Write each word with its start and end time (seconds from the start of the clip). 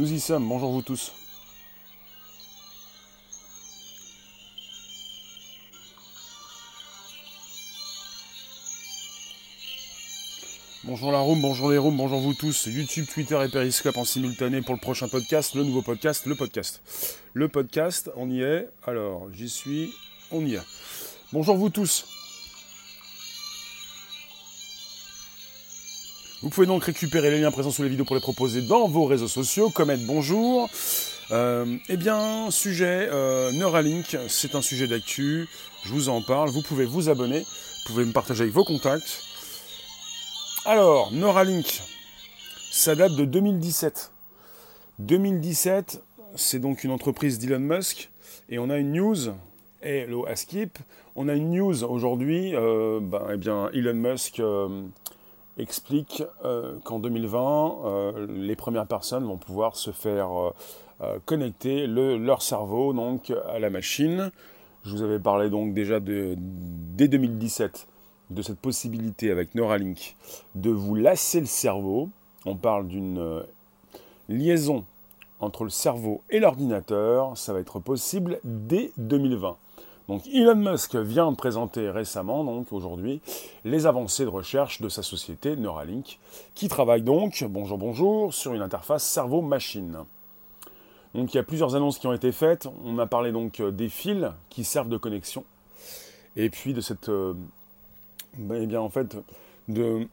Nous 0.00 0.14
y 0.14 0.18
sommes, 0.18 0.48
bonjour 0.48 0.72
vous 0.72 0.80
tous. 0.80 1.12
Bonjour 10.84 11.12
la 11.12 11.18
room, 11.18 11.42
bonjour 11.42 11.70
les 11.70 11.76
rooms, 11.76 11.98
bonjour 11.98 12.18
vous 12.18 12.32
tous. 12.32 12.64
YouTube, 12.64 13.04
Twitter 13.12 13.38
et 13.44 13.50
Periscope 13.50 13.98
en 13.98 14.06
simultané 14.06 14.62
pour 14.62 14.74
le 14.74 14.80
prochain 14.80 15.06
podcast, 15.06 15.54
le 15.54 15.64
nouveau 15.64 15.82
podcast, 15.82 16.24
le 16.24 16.34
podcast. 16.34 16.80
Le 17.34 17.48
podcast, 17.48 18.10
on 18.16 18.30
y 18.30 18.40
est. 18.40 18.70
Alors, 18.86 19.30
j'y 19.34 19.50
suis, 19.50 19.92
on 20.30 20.40
y 20.46 20.54
est. 20.54 20.62
Bonjour 21.30 21.58
vous 21.58 21.68
tous. 21.68 22.06
Vous 26.42 26.48
pouvez 26.48 26.66
donc 26.66 26.84
récupérer 26.84 27.30
les 27.30 27.38
liens 27.38 27.50
présents 27.50 27.70
sous 27.70 27.82
les 27.82 27.90
vidéos 27.90 28.06
pour 28.06 28.16
les 28.16 28.22
proposer 28.22 28.62
dans 28.62 28.88
vos 28.88 29.04
réseaux 29.04 29.28
sociaux. 29.28 29.68
Commettre 29.68 30.06
bonjour. 30.06 30.70
Euh, 31.32 31.76
eh 31.90 31.98
bien, 31.98 32.50
sujet 32.50 33.10
euh, 33.12 33.52
Neuralink, 33.52 34.16
c'est 34.26 34.54
un 34.54 34.62
sujet 34.62 34.86
d'actu. 34.86 35.46
Je 35.84 35.90
vous 35.90 36.08
en 36.08 36.22
parle. 36.22 36.48
Vous 36.48 36.62
pouvez 36.62 36.86
vous 36.86 37.10
abonner. 37.10 37.40
Vous 37.40 37.92
pouvez 37.92 38.06
me 38.06 38.12
partager 38.12 38.44
avec 38.44 38.54
vos 38.54 38.64
contacts. 38.64 39.22
Alors, 40.64 41.12
Neuralink, 41.12 41.82
ça 42.72 42.94
date 42.94 43.16
de 43.16 43.26
2017. 43.26 44.10
2017, 44.98 46.02
c'est 46.36 46.58
donc 46.58 46.84
une 46.84 46.90
entreprise 46.90 47.38
d'Elon 47.38 47.58
Musk. 47.58 48.10
Et 48.48 48.58
on 48.58 48.70
a 48.70 48.78
une 48.78 48.92
news, 48.92 49.34
hello 49.82 50.24
Askip, 50.26 50.78
on 51.16 51.28
a 51.28 51.34
une 51.34 51.50
news 51.50 51.84
aujourd'hui, 51.84 52.56
euh, 52.56 52.98
ben, 53.02 53.26
eh 53.30 53.36
bien, 53.36 53.68
Elon 53.74 53.92
Musk 53.92 54.40
explique 55.60 56.22
euh, 56.44 56.78
qu'en 56.84 56.98
2020, 56.98 57.78
euh, 57.84 58.26
les 58.28 58.56
premières 58.56 58.86
personnes 58.86 59.24
vont 59.24 59.36
pouvoir 59.36 59.76
se 59.76 59.90
faire 59.90 60.52
euh, 61.02 61.18
connecter 61.24 61.86
leur 61.86 62.42
cerveau 62.42 62.92
donc 62.92 63.32
à 63.48 63.58
la 63.58 63.70
machine. 63.70 64.30
Je 64.84 64.90
vous 64.90 65.02
avais 65.02 65.18
parlé 65.18 65.50
donc 65.50 65.74
déjà 65.74 66.00
de, 66.00 66.34
dès 66.36 67.08
2017 67.08 67.86
de 68.30 68.42
cette 68.42 68.58
possibilité 68.58 69.30
avec 69.30 69.54
Neuralink 69.54 70.16
de 70.54 70.70
vous 70.70 70.94
lasser 70.94 71.40
le 71.40 71.46
cerveau. 71.46 72.08
On 72.46 72.56
parle 72.56 72.86
d'une 72.86 73.42
liaison 74.28 74.84
entre 75.40 75.64
le 75.64 75.70
cerveau 75.70 76.22
et 76.30 76.38
l'ordinateur. 76.38 77.36
Ça 77.36 77.52
va 77.52 77.60
être 77.60 77.80
possible 77.80 78.38
dès 78.44 78.92
2020. 78.98 79.56
Donc 80.10 80.26
Elon 80.26 80.56
Musk 80.56 80.96
vient 80.96 81.30
de 81.30 81.36
présenter 81.36 81.88
récemment, 81.88 82.42
donc 82.42 82.72
aujourd'hui, 82.72 83.20
les 83.64 83.86
avancées 83.86 84.24
de 84.24 84.28
recherche 84.28 84.80
de 84.80 84.88
sa 84.88 85.04
société 85.04 85.54
Neuralink, 85.54 86.18
qui 86.56 86.66
travaille 86.66 87.02
donc, 87.02 87.44
bonjour 87.48 87.78
bonjour, 87.78 88.34
sur 88.34 88.52
une 88.52 88.60
interface 88.60 89.04
cerveau-machine. 89.04 89.98
Donc 91.14 91.32
il 91.32 91.36
y 91.36 91.38
a 91.38 91.44
plusieurs 91.44 91.76
annonces 91.76 92.00
qui 92.00 92.08
ont 92.08 92.12
été 92.12 92.32
faites. 92.32 92.66
On 92.84 92.98
a 92.98 93.06
parlé 93.06 93.30
donc 93.30 93.62
des 93.62 93.88
fils 93.88 94.26
qui 94.48 94.64
servent 94.64 94.88
de 94.88 94.96
connexion, 94.96 95.44
et 96.34 96.50
puis 96.50 96.74
de 96.74 96.80
cette, 96.80 97.08
euh, 97.08 97.34
eh 98.36 98.66
bien 98.66 98.80
en 98.80 98.90
fait, 98.90 99.16
de 99.68 100.08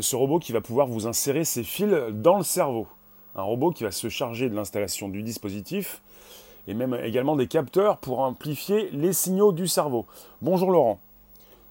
ce 0.00 0.16
robot 0.16 0.40
qui 0.40 0.50
va 0.50 0.60
pouvoir 0.60 0.88
vous 0.88 1.06
insérer 1.06 1.44
ces 1.44 1.62
fils 1.62 1.94
dans 2.10 2.38
le 2.38 2.44
cerveau. 2.44 2.88
Un 3.36 3.42
robot 3.42 3.70
qui 3.70 3.84
va 3.84 3.92
se 3.92 4.08
charger 4.08 4.50
de 4.50 4.56
l'installation 4.56 5.08
du 5.08 5.22
dispositif 5.22 6.02
et 6.68 6.74
même 6.74 6.94
également 7.02 7.34
des 7.34 7.48
capteurs 7.48 7.96
pour 7.96 8.20
amplifier 8.20 8.90
les 8.90 9.14
signaux 9.14 9.52
du 9.52 9.66
cerveau. 9.66 10.06
Bonjour 10.42 10.70
Laurent. 10.70 11.00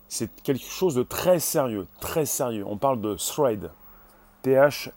C'est 0.10 0.30
quelque 0.42 0.66
chose 0.66 0.96
de 0.96 1.04
très 1.04 1.40
sérieux, 1.40 1.86
très 2.00 2.26
sérieux. 2.26 2.66
On 2.68 2.78
parle 2.78 3.00
de 3.00 3.14
thread. 3.14 3.70
T-H-R-E-A-D-S. 4.42 4.94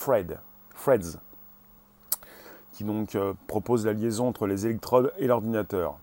Thread. 0.00 0.38
Threads. 0.80 1.18
Qui 2.72 2.84
donc 2.84 3.16
euh, 3.16 3.34
propose 3.48 3.84
la 3.86 3.92
liaison 3.92 4.28
entre 4.28 4.46
les 4.46 4.66
électrodes 4.66 5.12
et 5.18 5.26
l'ordinateur. 5.26 5.98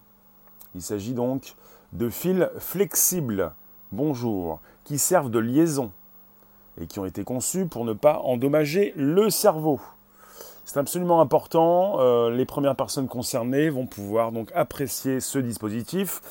Il 0.75 0.81
s'agit 0.81 1.13
donc 1.13 1.56
de 1.94 2.09
fils 2.09 2.50
flexibles. 2.59 3.53
Bonjour. 3.94 4.59
Qui 4.84 4.97
servent 4.97 5.31
de 5.31 5.40
liaison 5.40 5.91
et 6.81 6.88
qui 6.88 7.00
ont 7.00 7.06
été 7.06 7.23
conçus 7.23 7.66
pour 7.67 7.85
ne 7.85 7.94
pas 7.94 8.19
endommager 8.19 8.94
le 8.97 9.29
cerveau. 9.29 9.79
C'est 10.66 10.79
absolument 10.79 11.22
important. 11.22 11.99
Euh, 11.99 12.29
les 12.29 12.45
premières 12.45 12.75
personnes 12.75 13.07
concernées 13.07 13.69
vont 13.69 13.88
pouvoir 13.88 14.31
donc 14.31 14.51
apprécier 14.53 15.19
ce 15.19 15.39
dispositif. 15.39 16.22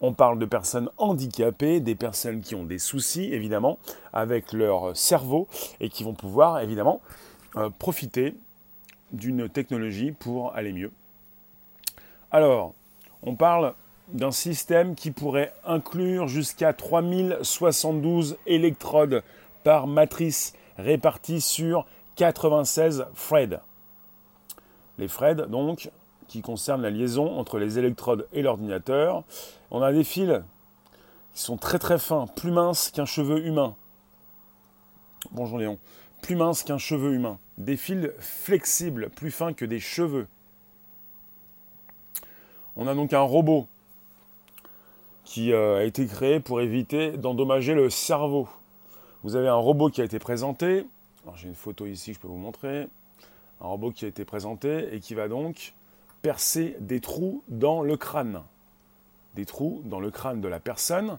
On 0.00 0.12
parle 0.12 0.38
de 0.38 0.44
personnes 0.44 0.90
handicapées, 0.98 1.80
des 1.80 1.94
personnes 1.94 2.40
qui 2.40 2.54
ont 2.54 2.64
des 2.64 2.78
soucis 2.78 3.32
évidemment 3.32 3.78
avec 4.12 4.52
leur 4.52 4.96
cerveau 4.96 5.48
et 5.80 5.88
qui 5.88 6.04
vont 6.04 6.14
pouvoir 6.14 6.60
évidemment 6.60 7.00
euh, 7.56 7.70
profiter 7.78 8.34
d'une 9.12 9.48
technologie 9.48 10.12
pour 10.12 10.54
aller 10.54 10.72
mieux. 10.72 10.90
Alors, 12.32 12.74
on 13.22 13.34
parle 13.34 13.72
d'un 14.08 14.30
système 14.30 14.94
qui 14.94 15.10
pourrait 15.10 15.52
inclure 15.64 16.28
jusqu'à 16.28 16.72
3072 16.72 18.36
électrodes 18.46 19.22
par 19.64 19.86
matrice 19.86 20.54
réparties 20.76 21.40
sur 21.40 21.86
96 22.16 23.06
threads. 23.14 23.60
Les 24.98 25.08
Fred, 25.08 25.42
donc, 25.50 25.90
qui 26.28 26.42
concernent 26.42 26.82
la 26.82 26.90
liaison 26.90 27.38
entre 27.38 27.58
les 27.58 27.78
électrodes 27.78 28.26
et 28.32 28.42
l'ordinateur. 28.42 29.24
On 29.70 29.82
a 29.82 29.92
des 29.92 30.04
fils 30.04 30.40
qui 31.34 31.42
sont 31.42 31.56
très 31.56 31.78
très 31.78 31.98
fins, 31.98 32.26
plus 32.26 32.50
minces 32.50 32.90
qu'un 32.90 33.04
cheveu 33.04 33.44
humain. 33.44 33.74
Bonjour 35.32 35.58
Léon. 35.58 35.78
Plus 36.22 36.36
minces 36.36 36.62
qu'un 36.62 36.78
cheveu 36.78 37.12
humain. 37.12 37.38
Des 37.58 37.76
fils 37.76 38.08
flexibles, 38.18 39.10
plus 39.10 39.30
fins 39.30 39.52
que 39.52 39.64
des 39.64 39.80
cheveux. 39.80 40.26
On 42.76 42.86
a 42.86 42.94
donc 42.94 43.12
un 43.12 43.20
robot 43.20 43.68
qui 45.24 45.52
euh, 45.52 45.78
a 45.78 45.84
été 45.84 46.06
créé 46.06 46.40
pour 46.40 46.60
éviter 46.60 47.12
d'endommager 47.12 47.74
le 47.74 47.90
cerveau. 47.90 48.48
Vous 49.22 49.36
avez 49.36 49.48
un 49.48 49.54
robot 49.54 49.90
qui 49.90 50.00
a 50.00 50.04
été 50.04 50.18
présenté. 50.18 50.86
J'ai 51.34 51.48
une 51.48 51.54
photo 51.54 51.86
ici 51.86 52.14
je 52.14 52.20
peux 52.20 52.28
vous 52.28 52.36
montrer 52.36 52.86
un 53.60 53.66
robot 53.66 53.90
qui 53.90 54.04
a 54.04 54.08
été 54.08 54.24
présenté 54.24 54.94
et 54.94 55.00
qui 55.00 55.14
va 55.14 55.28
donc 55.28 55.74
percer 56.22 56.76
des 56.80 57.00
trous 57.00 57.42
dans 57.48 57.82
le 57.82 57.96
crâne. 57.96 58.42
Des 59.34 59.46
trous 59.46 59.82
dans 59.84 60.00
le 60.00 60.10
crâne 60.10 60.40
de 60.40 60.48
la 60.48 60.60
personne. 60.60 61.18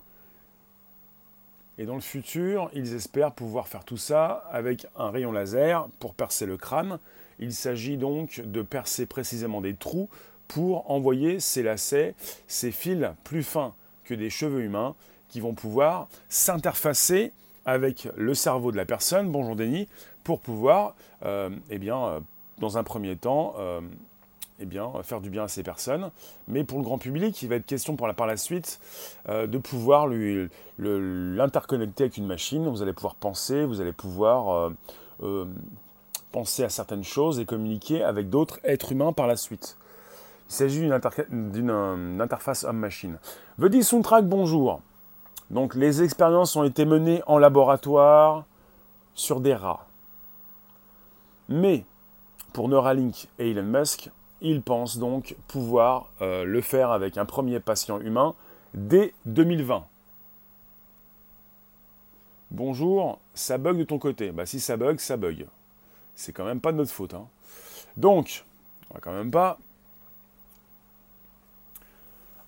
Et 1.78 1.86
dans 1.86 1.96
le 1.96 2.02
futur, 2.02 2.70
ils 2.74 2.94
espèrent 2.96 3.34
pouvoir 3.34 3.68
faire 3.68 3.86
tout 3.86 3.98
ça 3.98 4.44
avec 4.52 4.88
un 4.96 5.12
rayon 5.12 5.32
laser 5.32 5.88
pour 6.00 6.14
percer 6.16 6.46
le 6.46 6.58
crâne. 6.58 7.00
Il 7.40 7.54
s'agit 7.54 7.98
donc 7.98 8.42
de 8.44 8.62
percer 8.64 9.06
précisément 9.06 9.62
des 9.62 9.76
trous 9.76 10.10
pour 10.48 10.90
envoyer 10.90 11.40
ces 11.40 11.62
lacets, 11.62 12.16
ces 12.48 12.72
fils 12.72 13.12
plus 13.24 13.44
fins 13.44 13.76
que 14.06 14.14
des 14.14 14.30
cheveux 14.30 14.62
humains 14.62 14.96
qui 15.30 15.40
vont 15.40 15.54
pouvoir 15.54 16.08
s'interfacer 16.30 17.32
avec 17.66 18.08
le 18.16 18.34
cerveau 18.34 18.72
de 18.72 18.78
la 18.78 18.86
personne, 18.86 19.30
bonjour 19.30 19.56
Denis, 19.56 19.90
pour 20.28 20.42
pouvoir, 20.42 20.94
euh, 21.24 21.50
eh 21.70 21.78
bien, 21.78 21.98
euh, 21.98 22.20
dans 22.58 22.78
un 22.78 22.84
premier 22.84 23.16
temps, 23.16 23.54
euh, 23.60 23.80
eh 24.60 24.66
bien, 24.66 24.92
faire 25.02 25.22
du 25.22 25.30
bien 25.30 25.46
à 25.46 25.48
ces 25.48 25.64
personnes. 25.64 26.12
Mais 26.50 26.66
pour 26.66 26.80
le 26.80 26.84
grand 26.84 26.98
public, 26.98 27.42
il 27.42 27.48
va 27.48 27.56
être 27.56 27.66
question 27.66 27.96
pour 27.96 28.08
la, 28.08 28.14
par 28.14 28.28
la 28.28 28.36
suite 28.36 28.82
de 29.30 29.58
pouvoir 29.58 30.08
l'interconnecter 30.78 32.06
avec 32.06 32.18
une 32.18 32.26
machine. 32.26 32.68
Vous 32.68 32.82
allez 32.82 32.92
pouvoir 32.92 33.16
penser, 33.16 33.64
vous 33.64 33.80
allez 33.80 33.94
pouvoir 33.94 34.72
penser 36.32 36.64
à 36.64 36.70
certaines 36.70 37.04
choses 37.04 37.40
et 37.40 37.46
communiquer 37.46 38.04
avec 38.04 38.32
d'autres 38.32 38.60
êtres 38.64 38.92
humains 38.92 39.14
par 39.14 39.28
la 39.28 39.38
suite. 39.38 39.78
Il 40.50 40.54
s'agit 40.54 40.82
d'une 40.82 42.20
interface 42.20 42.64
homme-machine. 42.64 43.20
Vedi 43.60 43.84
Soundtrack, 43.84 44.26
bonjour. 44.26 44.82
Donc 45.52 45.76
les 45.76 46.02
expériences 46.02 46.56
ont 46.56 46.64
été 46.64 46.84
menées 46.84 47.22
en 47.28 47.38
laboratoire 47.38 48.46
sur 49.14 49.40
des 49.40 49.54
rats. 49.54 49.87
Mais 51.50 51.86
pour 52.54 52.70
Neuralink 52.70 53.28
et 53.40 53.52
Elon 53.52 53.64
Musk, 53.64 54.10
ils 54.42 54.62
pensent 54.62 54.98
donc 54.98 55.36
pouvoir 55.48 56.10
euh, 56.22 56.44
le 56.44 56.62
faire 56.62 56.92
avec 56.92 57.18
un 57.18 57.26
premier 57.26 57.60
patient 57.60 58.00
humain 58.00 58.36
dès 58.74 59.14
2020. 59.26 59.86
Bonjour, 62.52 63.20
ça 63.34 63.58
bug 63.58 63.78
de 63.78 63.84
ton 63.84 64.00
côté. 64.00 64.32
Bah 64.32 64.46
si 64.46 64.60
ça 64.60 64.78
bug, 64.78 65.00
ça 65.00 65.18
bug. 65.18 65.48
C'est 66.16 66.32
quand 66.32 66.46
même 66.46 66.62
pas 66.62 66.72
de 66.72 66.78
notre 66.78 66.92
faute. 66.92 67.14
Hein. 67.14 67.28
Donc, 67.98 68.46
on 68.90 68.96
va 68.96 69.00
quand 69.02 69.14
même 69.14 69.32
pas. 69.32 69.58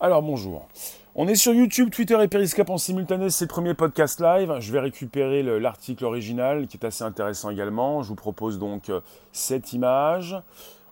Alors 0.01 0.21
bonjour. 0.21 0.65
On 1.13 1.27
est 1.27 1.35
sur 1.35 1.53
YouTube, 1.53 1.89
Twitter 1.89 2.17
et 2.23 2.29
Periscope 2.29 2.69
en 2.69 2.77
simultané, 2.77 3.29
c'est 3.29 3.43
le 3.43 3.49
premier 3.49 3.73
podcast 3.73 4.21
live. 4.21 4.55
Je 4.61 4.71
vais 4.71 4.79
récupérer 4.79 5.43
l'article 5.59 6.05
original 6.05 6.67
qui 6.67 6.77
est 6.77 6.85
assez 6.85 7.03
intéressant 7.03 7.49
également. 7.49 8.01
Je 8.01 8.07
vous 8.07 8.15
propose 8.15 8.59
donc 8.59 8.89
euh, 8.89 9.01
cette 9.33 9.73
image. 9.73 10.37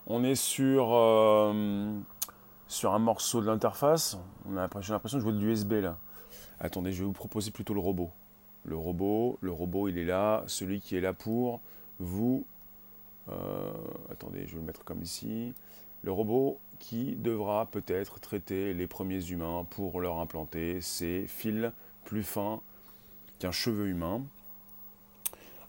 On 0.08 0.22
est 0.24 0.34
sur, 0.34 0.90
euh, 0.92 1.90
un 2.84 2.98
morceau 2.98 3.40
de 3.40 3.46
l'interface. 3.46 4.18
J'ai 4.82 4.92
l'impression 4.92 5.16
de 5.16 5.22
jouer 5.22 5.32
de 5.32 5.38
l'USB 5.38 5.72
là. 5.80 5.96
Attendez, 6.60 6.92
je 6.92 6.98
vais 6.98 7.06
vous 7.06 7.12
proposer 7.12 7.50
plutôt 7.50 7.72
le 7.72 7.80
robot. 7.80 8.10
Le 8.66 8.76
robot, 8.76 9.38
le 9.40 9.52
robot 9.52 9.88
il 9.88 9.96
est 9.96 10.04
là, 10.04 10.44
celui 10.48 10.80
qui 10.80 10.98
est 10.98 11.00
là 11.00 11.14
pour 11.14 11.62
vous 11.98 12.44
attendez, 14.10 14.46
je 14.46 14.52
vais 14.54 14.60
le 14.60 14.66
mettre 14.66 14.84
comme 14.84 15.02
ici. 15.02 15.54
Le 16.02 16.12
robot 16.12 16.58
qui 16.78 17.16
devra 17.16 17.66
peut-être 17.66 18.20
traiter 18.20 18.74
les 18.74 18.86
premiers 18.86 19.24
humains 19.30 19.66
pour 19.70 20.00
leur 20.00 20.18
implanter 20.18 20.80
ces 20.80 21.26
fils 21.26 21.70
plus 22.04 22.22
fins 22.22 22.60
qu'un 23.38 23.52
cheveu 23.52 23.88
humain. 23.88 24.22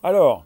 Alors, 0.03 0.45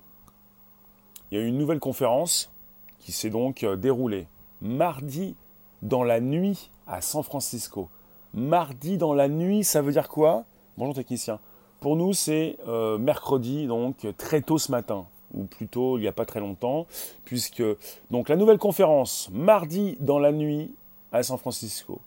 il 1.31 1.37
y 1.37 1.41
a 1.41 1.43
eu 1.43 1.47
une 1.47 1.57
nouvelle 1.57 1.79
conférence 1.79 2.51
qui 2.99 3.11
s'est 3.11 3.29
donc 3.29 3.63
euh, 3.63 3.75
déroulée 3.75 4.27
mardi 4.61 5.35
dans 5.81 6.03
la 6.03 6.19
nuit 6.19 6.69
à 6.87 7.01
San 7.01 7.23
Francisco. 7.23 7.89
Mardi 8.33 8.97
dans 8.97 9.13
la 9.13 9.27
nuit, 9.27 9.63
ça 9.63 9.81
veut 9.81 9.91
dire 9.91 10.09
quoi? 10.09 10.45
Bonjour 10.77 10.95
technicien. 10.95 11.39
Pour 11.81 11.95
nous, 11.95 12.13
c'est 12.13 12.57
euh, 12.67 12.97
mercredi, 12.97 13.67
donc 13.67 14.07
très 14.17 14.41
tôt 14.41 14.57
ce 14.57 14.71
matin, 14.71 15.05
ou 15.33 15.45
plutôt 15.45 15.97
il 15.97 16.01
n'y 16.01 16.07
a 16.07 16.11
pas 16.11 16.25
très 16.25 16.39
longtemps, 16.39 16.85
puisque 17.25 17.63
donc 18.11 18.29
la 18.29 18.35
nouvelle 18.35 18.57
conférence 18.57 19.29
mardi 19.31 19.97
dans 19.99 20.19
la 20.19 20.31
nuit 20.31 20.71
à 21.11 21.23
San 21.23 21.37
Francisco. 21.37 21.99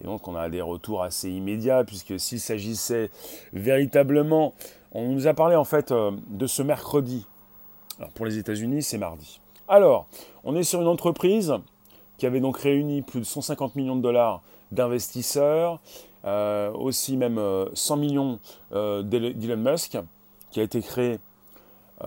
Et 0.00 0.04
donc 0.04 0.26
on 0.28 0.36
a 0.36 0.48
des 0.48 0.60
retours 0.60 1.02
assez 1.02 1.30
immédiats, 1.30 1.84
puisque 1.84 2.18
s'il 2.18 2.40
s'agissait 2.40 3.10
véritablement, 3.52 4.54
on 4.92 5.08
nous 5.08 5.26
a 5.26 5.34
parlé 5.34 5.56
en 5.56 5.64
fait 5.64 5.92
euh, 5.92 6.12
de 6.28 6.46
ce 6.46 6.62
mercredi 6.62 7.26
alors 7.98 8.10
pour 8.10 8.26
les 8.26 8.38
États-Unis, 8.38 8.82
c'est 8.82 8.98
mardi. 8.98 9.40
Alors, 9.68 10.06
on 10.42 10.56
est 10.56 10.64
sur 10.64 10.80
une 10.80 10.88
entreprise 10.88 11.54
qui 12.18 12.26
avait 12.26 12.40
donc 12.40 12.58
réuni 12.58 13.02
plus 13.02 13.20
de 13.20 13.24
150 13.24 13.76
millions 13.76 13.96
de 13.96 14.02
dollars 14.02 14.42
d'investisseurs, 14.72 15.80
euh, 16.24 16.72
aussi 16.72 17.16
même 17.16 17.40
100 17.74 17.94
euh, 17.94 18.00
millions 18.00 18.38
d'Elon 18.72 19.56
Musk, 19.56 19.96
qui 20.50 20.60
a 20.60 20.62
été 20.62 20.80
créé 20.80 21.18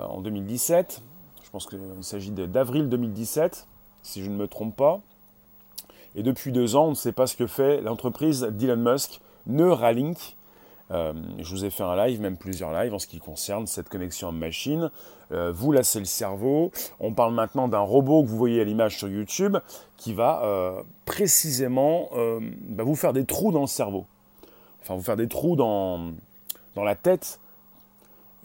en 0.10 0.22
2017. 0.22 1.02
Je 1.44 1.50
pense 1.50 1.66
qu'il 1.66 1.80
s'agit 2.02 2.32
d'avril 2.32 2.90
2017, 2.90 3.68
si 4.04 4.24
je 4.24 4.30
ne 4.30 4.36
me 4.36 4.48
trompe 4.48 4.76
pas. 4.76 5.00
Et 6.16 6.24
depuis 6.24 6.52
deux 6.52 6.76
ans, 6.76 6.86
on 6.86 6.90
ne 6.92 6.96
sait 6.96 7.12
pas 7.12 7.28
ce 7.28 7.36
que 7.36 7.48
fait 7.48 7.82
l'entreprise 7.82 8.42
d'Elon 8.42 8.78
Musk, 8.78 9.22
Neuralink, 9.46 10.38
euh, 10.92 11.14
je 11.40 11.50
vous 11.50 11.66
ai 11.66 11.70
fait 11.70 11.84
un 11.84 11.96
live, 11.96 12.22
même 12.22 12.38
plusieurs 12.38 12.72
lives 12.72 12.94
en 12.94 13.00
ce 13.00 13.08
qui 13.08 13.20
concerne 13.20 13.68
cette 13.68 13.90
connexion 13.90 14.30
homme-machine. 14.30 14.92
Euh, 15.32 15.52
vous, 15.52 15.74
c'est 15.84 16.00
le 16.00 16.06
cerveau. 16.06 16.72
On 17.00 17.14
parle 17.14 17.34
maintenant 17.34 17.68
d'un 17.68 17.80
robot 17.80 18.24
que 18.24 18.30
vous 18.30 18.38
voyez 18.38 18.62
à 18.62 18.64
l'image 18.64 18.98
sur 18.98 19.10
YouTube 19.10 19.58
qui 19.98 20.14
va 20.14 20.42
euh, 20.44 20.82
précisément 21.06 22.10
bah, 22.70 22.84
vous 22.84 22.96
faire 22.96 23.14
des 23.14 23.26
trous 23.26 23.52
dans 23.52 23.62
le 23.62 23.68
cerveau. 23.68 24.06
Enfin, 24.82 24.96
vous 24.96 25.04
faire 25.04 25.18
des 25.18 25.28
trous 25.28 25.56
dans, 25.56 26.12
dans 26.76 26.84
la 26.84 26.96
tête. 26.96 27.40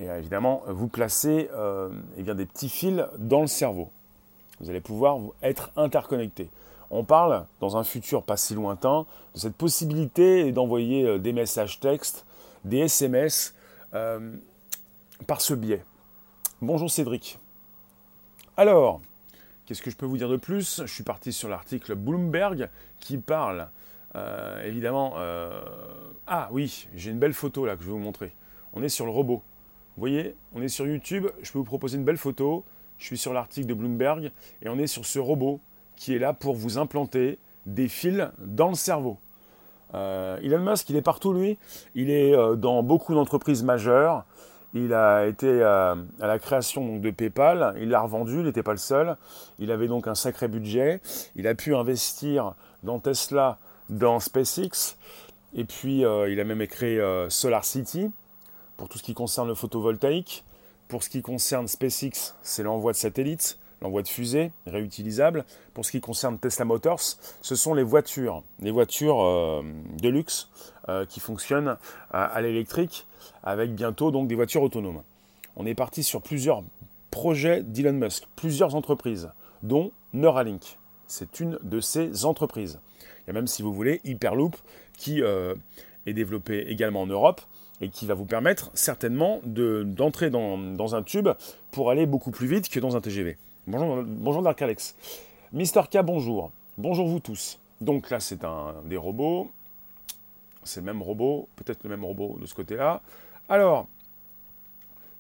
Et 0.03 0.07
évidemment, 0.07 0.63
vous 0.67 0.89
placer 0.89 1.49
eh 2.17 2.23
bien, 2.23 2.35
des 2.35 2.45
petits 2.45 2.69
fils 2.69 3.05
dans 3.19 3.41
le 3.41 3.47
cerveau. 3.47 3.89
Vous 4.61 4.69
allez 4.69 4.81
pouvoir 4.81 5.19
être 5.43 5.71
interconnecté. 5.77 6.51
On 6.91 7.05
parle, 7.05 7.47
dans 7.61 7.77
un 7.77 7.85
futur 7.85 8.23
pas 8.25 8.37
si 8.37 8.55
lointain, 8.55 9.07
de 9.35 9.41
cette 9.41 9.55
possibilité 9.55 10.51
d'envoyer 10.53 11.19
des 11.19 11.33
messages 11.33 11.79
textes 11.79 12.27
des 12.65 12.79
SMS 12.79 13.55
euh, 13.95 14.37
par 15.27 15.41
ce 15.41 15.55
biais. 15.55 15.85
Bonjour 16.61 16.91
Cédric. 16.91 17.39
Alors, 18.57 19.01
qu'est-ce 19.67 19.83
que 19.83 19.91
je 19.91 19.97
peux 19.97 20.07
vous 20.07 20.17
dire 20.17 20.29
de 20.29 20.37
plus? 20.37 20.83
Je 20.85 20.93
suis 20.93 21.05
parti 21.05 21.33
sur 21.33 21.49
l'article 21.49 21.95
Bloomberg 21.95 22.69
qui 23.01 23.19
parle 23.19 23.69
euh, 24.15 24.63
évidemment... 24.65 25.15
Euh, 25.17 25.63
ah 26.27 26.49
oui, 26.53 26.89
j'ai 26.95 27.11
une 27.11 27.19
belle 27.19 27.35
photo 27.35 27.67
là 27.67 27.77
que 27.77 27.83
je 27.83 27.87
vais 27.87 27.93
vous 27.93 27.99
montrer. 27.99 28.33
On 28.73 28.83
est 28.83 28.89
sur 28.89 29.05
le 29.05 29.11
robot. 29.11 29.43
Vous 29.97 30.01
voyez, 30.01 30.35
on 30.55 30.63
est 30.63 30.69
sur 30.69 30.87
YouTube, 30.87 31.27
je 31.43 31.53
peux 31.53 31.59
vous 31.59 31.65
proposer 31.65 31.99
une 31.99 32.05
belle 32.05 32.17
photo. 32.17 32.65
Je 32.97 33.05
suis 33.05 33.19
sur 33.19 33.35
l'article 33.35 33.67
de 33.67 33.75
Bloomberg 33.75 34.31
et 34.63 34.69
on 34.69 34.79
est 34.79 34.87
sur 34.87 35.05
ce 35.05 35.19
robot 35.19 35.61
qui 35.97 36.15
est 36.15 36.19
là 36.19 36.33
pour 36.33 36.55
vous 36.55 36.79
implanter 36.79 37.39
des 37.67 37.89
fils 37.89 38.27
dans 38.39 38.69
le 38.69 38.75
cerveau. 38.75 39.19
Euh, 39.95 40.39
Elon 40.43 40.61
Musk, 40.61 40.89
il 40.89 40.97
est 40.97 41.03
partout, 41.03 41.35
lui. 41.35 41.59
Il 41.95 42.11
est 42.11 42.35
euh, 42.35 42.55
dans 42.55 42.83
beaucoup 42.83 43.15
d'entreprises 43.15 43.63
majeures. 43.63 44.25
Il 44.73 44.95
a 44.95 45.27
été 45.27 45.47
euh, 45.47 45.95
à 46.21 46.27
la 46.27 46.39
création 46.39 46.97
de 46.97 47.11
PayPal. 47.11 47.75
Il 47.79 47.91
l'a 47.91 48.01
revendu, 48.01 48.37
il 48.39 48.45
n'était 48.45 48.63
pas 48.63 48.73
le 48.73 48.79
seul. 48.79 49.17
Il 49.59 49.71
avait 49.71 49.89
donc 49.89 50.07
un 50.07 50.15
sacré 50.15 50.49
budget. 50.49 51.03
Il 51.37 51.47
a 51.47 51.55
pu 51.55 51.75
investir 51.75 52.55
dans 52.83 52.99
Tesla, 52.99 53.59
dans 53.91 54.19
SpaceX. 54.21 54.97
Et 55.55 55.65
puis, 55.65 55.99
il 55.99 56.41
a 56.41 56.45
même 56.45 56.67
créé 56.67 56.99
Solar 57.29 57.63
City 57.63 58.11
pour 58.77 58.89
tout 58.89 58.99
ce 58.99 59.03
qui 59.03 59.15
concerne 59.15 59.49
le 59.49 59.55
photovoltaïque. 59.55 60.45
Pour 60.89 61.03
ce 61.03 61.09
qui 61.09 61.23
concerne 61.23 61.69
SpaceX, 61.69 62.35
c'est 62.43 62.63
l'envoi 62.63 62.93
de 62.93 62.97
satellites 62.99 63.59
l'envoi 63.83 64.03
de 64.03 64.09
fusées 64.09 64.53
réutilisables. 64.67 65.45
Pour 65.75 65.85
ce 65.85 65.91
qui 65.91 66.01
concerne 66.01 66.39
Tesla 66.39 66.65
Motors, 66.65 67.01
ce 67.43 67.55
sont 67.55 67.75
les 67.75 67.83
voitures, 67.83 68.43
les 68.61 68.71
voitures 68.71 69.23
euh, 69.23 69.63
de 70.01 70.09
luxe 70.09 70.49
euh, 70.89 71.05
qui 71.05 71.21
fonctionnent 71.21 71.77
à, 72.11 72.41
l'électrique, 72.41 73.07
avec 73.43 73.75
bientôt 73.75 74.11
donc 74.11 74.29
des 74.29 74.35
voitures 74.35 74.63
autonomes. 74.63 75.03
On 75.57 75.67
est 75.67 75.75
parti 75.75 76.03
sur 76.03 76.23
plusieurs 76.23 76.63
projets 77.11 77.63
d'Elon 77.63 77.93
Musk, 77.93 78.25
plusieurs 78.37 78.75
entreprises, 78.75 79.31
dont 79.63 79.93
Neuralink. 80.15 80.79
C'est 81.07 81.41
une 81.41 81.59
de 81.63 81.81
ces 81.81 82.25
entreprises. 82.25 82.81
Il 83.03 83.29
y 83.29 83.31
a 83.31 83.33
même, 83.35 83.47
si 83.47 83.63
vous 83.63 83.73
voulez, 83.73 84.01
Hyperloop, 84.05 84.57
qui 84.97 85.23
euh, 85.23 85.55
est 86.07 86.15
développé 86.15 86.61
également 86.69 87.03
en 87.03 87.07
Europe 87.07 87.43
et 87.83 87.89
qui 87.89 88.07
va 88.07 88.15
vous 88.15 88.25
permettre 88.25 88.71
certainement 88.75 89.41
d'entrer 89.45 90.31
dans, 90.31 90.57
dans, 90.57 90.95
un 90.95 91.03
tube 91.03 91.29
pour 91.73 91.91
aller 91.91 92.07
beaucoup 92.07 92.31
plus 92.31 92.47
vite 92.47 92.69
que 92.69 92.81
dans 92.81 92.97
un 92.97 93.01
TGV. 93.01 93.37
Bonjour, 93.67 94.05
bonjour 94.07 94.43
Dark 94.43 94.63
Alex. 94.63 94.95
Mister 95.53 95.83
K, 95.91 95.99
bonjour. 96.03 96.53
Bonjour 96.79 97.09
vous 97.09 97.21
tous. 97.21 97.59
Donc 97.81 98.09
là, 98.11 98.21
c'est 98.21 98.45
un 98.45 98.75
des 98.85 98.97
robots. 98.97 99.51
C'est 100.63 100.81
le 100.81 100.87
même 100.87 101.03
robot, 101.03 101.49
peut-être 101.57 101.83
le 101.83 101.91
même 101.91 102.05
robot 102.05 102.39
de 102.41 102.47
ce 102.47 102.55
côté-là. 102.55 103.03
Alors, 103.49 103.89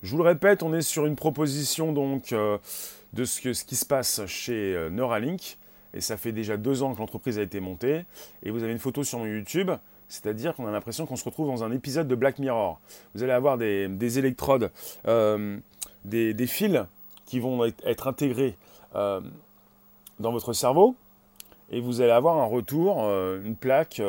je 0.05 0.13
vous 0.13 0.19
le 0.19 0.23
répète, 0.23 0.63
on 0.63 0.73
est 0.73 0.83
sur 0.83 1.05
une 1.05 1.17
proposition 1.17 1.93
donc 1.93 2.33
euh, 2.33 2.59
de 3.13 3.25
ce, 3.25 3.41
que, 3.41 3.53
ce, 3.53 3.65
qui 3.65 3.75
se 3.75 3.85
passe 3.85 4.25
chez 4.27 4.75
euh, 4.75 4.89
Neuralink. 4.89 5.59
Et 5.95 6.01
ça 6.01 6.17
fait 6.17 6.33
déjà 6.33 6.57
deux 6.57 6.83
ans 6.85 6.95
que 6.95 7.01
l'entreprise 7.01 7.39
a 7.41 7.43
été 7.43 7.59
montée. 7.59 8.05
Et 8.45 8.51
vous 8.51 8.63
avez 8.63 8.73
une 8.73 8.79
photo 8.79 9.03
sur 9.03 9.19
mon 9.19 9.27
YouTube. 9.27 9.71
C'est-à-dire 10.13 10.55
qu'on 10.55 10.67
a 10.67 10.71
l'impression 10.71 11.07
qu'on 11.07 11.17
se 11.17 11.25
retrouve 11.25 11.47
dans 11.47 11.65
un 11.65 11.73
épisode 11.73 12.07
de 12.07 12.15
Black 12.15 12.39
Mirror. 12.39 12.79
Vous 13.15 13.23
allez 13.23 13.33
avoir 13.33 13.57
des, 13.57 14.19
électrodes, 14.19 14.71
euh, 15.09 15.57
des, 16.05 16.47
fils 16.47 16.85
qui 17.25 17.41
vont 17.41 17.65
être 17.65 18.09
intégrés 18.09 18.55
euh, 18.95 19.23
dans 20.21 20.31
votre 20.31 20.53
cerveau 20.53 20.97
et 21.71 21.81
vous 21.81 22.03
allez 22.03 22.11
avoir 22.11 22.37
un 22.37 22.45
retour, 22.45 22.99
euh, 22.99 23.43
une 23.43 23.57
plaque. 23.57 24.03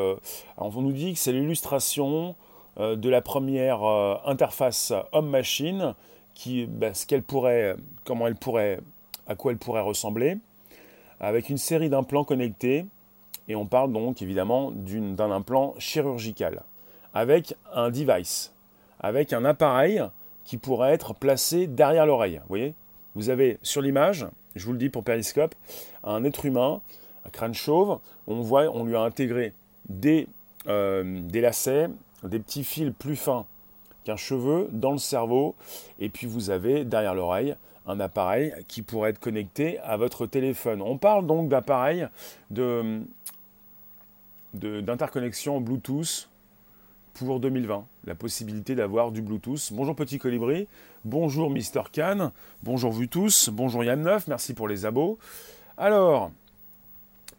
On 0.58 0.82
nous 0.82 0.92
dit 0.92 1.14
que 1.14 1.20
c'est 1.20 1.32
l'illustration 1.32 2.36
de 2.78 3.10
la 3.10 3.22
première 3.22 3.82
interface 4.26 4.92
homme-machine, 5.14 5.96
qui, 6.34 6.66
ben, 6.66 6.94
ce 6.94 7.06
qu'elle 7.06 7.24
pourrait, 7.24 7.78
comment 8.04 8.28
elle 8.28 8.36
pourrait, 8.36 8.82
à 9.26 9.36
quoi 9.36 9.54
elle 9.54 9.58
pourrait 9.58 9.80
ressembler, 9.80 10.36
avec 11.22 11.48
une 11.50 11.58
série 11.58 11.90
d'implants 11.90 12.26
connectés. 12.26 12.88
Et 13.48 13.56
on 13.56 13.66
parle 13.66 13.92
donc 13.92 14.22
évidemment 14.22 14.72
d'un 14.72 15.32
implant 15.32 15.76
chirurgical, 15.78 16.64
avec 17.14 17.56
un 17.74 17.90
device, 17.90 18.54
avec 19.00 19.34
un 19.34 19.44
appareil 19.46 20.02
qui 20.46 20.58
pourrait 20.58 20.94
être 20.94 21.14
placé 21.14 21.68
derrière 21.68 22.06
l'oreille. 22.06 22.38
Vous 22.44 22.50
voyez? 22.50 22.74
Vous 23.16 23.30
avez 23.30 23.60
sur 23.62 23.82
l'image, 23.82 24.26
je 24.56 24.66
vous 24.66 24.72
le 24.72 24.78
dis 24.78 24.90
pour 24.90 25.04
Periscope, 25.04 25.56
un 26.04 26.24
être 26.24 26.46
humain, 26.46 26.82
un 27.26 27.30
crâne 27.30 27.54
chauve. 27.54 28.00
On 28.28 28.42
voit, 28.42 28.64
on 28.74 28.86
lui 28.86 28.96
a 28.96 29.02
intégré 29.02 29.54
des, 29.90 30.28
euh, 30.68 31.20
des 31.22 31.42
lacets, 31.42 31.90
des 32.24 32.40
petits 32.40 32.64
fils 32.64 32.92
plus 32.98 33.16
fins 33.16 33.46
qu'un 34.04 34.16
cheveu 34.16 34.70
dans 34.72 34.92
le 34.92 34.98
cerveau. 34.98 35.56
Et 36.00 36.10
puis 36.10 36.28
vous 36.28 36.50
avez 36.50 36.86
derrière 36.86 37.14
l'oreille 37.14 37.56
un 37.86 38.00
appareil 38.00 38.54
qui 38.68 38.82
pourrait 38.82 39.10
être 39.12 39.20
connecté 39.20 39.80
à 39.80 39.98
votre 39.98 40.26
téléphone. 40.26 40.82
On 40.82 40.98
parle 40.98 41.28
donc 41.28 41.50
d'appareil 41.50 42.08
d'interconnexion 44.54 45.60
Bluetooth 45.60 46.30
pour 47.14 47.40
2020. 47.40 47.86
La 48.06 48.16
possibilité 48.16 48.76
d'avoir 48.76 49.12
du 49.12 49.22
Bluetooth. 49.22 49.72
Bonjour 49.72 49.96
petit 49.96 50.20
colibri, 50.20 50.68
bonjour 51.06 51.50
Mister 51.50 51.82
Khan, 51.92 52.32
bonjour 52.64 52.92
vous 52.92 53.06
tous, 53.06 53.50
bonjour 53.50 53.84
Yann 53.84 54.02
Neuf, 54.02 54.28
merci 54.28 54.54
pour 54.54 54.68
les 54.68 54.86
abos. 54.86 55.18
Alors, 55.78 56.32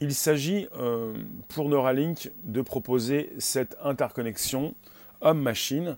il 0.00 0.14
s'agit 0.14 0.68
euh, 0.76 1.14
pour 1.49 1.68
Neuralink 1.68 2.30
de 2.44 2.62
proposer 2.62 3.33
cette 3.38 3.76
interconnexion 3.83 4.75
homme-machine. 5.21 5.97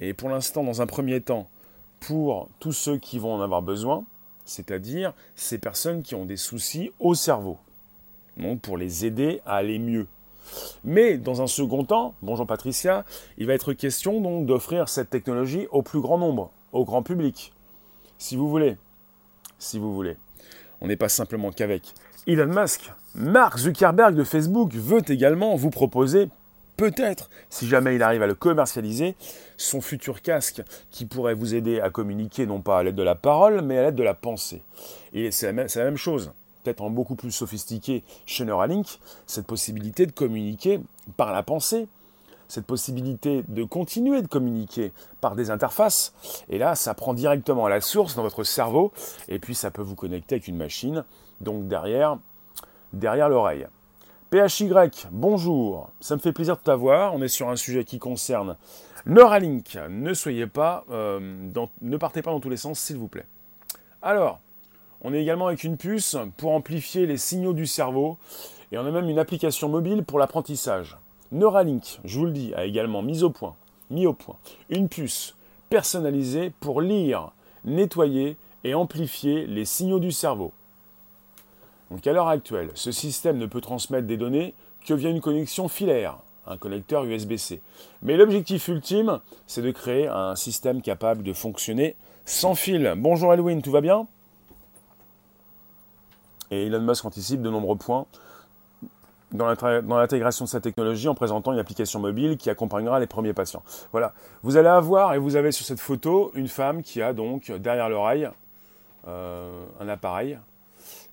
Et 0.00 0.14
pour 0.14 0.28
l'instant, 0.28 0.64
dans 0.64 0.82
un 0.82 0.86
premier 0.86 1.20
temps, 1.20 1.48
pour 2.00 2.48
tous 2.60 2.72
ceux 2.72 2.98
qui 2.98 3.18
vont 3.18 3.34
en 3.34 3.40
avoir 3.40 3.62
besoin, 3.62 4.04
c'est-à-dire 4.44 5.12
ces 5.34 5.58
personnes 5.58 6.02
qui 6.02 6.14
ont 6.14 6.24
des 6.24 6.36
soucis 6.36 6.90
au 6.98 7.14
cerveau. 7.14 7.58
Donc 8.36 8.60
pour 8.60 8.76
les 8.76 9.06
aider 9.06 9.40
à 9.46 9.56
aller 9.56 9.78
mieux. 9.78 10.06
Mais 10.84 11.18
dans 11.18 11.42
un 11.42 11.46
second 11.46 11.84
temps, 11.84 12.14
bonjour 12.22 12.46
Patricia, 12.46 13.04
il 13.38 13.46
va 13.46 13.54
être 13.54 13.72
question 13.72 14.20
donc 14.20 14.46
d'offrir 14.46 14.88
cette 14.88 15.10
technologie 15.10 15.66
au 15.70 15.82
plus 15.82 16.00
grand 16.00 16.18
nombre, 16.18 16.50
au 16.72 16.84
grand 16.84 17.02
public, 17.02 17.52
si 18.18 18.36
vous 18.36 18.48
voulez. 18.48 18.76
Si 19.58 19.78
vous 19.78 19.94
voulez. 19.94 20.16
on 20.82 20.86
n'est 20.86 20.96
pas 20.96 21.08
simplement 21.08 21.50
qu'avec 21.50 21.94
Elon 22.26 22.46
Musk. 22.46 22.92
Mark 23.14 23.56
Zuckerberg 23.58 24.14
de 24.14 24.24
Facebook 24.24 24.74
veut 24.74 25.02
également 25.08 25.56
vous 25.56 25.70
proposer 25.70 26.28
peut-être, 26.76 27.30
si 27.48 27.66
jamais 27.66 27.96
il 27.96 28.02
arrive 28.02 28.22
à 28.22 28.26
le 28.26 28.34
commercialiser, 28.34 29.16
son 29.56 29.80
futur 29.80 30.22
casque 30.22 30.62
qui 30.90 31.06
pourrait 31.06 31.34
vous 31.34 31.54
aider 31.54 31.80
à 31.80 31.90
communiquer 31.90 32.46
non 32.46 32.60
pas 32.60 32.78
à 32.78 32.82
l'aide 32.82 32.94
de 32.94 33.02
la 33.02 33.14
parole, 33.14 33.62
mais 33.62 33.78
à 33.78 33.82
l'aide 33.84 33.94
de 33.94 34.02
la 34.02 34.14
pensée. 34.14 34.62
Et 35.12 35.30
c'est 35.30 35.52
la, 35.52 35.64
la, 35.64 35.84
même 35.84 35.96
chose, 35.96 36.32
peut-être 36.66 36.82
en 36.82 36.90
beaucoup 36.90 37.14
plus 37.14 37.30
sophistiqué 37.30 38.02
chez 38.26 38.44
Neuralink, 38.44 38.98
cette 39.26 39.46
possibilité 39.46 40.04
de 40.04 40.10
communiquer 40.10 40.80
par 41.16 41.32
la 41.32 41.44
pensée, 41.44 41.86
cette 42.48 42.66
possibilité 42.66 43.44
de 43.46 43.62
continuer 43.62 44.20
de 44.20 44.26
communiquer 44.26 44.92
par 45.20 45.36
des 45.36 45.50
interfaces. 45.50 46.12
Et 46.48 46.58
là, 46.58 46.74
ça 46.74 46.94
prend 46.94 47.14
directement 47.14 47.68
la 47.68 47.80
source 47.80 48.16
dans 48.16 48.22
votre 48.22 48.42
cerveau, 48.42 48.92
et 49.28 49.38
puis 49.38 49.54
ça 49.54 49.70
peut 49.70 49.82
vous 49.82 49.94
connecter 49.94 50.36
avec 50.36 50.48
une 50.48 50.56
machine, 50.56 51.04
donc 51.40 51.68
derrière, 51.68 52.18
derrière 52.92 53.28
l'oreille. 53.28 53.68
PHY, 54.32 54.68
bonjour, 55.12 55.90
ça 56.00 56.16
me 56.16 56.20
fait 56.20 56.32
plaisir 56.32 56.56
de 56.56 56.62
t'avoir. 56.62 57.14
On 57.14 57.22
est 57.22 57.28
sur 57.28 57.48
un 57.48 57.54
sujet 57.54 57.84
qui 57.84 58.00
concerne 58.00 58.56
Neuralink. 59.06 59.78
Ne 59.88 60.14
soyez 60.14 60.48
pas, 60.48 60.84
euh, 60.90 61.48
ne 61.80 61.96
partez 61.96 62.22
pas 62.22 62.32
dans 62.32 62.40
tous 62.40 62.50
les 62.50 62.56
sens, 62.56 62.80
s'il 62.80 62.96
vous 62.96 63.06
plaît. 63.06 63.26
Alors, 64.02 64.40
on 65.06 65.14
est 65.14 65.22
également 65.22 65.46
avec 65.46 65.62
une 65.62 65.76
puce 65.76 66.16
pour 66.36 66.50
amplifier 66.50 67.06
les 67.06 67.16
signaux 67.16 67.52
du 67.52 67.68
cerveau 67.68 68.18
et 68.72 68.78
on 68.78 68.84
a 68.84 68.90
même 68.90 69.08
une 69.08 69.20
application 69.20 69.68
mobile 69.68 70.02
pour 70.02 70.18
l'apprentissage. 70.18 70.96
Neuralink, 71.30 72.00
je 72.04 72.18
vous 72.18 72.24
le 72.24 72.32
dis, 72.32 72.52
a 72.54 72.64
également 72.64 73.02
mis 73.02 73.22
au 73.22 73.30
point, 73.30 73.54
une 74.68 74.88
puce 74.88 75.36
personnalisée 75.70 76.52
pour 76.58 76.80
lire, 76.80 77.30
nettoyer 77.64 78.36
et 78.64 78.74
amplifier 78.74 79.46
les 79.46 79.64
signaux 79.64 80.00
du 80.00 80.10
cerveau. 80.10 80.50
Donc 81.92 82.04
à 82.04 82.12
l'heure 82.12 82.26
actuelle, 82.26 82.70
ce 82.74 82.90
système 82.90 83.38
ne 83.38 83.46
peut 83.46 83.60
transmettre 83.60 84.08
des 84.08 84.16
données 84.16 84.54
que 84.84 84.94
via 84.94 85.10
une 85.10 85.20
connexion 85.20 85.68
filaire, 85.68 86.18
un 86.48 86.56
connecteur 86.56 87.04
USB-C. 87.04 87.60
Mais 88.02 88.16
l'objectif 88.16 88.66
ultime, 88.66 89.20
c'est 89.46 89.62
de 89.62 89.70
créer 89.70 90.08
un 90.08 90.34
système 90.34 90.82
capable 90.82 91.22
de 91.22 91.32
fonctionner 91.32 91.94
sans 92.24 92.56
fil. 92.56 92.92
Bonjour 92.96 93.30
Halloween, 93.30 93.62
tout 93.62 93.70
va 93.70 93.80
bien? 93.80 94.08
Et 96.50 96.66
Elon 96.66 96.80
Musk 96.80 97.04
anticipe 97.04 97.42
de 97.42 97.50
nombreux 97.50 97.76
points 97.76 98.06
dans 99.32 99.46
l'intégration 99.46 100.44
de 100.44 100.50
sa 100.50 100.60
technologie 100.60 101.08
en 101.08 101.14
présentant 101.14 101.52
une 101.52 101.58
application 101.58 101.98
mobile 101.98 102.36
qui 102.36 102.48
accompagnera 102.48 103.00
les 103.00 103.08
premiers 103.08 103.32
patients. 103.32 103.62
Voilà, 103.90 104.14
vous 104.42 104.56
allez 104.56 104.68
avoir, 104.68 105.14
et 105.14 105.18
vous 105.18 105.34
avez 105.34 105.50
sur 105.50 105.66
cette 105.66 105.80
photo, 105.80 106.30
une 106.34 106.48
femme 106.48 106.82
qui 106.82 107.02
a 107.02 107.12
donc 107.12 107.50
derrière 107.50 107.88
l'oreille 107.88 108.30
euh, 109.08 109.64
un 109.80 109.88
appareil 109.88 110.38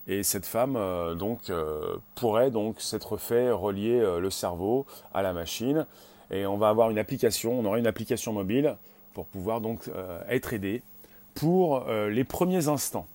et 0.08 0.24
cette 0.24 0.46
femme 0.46 0.76
euh, 0.76 1.16
donc 1.16 1.50
euh, 1.50 1.98
pourrait 2.16 2.52
donc 2.52 2.82
s'être 2.82 3.18
fait 3.18 3.52
relier 3.52 4.00
euh, 4.00 4.20
le 4.20 4.30
cerveau 4.30 4.86
à 5.14 5.22
la 5.22 5.34
machine 5.34 5.86
et 6.32 6.46
on 6.46 6.58
va 6.58 6.70
avoir 6.70 6.90
une 6.90 6.98
application, 6.98 7.60
on 7.60 7.66
aura 7.66 7.80
une 7.80 7.88
application 7.88 8.34
mobile 8.34 8.76
pour 9.14 9.26
pouvoir 9.28 9.62
donc 9.62 9.92
être 10.28 10.54
aidé 10.54 10.82
pour 11.36 11.86
les 11.86 12.24
premiers 12.24 12.70
instants. 12.70 13.06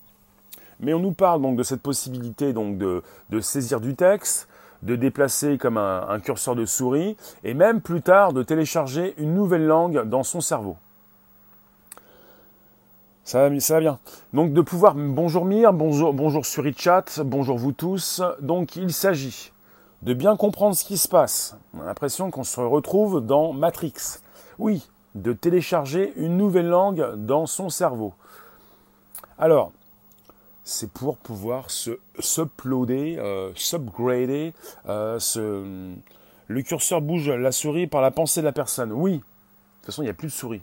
Mais 0.79 0.93
on 0.93 0.99
nous 0.99 1.11
parle 1.11 1.41
donc 1.41 1.57
de 1.57 1.63
cette 1.63 1.81
possibilité 1.81 2.53
de, 2.53 3.03
saisir 3.41 3.81
du 3.81 3.95
texte, 3.95 4.47
de 4.81 4.95
déplacer 4.95 5.57
comme 5.57 5.77
un, 5.77 6.19
curseur 6.19 6.55
de 6.55 6.65
souris 6.65 7.17
et 7.43 7.53
même 7.53 7.81
plus 7.81 8.01
tard 8.01 8.33
de 8.33 8.43
télécharger 8.43 9.13
une 9.17 9.33
nouvelle 9.33 9.65
langue 9.65 10.03
dans 10.07 10.23
son 10.23 10.41
cerveau. 10.41 10.77
Ça 13.25 13.47
va, 13.47 13.79
bien. 13.79 13.99
Donc 14.33 14.53
de 14.53 14.61
pouvoir, 14.61 14.95
bonjour 14.95 15.45
Mir, 15.45 15.71
bonjour, 15.71 16.13
bonjour 16.13 16.45
Surichat, 16.45 17.05
bonjour 17.23 17.57
vous 17.57 17.73
tous. 17.73 18.23
Donc 18.39 18.75
il 18.75 18.91
s'agit 18.91 19.51
de 20.01 20.13
bien 20.13 20.35
comprendre 20.35 20.75
ce 20.75 20.85
qui 20.85 20.97
se 20.97 21.07
passe. 21.07 21.55
On 21.77 21.81
a 21.81 21.85
l'impression 21.85 22.31
qu'on 22.31 22.43
se 22.43 22.59
retrouve 22.59 23.23
dans 23.23 23.53
Matrix. 23.53 23.93
Oui, 24.57 24.89
de 25.15 25.33
télécharger 25.33 26.13
une 26.15 26.37
nouvelle 26.37 26.67
langue 26.67 27.15
dans 27.17 27.45
son 27.45 27.69
cerveau. 27.69 28.13
Alors, 29.37 29.71
c'est 30.69 30.91
pour 30.91 31.17
pouvoir 31.17 31.71
se 31.71 31.97
s'uploader, 32.19 33.17
euh, 33.17 33.51
s'upgrader, 33.55 34.53
euh, 34.87 35.19
le 36.47 36.61
curseur 36.61 37.01
bouge 37.01 37.27
la 37.27 37.51
souris 37.51 37.87
par 37.87 38.01
la 38.01 38.11
pensée 38.11 38.41
de 38.41 38.45
la 38.45 38.51
personne. 38.51 38.91
Oui, 38.91 39.13
de 39.13 39.17
toute 39.17 39.85
façon, 39.87 40.03
il 40.03 40.05
n'y 40.05 40.11
a 40.11 40.13
plus 40.13 40.27
de 40.27 40.33
souris. 40.33 40.61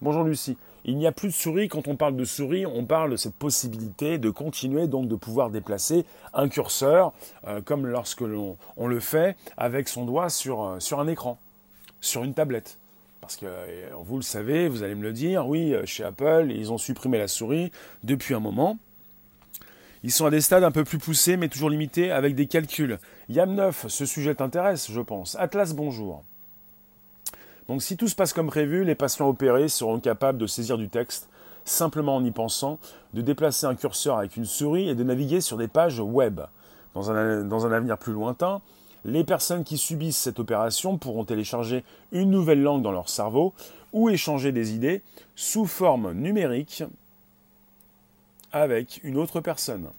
Bonjour 0.00 0.24
Lucie. 0.24 0.56
Il 0.86 0.96
n'y 0.96 1.06
a 1.06 1.12
plus 1.12 1.28
de 1.28 1.34
souris. 1.34 1.68
Quand 1.68 1.88
on 1.88 1.96
parle 1.96 2.16
de 2.16 2.24
souris, 2.24 2.64
on 2.64 2.86
parle 2.86 3.10
de 3.10 3.16
cette 3.16 3.34
possibilité 3.34 4.16
de 4.16 4.30
continuer 4.30 4.86
donc 4.86 5.08
de 5.08 5.14
pouvoir 5.14 5.50
déplacer 5.50 6.06
un 6.32 6.48
curseur, 6.48 7.12
euh, 7.46 7.60
comme 7.60 7.86
lorsque 7.86 8.22
l'on 8.22 8.56
on 8.78 8.86
le 8.86 9.00
fait 9.00 9.36
avec 9.58 9.88
son 9.88 10.06
doigt 10.06 10.30
sur, 10.30 10.64
euh, 10.64 10.80
sur 10.80 11.00
un 11.00 11.06
écran, 11.06 11.38
sur 12.00 12.24
une 12.24 12.32
tablette. 12.32 12.78
Parce 13.20 13.36
que 13.36 13.46
vous 14.04 14.16
le 14.16 14.22
savez, 14.22 14.68
vous 14.68 14.82
allez 14.82 14.94
me 14.94 15.02
le 15.02 15.12
dire, 15.12 15.46
oui, 15.46 15.74
chez 15.84 16.04
Apple, 16.04 16.48
ils 16.50 16.72
ont 16.72 16.78
supprimé 16.78 17.18
la 17.18 17.28
souris 17.28 17.72
depuis 18.02 18.34
un 18.34 18.40
moment. 18.40 18.78
Ils 20.04 20.12
sont 20.12 20.26
à 20.26 20.30
des 20.30 20.42
stades 20.42 20.64
un 20.64 20.70
peu 20.70 20.84
plus 20.84 20.98
poussés, 20.98 21.38
mais 21.38 21.48
toujours 21.48 21.70
limités, 21.70 22.10
avec 22.10 22.34
des 22.34 22.46
calculs. 22.46 22.98
YAM9, 23.30 23.88
ce 23.88 24.04
sujet 24.04 24.34
t'intéresse, 24.34 24.90
je 24.90 25.00
pense. 25.00 25.34
Atlas, 25.36 25.72
bonjour. 25.72 26.22
Donc 27.68 27.82
si 27.82 27.96
tout 27.96 28.06
se 28.06 28.14
passe 28.14 28.34
comme 28.34 28.48
prévu, 28.48 28.84
les 28.84 28.94
patients 28.94 29.30
opérés 29.30 29.68
seront 29.68 29.98
capables 30.00 30.36
de 30.36 30.46
saisir 30.46 30.76
du 30.76 30.90
texte 30.90 31.30
simplement 31.64 32.16
en 32.16 32.22
y 32.22 32.30
pensant, 32.30 32.78
de 33.14 33.22
déplacer 33.22 33.64
un 33.64 33.74
curseur 33.74 34.18
avec 34.18 34.36
une 34.36 34.44
souris 34.44 34.90
et 34.90 34.94
de 34.94 35.02
naviguer 35.02 35.40
sur 35.40 35.56
des 35.56 35.68
pages 35.68 36.00
web. 36.00 36.42
Dans 36.94 37.10
un 37.10 37.72
avenir 37.72 37.96
plus 37.96 38.12
lointain, 38.12 38.60
les 39.06 39.24
personnes 39.24 39.64
qui 39.64 39.78
subissent 39.78 40.18
cette 40.18 40.38
opération 40.38 40.98
pourront 40.98 41.24
télécharger 41.24 41.82
une 42.12 42.30
nouvelle 42.30 42.62
langue 42.62 42.82
dans 42.82 42.92
leur 42.92 43.08
cerveau 43.08 43.54
ou 43.94 44.10
échanger 44.10 44.52
des 44.52 44.74
idées 44.74 45.00
sous 45.34 45.64
forme 45.64 46.12
numérique 46.12 46.84
avec 48.54 49.00
une 49.02 49.16
autre 49.16 49.40
personne. 49.40 49.90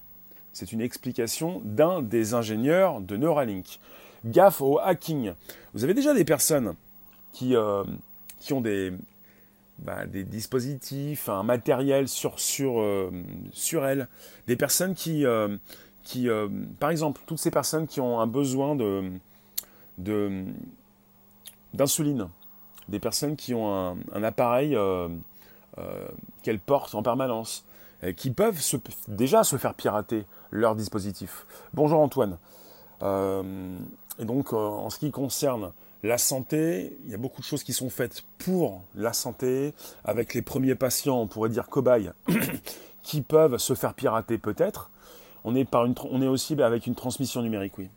C'est 0.53 0.71
une 0.71 0.79
explication 0.79 1.62
d'un 1.65 2.01
des 2.01 2.33
ingénieurs 2.33 3.01
de 3.01 3.17
Neuralink. 3.17 3.79
Gaffe 4.24 4.62
au 4.62 4.79
hacking. 4.79 5.33
Vous 5.74 5.83
avez 5.83 5.93
déjà 5.93 6.13
des 6.13 6.24
personnes 6.24 6.74
qui, 7.33 7.53
euh, 7.53 7.83
qui 8.39 8.53
ont 8.53 8.62
des, 8.62 8.93
bah, 9.79 10.05
des 10.05 10.24
dispositifs, 10.24 11.27
un 11.27 11.43
matériel 11.43 12.07
sur, 12.07 12.39
sur, 12.39 12.79
euh, 12.79 13.12
sur 13.51 13.85
elles, 13.85 14.07
des 14.47 14.55
personnes 14.55 14.95
qui, 14.95 15.25
euh, 15.25 15.57
qui 16.03 16.29
par 16.79 16.91
exemple, 16.91 17.21
toutes 17.25 17.39
ces 17.39 17.51
personnes 17.51 17.88
qui 17.88 18.00
ont 18.00 18.21
un 18.21 18.27
besoin 18.27 18.75
de, 18.75 19.12
de, 19.97 20.45
d'insuline, 21.74 22.29
des 22.88 23.00
personnes 23.00 23.35
qui 23.35 23.53
ont 23.53 23.75
un, 23.75 23.97
un 24.13 24.24
appareil 24.24 24.77
qu'elles 26.41 26.59
portent 26.59 26.95
en 26.95 27.03
permanence, 27.03 27.65
qui 28.13 28.31
peuvent 28.31 28.62
déjà 29.07 29.43
se 29.43 29.57
faire 29.57 29.74
pirater 29.74 30.25
leur 30.51 30.75
dispositif. 30.75 31.45
Bonjour 31.74 32.00
Antoine. 32.00 32.38
et 33.01 34.25
donc, 34.25 34.53
en 34.53 34.89
ce 34.89 35.00
qui 35.00 35.12
concerne 35.12 35.71
la 36.03 36.17
santé, 36.17 36.97
il 37.05 37.12
y 37.12 37.13
a 37.13 37.17
beaucoup 37.17 37.41
de 37.41 37.45
choses 37.45 37.63
qui 37.63 37.74
sont 37.74 37.89
faites 37.89 38.24
pour 38.38 38.83
la 38.95 39.13
santé, 39.13 39.74
avec 40.03 40.33
les 40.33 40.41
premiers 40.41 40.75
patients, 40.75 41.19
on 41.19 41.27
pourrait 41.27 41.50
dire 41.50 41.67
cobayes, 41.67 42.12
qui 43.03 43.21
peuvent 43.21 43.57
se 43.57 43.74
faire 43.74 43.93
pirater 43.93 44.38
peut-être. 44.38 44.91
On 45.43 45.55
est 45.55 46.27
aussi 46.27 46.59
avec 46.62 46.88
une 46.88 46.95
transmission 46.95 47.41
numérique, 47.41 47.77
oui. 47.77 47.89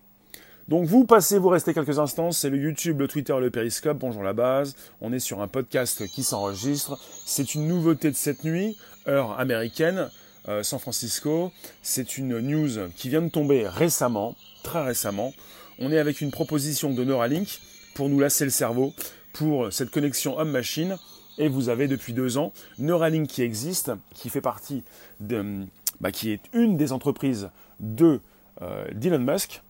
Donc 0.68 0.84
vous 0.84 1.06
passez, 1.06 1.38
vous 1.38 1.48
restez 1.48 1.72
quelques 1.72 1.98
instants, 1.98 2.30
c'est 2.30 2.50
le 2.50 2.58
YouTube, 2.58 3.00
le 3.00 3.08
Twitter, 3.08 3.34
le 3.40 3.50
Periscope, 3.50 3.96
bonjour 3.96 4.22
la 4.22 4.34
base. 4.34 4.76
On 5.00 5.14
est 5.14 5.18
sur 5.18 5.40
un 5.40 5.48
podcast 5.48 6.06
qui 6.08 6.22
s'enregistre. 6.22 6.98
C'est 7.24 7.54
une 7.54 7.66
nouveauté 7.66 8.10
de 8.10 8.16
cette 8.16 8.44
nuit, 8.44 8.76
heure 9.06 9.40
américaine, 9.40 10.10
euh, 10.46 10.62
San 10.62 10.78
Francisco. 10.78 11.52
C'est 11.80 12.18
une 12.18 12.38
news 12.40 12.90
qui 12.96 13.08
vient 13.08 13.22
de 13.22 13.30
tomber 13.30 13.66
récemment, 13.66 14.36
très 14.62 14.84
récemment. 14.84 15.32
On 15.78 15.90
est 15.90 15.98
avec 15.98 16.20
une 16.20 16.30
proposition 16.30 16.92
de 16.92 17.02
Neuralink 17.02 17.60
pour 17.94 18.10
nous 18.10 18.20
lasser 18.20 18.44
le 18.44 18.50
cerveau, 18.50 18.92
pour 19.32 19.72
cette 19.72 19.88
connexion 19.88 20.38
homme-machine. 20.38 20.98
Et 21.38 21.48
vous 21.48 21.70
avez 21.70 21.88
depuis 21.88 22.12
deux 22.12 22.36
ans 22.36 22.52
Neuralink 22.78 23.26
qui 23.26 23.40
existe, 23.40 23.92
qui 24.14 24.28
fait 24.28 24.42
partie 24.42 24.84
de, 25.20 25.64
bah, 26.02 26.12
qui 26.12 26.30
est 26.30 26.42
une 26.52 26.76
des 26.76 26.92
entreprises 26.92 27.48
de 27.80 28.20
euh, 28.60 29.18
Musk. 29.18 29.62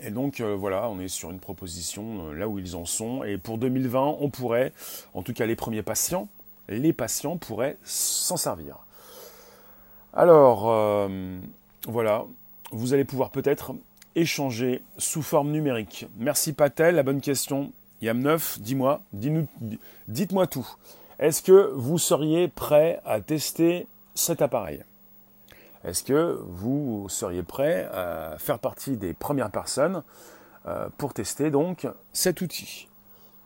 Et 0.00 0.10
donc 0.10 0.40
euh, 0.40 0.54
voilà, 0.54 0.88
on 0.88 1.00
est 1.00 1.08
sur 1.08 1.30
une 1.30 1.38
proposition 1.38 2.28
euh, 2.28 2.34
là 2.34 2.48
où 2.48 2.58
ils 2.58 2.76
en 2.76 2.84
sont. 2.84 3.24
Et 3.24 3.38
pour 3.38 3.58
2020, 3.58 4.16
on 4.20 4.30
pourrait, 4.30 4.72
en 5.14 5.22
tout 5.22 5.32
cas 5.32 5.46
les 5.46 5.56
premiers 5.56 5.82
patients, 5.82 6.28
les 6.68 6.92
patients 6.92 7.36
pourraient 7.36 7.76
s'en 7.84 8.36
servir. 8.36 8.78
Alors 10.12 11.08
voilà, 11.86 12.24
vous 12.72 12.94
allez 12.94 13.04
pouvoir 13.04 13.30
peut-être 13.30 13.74
échanger 14.14 14.82
sous 14.96 15.22
forme 15.22 15.52
numérique 15.52 16.06
Merci 16.18 16.54
Patel, 16.54 16.94
la 16.94 17.02
bonne 17.02 17.20
question. 17.20 17.70
Yam9, 18.02 18.60
dis-moi, 18.60 19.00
dites-moi 20.08 20.46
tout. 20.46 20.68
Est-ce 21.18 21.42
que 21.42 21.72
vous 21.74 21.98
seriez 21.98 22.48
prêt 22.48 23.00
à 23.06 23.20
tester 23.20 23.86
cet 24.14 24.42
appareil? 24.42 24.82
Est-ce 25.86 26.02
que 26.02 26.38
vous 26.46 27.06
seriez 27.08 27.42
prêt 27.42 27.88
à 27.92 28.36
faire 28.38 28.58
partie 28.58 28.96
des 28.96 29.14
premières 29.14 29.50
personnes 29.50 30.02
euh, 30.66 30.88
pour 30.98 31.14
tester 31.14 31.50
donc 31.50 31.86
cet 32.12 32.40
outil? 32.40 32.88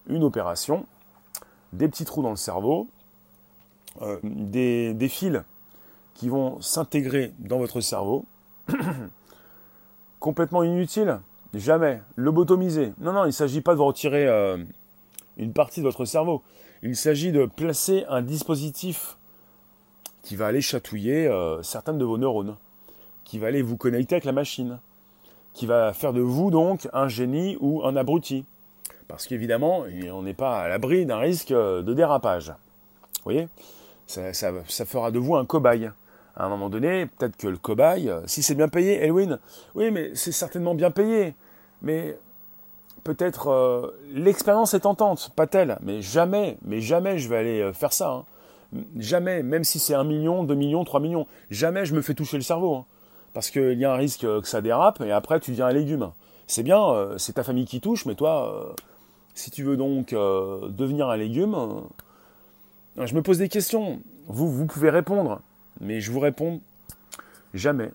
Une 0.09 0.25
opération, 0.25 0.87
des 1.73 1.87
petits 1.87 2.06
trous 2.06 2.23
dans 2.23 2.30
le 2.30 2.37
cerveau, 2.37 2.88
euh, 4.00 4.18
des, 4.23 4.94
des 4.94 5.09
fils 5.09 5.42
qui 6.14 6.28
vont 6.28 6.61
s'intégrer 6.61 7.32
dans 7.38 7.59
votre 7.59 7.80
cerveau, 7.80 8.25
complètement 10.18 10.62
inutile 10.62 11.20
Jamais. 11.54 12.00
Lobotomiser. 12.16 12.92
Non, 13.00 13.12
non, 13.12 13.25
il 13.25 13.28
ne 13.28 13.32
s'agit 13.32 13.61
pas 13.61 13.75
de 13.75 13.80
retirer 13.80 14.26
euh, 14.26 14.56
une 15.37 15.52
partie 15.52 15.80
de 15.80 15.85
votre 15.85 16.04
cerveau. 16.04 16.42
Il 16.82 16.97
s'agit 16.97 17.32
de 17.32 17.47
placer 17.47 18.04
un 18.09 18.23
dispositif 18.23 19.16
qui 20.23 20.37
va 20.37 20.47
aller 20.47 20.61
chatouiller 20.61 21.27
euh, 21.27 21.62
certaines 21.62 21.99
de 21.99 22.05
vos 22.05 22.19
neurones, 22.19 22.57
qui 23.25 23.39
va 23.39 23.49
aller 23.49 23.62
vous 23.62 23.77
connecter 23.77 24.17
avec 24.17 24.25
la 24.25 24.33
machine, 24.33 24.79
qui 25.53 25.67
va 25.67 25.93
faire 25.93 26.12
de 26.12 26.21
vous 26.21 26.50
donc 26.50 26.89
un 26.93 27.09
génie 27.09 27.57
ou 27.61 27.85
un 27.85 27.97
abruti. 27.97 28.45
Parce 29.09 29.27
qu'évidemment, 29.27 29.85
on 30.12 30.23
n'est 30.23 30.35
pas 30.35 30.61
à 30.61 30.69
l'abri 30.69 31.05
d'un 31.07 31.19
risque 31.19 31.50
euh, 31.50 31.83
de 31.83 31.95
dérapage. 31.95 32.49
Vous 32.49 33.25
voyez? 33.25 33.49
Ça, 34.07 34.85
fera 34.87 35.11
de 35.11 35.19
vous 35.19 35.37
un 35.37 35.45
cobaye. 35.45 35.91
À 36.37 36.47
un 36.47 36.49
moment 36.49 36.71
donné, 36.71 37.07
peut-être 37.07 37.37
que 37.37 37.49
le 37.49 37.57
cobaye, 37.57 38.11
si 38.27 38.43
c'est 38.43 38.55
bien 38.55 38.69
payé, 38.69 39.05
Elwin, 39.05 39.39
oui, 39.75 39.91
mais 39.91 40.12
c'est 40.15 40.33
certainement 40.33 40.75
bien 40.75 40.91
payé. 40.91 41.35
Mais 41.83 42.17
peut-être 43.05 43.49
euh, 43.49 43.91
l'expérience 44.12 44.75
est 44.75 44.81
tentante, 44.81 45.33
pas 45.35 45.47
telle, 45.47 45.79
mais 45.83 46.03
jamais, 46.03 46.59
mais 46.62 46.81
jamais 46.81 47.19
je 47.19 47.29
vais 47.29 47.37
aller 47.37 47.61
euh, 47.61 47.73
faire 47.73 47.93
ça. 47.93 48.11
Hein. 48.11 48.25
Jamais, 48.97 49.43
même 49.43 49.65
si 49.65 49.79
c'est 49.79 49.95
un 49.95 50.05
million, 50.05 50.45
deux 50.45 50.55
millions, 50.55 50.85
trois 50.85 51.00
millions, 51.00 51.27
jamais 51.50 51.85
je 51.85 51.95
me 51.95 52.03
fais 52.03 52.15
toucher 52.15 52.37
le 52.37 52.43
cerveau. 52.43 52.77
Hein. 52.77 52.85
parce 53.35 53.50
qu'il 53.50 53.79
y 53.79 53.85
a 53.85 53.93
un 53.93 53.97
risque 53.97 54.21
que 54.21 54.47
ça 54.47 54.61
dérape 54.61 55.00
et 55.00 55.12
après 55.12 55.41
tu 55.41 55.50
deviens 55.50 55.67
un 55.67 55.73
légume. 55.73 56.11
C'est 56.47 56.62
bien, 56.62 56.83
euh, 56.83 57.19
c'est 57.19 57.35
ta 57.35 57.45
famille 57.45 57.65
qui 57.65 57.81
touche, 57.81 58.07
mais 58.07 58.15
toi, 58.15 58.75
si 59.35 59.50
tu 59.50 59.62
veux 59.62 59.77
donc 59.77 60.12
devenir 60.12 61.09
un 61.09 61.17
légume, 61.17 61.57
je 62.97 63.15
me 63.15 63.23
pose 63.23 63.39
des 63.39 63.49
questions. 63.49 64.00
Vous, 64.27 64.50
vous 64.50 64.67
pouvez 64.67 64.91
répondre, 64.91 65.41
mais 65.81 66.00
je 66.00 66.11
vous 66.12 66.21
réponds 66.21 66.61
jamais. 67.55 67.91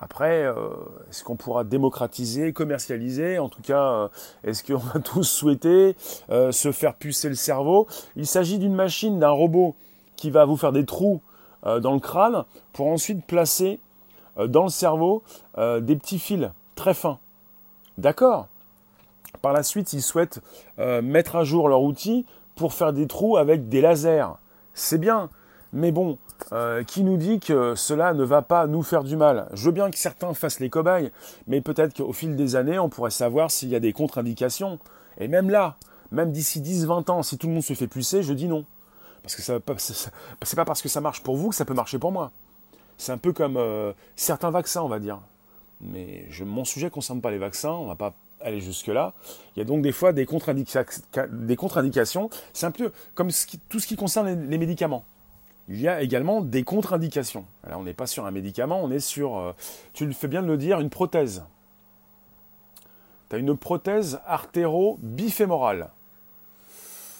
Après, 0.00 0.44
euh, 0.44 0.54
est-ce 1.10 1.24
qu'on 1.24 1.36
pourra 1.36 1.64
démocratiser, 1.64 2.52
commercialiser? 2.52 3.38
En 3.38 3.48
tout 3.48 3.62
cas, 3.62 3.92
euh, 3.92 4.08
est-ce 4.44 4.62
qu'on 4.62 4.78
va 4.78 5.00
tous 5.04 5.24
souhaiter 5.24 5.96
euh, 6.30 6.52
se 6.52 6.70
faire 6.70 6.94
pucer 6.94 7.28
le 7.28 7.34
cerveau? 7.34 7.88
Il 8.14 8.26
s'agit 8.26 8.58
d'une 8.58 8.74
machine, 8.74 9.18
d'un 9.18 9.30
robot 9.30 9.74
qui 10.16 10.30
va 10.30 10.44
vous 10.44 10.56
faire 10.56 10.72
des 10.72 10.84
trous 10.84 11.20
dans 11.64 11.92
le 11.92 11.98
crâne 11.98 12.44
pour 12.72 12.86
ensuite 12.86 13.24
placer 13.26 13.80
dans 14.36 14.62
le 14.62 14.68
cerveau 14.68 15.22
des 15.56 15.96
petits 15.96 16.18
fils 16.18 16.50
très 16.76 16.94
fins. 16.94 17.18
D'accord? 17.98 18.46
Par 19.42 19.52
la 19.52 19.64
suite, 19.64 19.92
ils 19.92 20.02
souhaitent 20.02 20.40
mettre 20.78 21.36
à 21.36 21.44
jour 21.44 21.68
leur 21.68 21.82
outil 21.82 22.26
pour 22.56 22.72
faire 22.72 22.92
des 22.92 23.06
trous 23.06 23.36
avec 23.36 23.68
des 23.68 23.80
lasers. 23.80 24.26
C'est 24.72 24.98
bien, 24.98 25.30
mais 25.72 25.92
bon, 25.92 26.16
euh, 26.52 26.82
qui 26.82 27.04
nous 27.04 27.18
dit 27.18 27.40
que 27.40 27.74
cela 27.74 28.14
ne 28.14 28.24
va 28.24 28.40
pas 28.40 28.66
nous 28.66 28.82
faire 28.82 29.04
du 29.04 29.16
mal 29.16 29.48
Je 29.52 29.66
veux 29.66 29.72
bien 29.72 29.90
que 29.90 29.98
certains 29.98 30.32
fassent 30.32 30.60
les 30.60 30.70
cobayes, 30.70 31.12
mais 31.46 31.60
peut-être 31.60 31.94
qu'au 31.94 32.14
fil 32.14 32.36
des 32.36 32.56
années, 32.56 32.78
on 32.78 32.88
pourrait 32.88 33.10
savoir 33.10 33.50
s'il 33.50 33.68
y 33.68 33.76
a 33.76 33.80
des 33.80 33.92
contre-indications. 33.92 34.78
Et 35.20 35.28
même 35.28 35.50
là, 35.50 35.76
même 36.10 36.32
d'ici 36.32 36.62
10-20 36.62 37.10
ans, 37.10 37.22
si 37.22 37.36
tout 37.36 37.48
le 37.48 37.52
monde 37.52 37.62
se 37.62 37.74
fait 37.74 37.86
pucer, 37.86 38.22
je 38.22 38.32
dis 38.32 38.48
non. 38.48 38.64
Parce 39.22 39.36
que 39.36 39.42
ça, 39.42 39.58
c'est 40.42 40.56
pas 40.56 40.64
parce 40.64 40.80
que 40.80 40.88
ça 40.88 41.02
marche 41.02 41.22
pour 41.22 41.36
vous 41.36 41.50
que 41.50 41.54
ça 41.54 41.66
peut 41.66 41.74
marcher 41.74 41.98
pour 41.98 42.12
moi. 42.12 42.32
C'est 42.96 43.12
un 43.12 43.18
peu 43.18 43.34
comme 43.34 43.58
euh, 43.58 43.92
certains 44.16 44.50
vaccins, 44.50 44.80
on 44.80 44.88
va 44.88 45.00
dire. 45.00 45.20
Mais 45.82 46.26
mon 46.46 46.64
sujet 46.64 46.86
ne 46.86 46.90
concerne 46.90 47.20
pas 47.20 47.30
les 47.30 47.38
vaccins, 47.38 47.72
on 47.72 47.86
va 47.86 47.94
pas 47.94 48.14
aller 48.40 48.60
jusque-là. 48.60 49.12
Il 49.54 49.58
y 49.58 49.62
a 49.62 49.66
donc 49.66 49.82
des 49.82 49.92
fois 49.92 50.14
des 50.14 50.24
contre-indications. 50.24 52.30
C'est 52.54 52.66
un 52.66 52.70
peu 52.70 52.90
comme 53.14 53.28
tout 53.68 53.80
ce 53.80 53.86
qui 53.86 53.96
concerne 53.96 54.48
les 54.48 54.58
médicaments 54.58 55.04
il 55.68 55.80
y 55.80 55.88
a 55.88 56.00
également 56.00 56.40
des 56.40 56.64
contre-indications. 56.64 57.44
Là, 57.68 57.78
on 57.78 57.84
n'est 57.84 57.94
pas 57.94 58.06
sur 58.06 58.24
un 58.24 58.30
médicament, 58.30 58.80
on 58.82 58.90
est 58.90 59.00
sur, 59.00 59.36
euh, 59.36 59.52
tu 59.92 60.06
le 60.06 60.12
fais 60.12 60.28
bien 60.28 60.42
de 60.42 60.46
le 60.46 60.56
dire, 60.56 60.80
une 60.80 60.88
prothèse. 60.88 61.44
Tu 63.28 63.36
as 63.36 63.38
une 63.38 63.56
prothèse 63.56 64.20
artéro-bifémorale. 64.26 65.90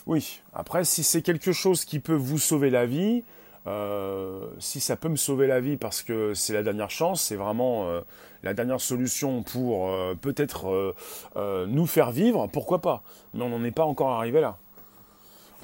Oui, 0.06 0.40
après, 0.54 0.84
si 0.84 1.04
c'est 1.04 1.20
quelque 1.20 1.52
chose 1.52 1.84
qui 1.84 1.98
peut 1.98 2.14
vous 2.14 2.38
sauver 2.38 2.70
la 2.70 2.86
vie, 2.86 3.22
euh, 3.66 4.46
si 4.58 4.80
ça 4.80 4.96
peut 4.96 5.10
me 5.10 5.16
sauver 5.16 5.46
la 5.46 5.60
vie 5.60 5.76
parce 5.76 6.02
que 6.02 6.32
c'est 6.32 6.54
la 6.54 6.62
dernière 6.62 6.90
chance, 6.90 7.20
c'est 7.20 7.36
vraiment 7.36 7.86
euh, 7.88 8.00
la 8.42 8.54
dernière 8.54 8.80
solution 8.80 9.42
pour 9.42 9.90
peut-être 10.22 10.94
nous 11.36 11.86
faire 11.86 12.12
vivre, 12.12 12.46
pourquoi 12.46 12.80
pas? 12.80 13.02
Mais 13.34 13.42
on 13.42 13.50
n'en 13.50 13.62
est 13.64 13.72
pas 13.72 13.84
encore 13.84 14.12
arrivé 14.12 14.40
là. 14.40 14.56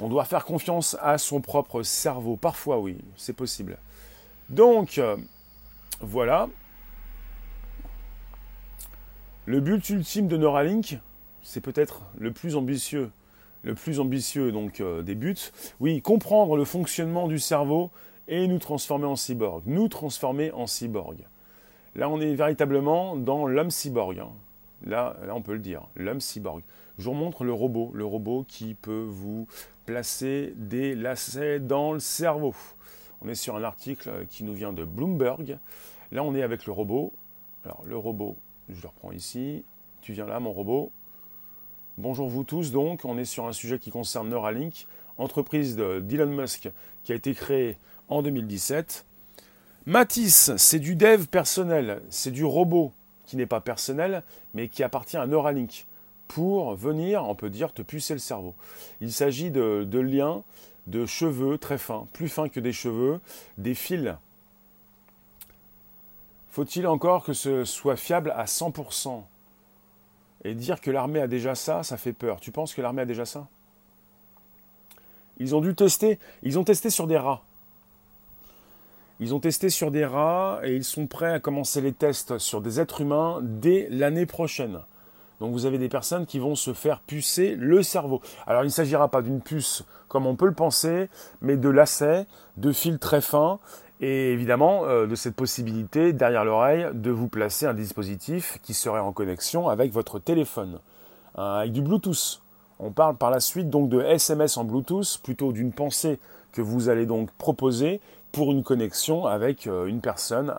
On 0.01 0.09
doit 0.09 0.25
faire 0.25 0.45
confiance 0.45 0.97
à 1.01 1.19
son 1.19 1.41
propre 1.41 1.83
cerveau. 1.83 2.37
Parfois, 2.37 2.81
oui, 2.81 2.97
c'est 3.17 3.33
possible. 3.33 3.79
Donc, 4.51 4.99
euh, 4.99 5.17
voilà. 6.01 6.49
Le 9.47 9.61
but 9.61 9.89
ultime 9.91 10.27
de 10.27 10.37
Neuralink, 10.37 10.99
c'est 11.43 11.61
peut-être 11.61 12.03
le 12.19 12.33
plus 12.33 12.57
ambitieux, 12.57 13.11
le 13.63 13.75
plus 13.75 14.01
ambitieux 14.01 14.51
donc 14.51 14.81
euh, 14.81 15.03
des 15.03 15.15
buts. 15.15 15.37
Oui, 15.81 16.01
comprendre 16.01 16.57
le 16.57 16.65
fonctionnement 16.65 17.29
du 17.29 17.39
cerveau 17.39 17.91
et 18.27 18.49
nous 18.49 18.59
transformer 18.59 19.07
en 19.07 19.17
cyborg. 19.17 19.63
Nous 19.67 19.89
transformer 19.89 20.51
en 20.53 20.67
cyborg. 20.67 21.19
Là, 21.95 22.09
on 22.09 22.21
est 22.21 22.35
véritablement 22.35 23.17
dans 23.17 23.47
l'homme 23.47 23.71
cyborg. 23.71 24.19
Hein. 24.19 24.31
Là, 24.87 25.17
là, 25.27 25.35
on 25.35 25.43
peut 25.43 25.53
le 25.53 25.61
dire, 25.61 25.83
l'homme 25.95 26.21
cyborg. 26.21 26.63
Je 26.99 27.05
vous 27.05 27.15
montre 27.15 27.45
le 27.45 27.53
robot, 27.53 27.91
le 27.95 28.05
robot 28.05 28.45
qui 28.49 28.75
peut 28.75 29.07
vous 29.09 29.47
placer 29.85 30.53
des 30.57 30.95
lacets 30.95 31.61
dans 31.61 31.93
le 31.93 32.01
cerveau. 32.01 32.55
On 33.21 33.29
est 33.29 33.35
sur 33.35 33.57
un 33.57 33.65
article 33.65 34.27
qui 34.31 34.45
nous 34.45 34.55
vient 34.55 34.73
de 34.73 34.85
Bloomberg. 34.85 35.59
Là, 36.13 36.23
on 36.23 36.35
est 36.35 36.43
avec 36.43 36.67
le 36.67 36.73
robot. 36.73 37.13
Alors, 37.65 37.83
le 37.87 37.97
robot, 37.97 38.37
je 38.69 38.81
le 38.83 38.89
reprends 38.89 39.13
ici. 39.13 39.65
Tu 40.01 40.13
viens 40.13 40.27
là, 40.27 40.41
mon 40.41 40.53
robot. 40.53 40.91
Bonjour 41.97 42.29
vous 42.29 42.45
tous, 42.45 42.73
donc, 42.73 43.05
on 43.05 43.17
est 43.19 43.25
sur 43.25 43.47
un 43.47 43.53
sujet 43.53 43.79
qui 43.79 43.91
concerne 43.91 44.29
Neuralink, 44.29 44.87
entreprise 45.17 45.77
d'Elon 45.77 46.27
Musk 46.27 46.71
qui 47.05 47.13
a 47.13 47.15
été 47.15 47.35
créée 47.35 47.77
en 48.09 48.21
2017. 48.21 49.05
Matisse, 49.87 50.51
c'est 50.57 50.81
du 50.81 50.97
dev 50.97 51.27
personnel, 51.27 52.03
c'est 52.11 52.31
du 52.31 52.45
robot 52.45 52.93
qui 53.27 53.37
n'est 53.37 53.47
pas 53.47 53.61
personnel, 53.61 54.23
mais 54.55 54.69
qui 54.69 54.83
appartient 54.83 55.17
à 55.17 55.27
Neuralink 55.27 55.87
pour 56.29 56.75
venir, 56.75 57.25
on 57.29 57.35
peut 57.35 57.51
dire, 57.51 57.73
te 57.73 57.83
pucer 57.83 58.15
le 58.15 58.21
cerveau. 58.21 58.55
Il 59.01 59.13
s'agit 59.13 59.51
de, 59.51 59.99
liens 59.99 60.43
de 60.87 61.07
cheveux 61.07 61.59
très 61.59 61.79
fins, 61.79 62.07
plus 62.13 62.29
fins 62.29 62.49
que 62.49 62.61
des 62.61 62.73
cheveux, 62.73 63.21
des 63.59 63.75
fils. 63.75 64.15
Faut-il 66.51 66.87
encore 66.87 67.25
que 67.25 67.33
ce 67.33 67.65
soit 67.65 67.97
fiable 67.97 68.33
à 68.37 68.45
100% 68.45 69.23
Et 70.45 70.55
dire 70.55 70.81
que 70.81 70.91
l'armée 70.91 71.21
a 71.21 71.27
déjà 71.27 71.55
ça, 71.55 71.83
ça 71.83 71.97
fait 71.97 72.13
peur. 72.13 72.41
Tu 72.41 72.53
penses 72.53 72.75
que 72.75 72.83
l'armée 72.83 73.03
a 73.03 73.07
déjà 73.07 73.25
ça? 73.25 73.47
Ils 75.39 75.55
ont 75.55 75.61
dû 75.61 75.75
tester, 75.75 76.19
ils 76.43 76.59
ont 76.59 76.65
testé 76.65 76.91
sur 76.91 77.07
des 77.07 77.19
rats. 77.19 77.43
Ils 79.21 79.35
ont 79.35 79.41
testé 79.41 79.71
sur 79.71 79.91
des 79.91 80.05
rats 80.05 80.61
et 80.65 80.75
ils 80.75 80.85
sont 80.85 81.07
prêts 81.07 81.33
à 81.33 81.41
commencer 81.41 81.81
les 81.81 81.93
tests 81.93 82.39
sur 82.39 82.61
des 82.61 82.81
êtres 82.81 83.01
humains 83.01 83.41
dès 83.43 83.89
l'année 83.91 84.27
prochaine. 84.27 84.81
Donc 85.41 85.53
vous 85.53 85.67
avez 85.67 85.79
des 85.79 85.89
personnes 85.89 86.27
qui 86.27 86.39
vont 86.39 86.55
se 86.55 86.73
faire 86.73 87.01
pucer 87.01 87.57
le 87.57 87.83
cerveau. 87.83 88.21
Alors 88.47 88.63
il 88.63 88.67
ne 88.67 88.73
s'agira 88.73 89.09
pas 89.09 89.23
d'une 89.23 89.41
puce 89.41 89.85
comme 90.09 90.27
on 90.27 90.37
peut 90.37 90.47
le 90.47 90.55
penser, 90.55 91.09
mais 91.41 91.57
de 91.57 91.69
lacets, 91.69 92.27
de 92.57 92.71
fils 92.73 93.01
très 93.01 93.21
fins, 93.21 93.59
et 94.01 94.33
évidemment 94.33 94.85
euh, 94.85 95.07
de 95.07 95.15
cette 95.15 95.35
possibilité 95.35 96.13
derrière 96.13 96.45
l'oreille 96.45 96.87
de 96.95 97.11
vous 97.11 97.27
placer 97.27 97.67
un 97.67 97.75
dispositif 97.75 98.61
qui 98.63 98.75
serait 98.75 99.01
en 99.01 99.13
connexion 99.13 99.69
avec 99.69 99.93
votre 99.93 100.19
téléphone, 100.19 100.79
hein, 101.37 101.55
avec 101.57 101.73
du 101.73 101.83
Bluetooth. 101.83 102.41
On 102.79 102.91
parle 102.91 103.17
par 103.17 103.31
la 103.31 103.41
suite 103.41 103.71
donc 103.71 103.89
de 103.89 104.03
SMS 104.03 104.57
en 104.57 104.65
Bluetooth, 104.65 105.19
plutôt 105.23 105.53
d'une 105.53 105.73
pensée 105.73 106.19
que 106.53 106.63
vous 106.63 106.89
allez 106.89 107.07
donc 107.07 107.31
proposer 107.33 108.01
pour 108.31 108.53
une 108.53 108.63
connexion 108.63 109.27
avec 109.27 109.67
euh, 109.67 109.87
une 109.87 110.01
personne 110.01 110.55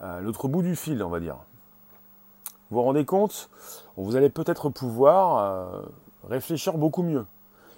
à 0.00 0.20
l'autre 0.20 0.48
bout 0.48 0.62
du 0.62 0.74
fil, 0.74 1.02
on 1.02 1.08
va 1.08 1.20
dire. 1.20 1.36
Vous 2.70 2.78
vous 2.78 2.82
rendez 2.82 3.04
compte? 3.04 3.48
Vous 3.96 4.16
allez 4.16 4.30
peut-être 4.30 4.70
pouvoir 4.70 5.38
euh, 5.38 5.82
réfléchir 6.28 6.78
beaucoup 6.78 7.02
mieux. 7.02 7.26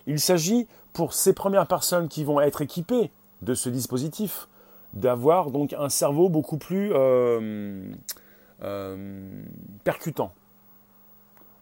Il 0.07 0.21
s'agit 0.21 0.67
pour 0.93 1.13
ces 1.13 1.33
premières 1.33 1.67
personnes 1.67 2.09
qui 2.09 2.25
vont 2.25 2.41
être 2.41 2.63
équipées 2.63 3.11
de 3.43 3.55
ce 3.55 3.69
dispositif 3.69 4.49
d'avoir 4.93 5.51
donc 5.51 5.73
un 5.73 5.89
cerveau 5.89 6.29
beaucoup 6.29 6.57
plus 6.57 6.93
euh, 6.95 7.93
euh, 8.63 9.43
percutant. 9.83 10.33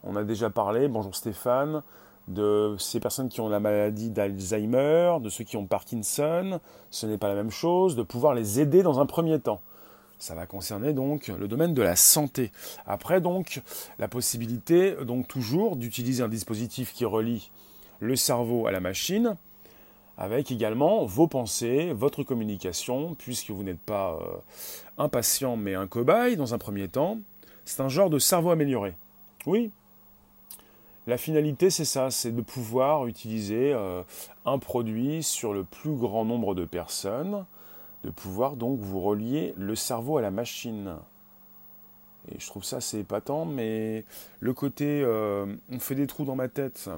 On 0.05 0.17
a 0.17 0.25
déjà 0.25 0.51
parlé, 0.51 0.89
bonjour 0.89 1.15
Stéphane, 1.15 1.83
de 2.29 2.77
ces 2.79 3.01
personnes 3.01 3.29
qui 3.29 3.41
ont 3.41 3.49
la 3.49 3.61
maladie 3.61 4.11
d'Alzheimer, 4.11 5.17
de 5.21 5.29
ceux 5.29 5.45
qui 5.45 5.57
ont 5.57 5.67
Parkinson, 5.67 6.61
ce 6.91 7.07
n'est 7.07 7.19
pas 7.19 7.29
la 7.29 7.35
même 7.35 7.51
chose, 7.51 7.97
de 7.97 8.03
pouvoir 8.03 8.35
les 8.35 8.61
aider 8.61 8.83
dans 8.83 9.01
un 9.01 9.07
premier 9.07 9.41
temps. 9.41 9.61
Ça 10.23 10.37
va 10.37 10.47
concerner 10.47 10.93
donc 10.93 11.27
le 11.27 11.49
domaine 11.49 11.75
de 11.75 11.83
la 11.83 11.97
santé. 11.97 12.53
Après 12.87 13.21
donc 13.21 13.61
la 13.99 14.07
possibilité 14.07 14.95
donc 15.05 15.27
toujours 15.27 15.75
d'utiliser 15.75 16.23
un 16.23 16.29
dispositif 16.29 16.93
qui 16.93 17.05
relie 17.05 17.51
le 17.99 18.15
cerveau 18.15 18.69
à 18.69 18.71
la 18.71 18.79
machine, 18.79 19.37
avec 20.17 20.53
également 20.53 21.05
vos 21.07 21.27
pensées, 21.27 21.93
votre 21.93 22.23
communication, 22.23 23.17
puisque 23.17 23.51
vous 23.51 23.65
n'êtes 23.65 23.81
pas 23.81 24.13
euh, 24.13 24.37
un 24.97 25.09
patient 25.09 25.57
mais 25.57 25.75
un 25.75 25.89
cobaye 25.89 26.37
dans 26.37 26.55
un 26.55 26.59
premier 26.59 26.87
temps. 26.87 27.19
C'est 27.65 27.81
un 27.81 27.89
genre 27.89 28.09
de 28.09 28.21
cerveau 28.21 28.51
amélioré. 28.51 28.95
Oui. 29.45 29.73
La 31.09 31.19
finalité, 31.19 31.69
c'est 31.69 31.85
ça, 31.85 32.13
c'est 32.13 32.31
de 32.31 32.43
pouvoir 32.43 33.09
utiliser 33.09 33.73
euh, 33.73 34.05
un 34.47 34.61
produit 34.61 35.25
sur 35.25 35.53
le 35.53 35.65
plus 35.65 35.97
grand 35.97 36.25
nombre 36.25 36.55
de 36.55 36.65
personnes 36.65 37.45
de 38.05 38.11
pouvoir 38.11 38.57
donc 38.57 38.79
vous 38.81 39.01
relier 39.01 39.55
le 39.57 39.75
cerveau 39.75 40.19
à 40.19 40.23
la 40.23 40.31
machine. 40.31 40.97
Et 42.31 42.39
je 42.39 42.47
trouve 42.47 42.65
ça 42.65 42.77
assez 42.77 43.01
épatant, 43.01 43.45
mais 43.45 44.05
le 44.41 44.53
côté 44.53 45.03
euh, 45.03 45.47
on 45.71 45.79
fait 45.79 45.95
des 45.95 46.07
trous 46.07 46.25
dans 46.25 46.37
ma 46.37 46.49
tête 46.49 46.89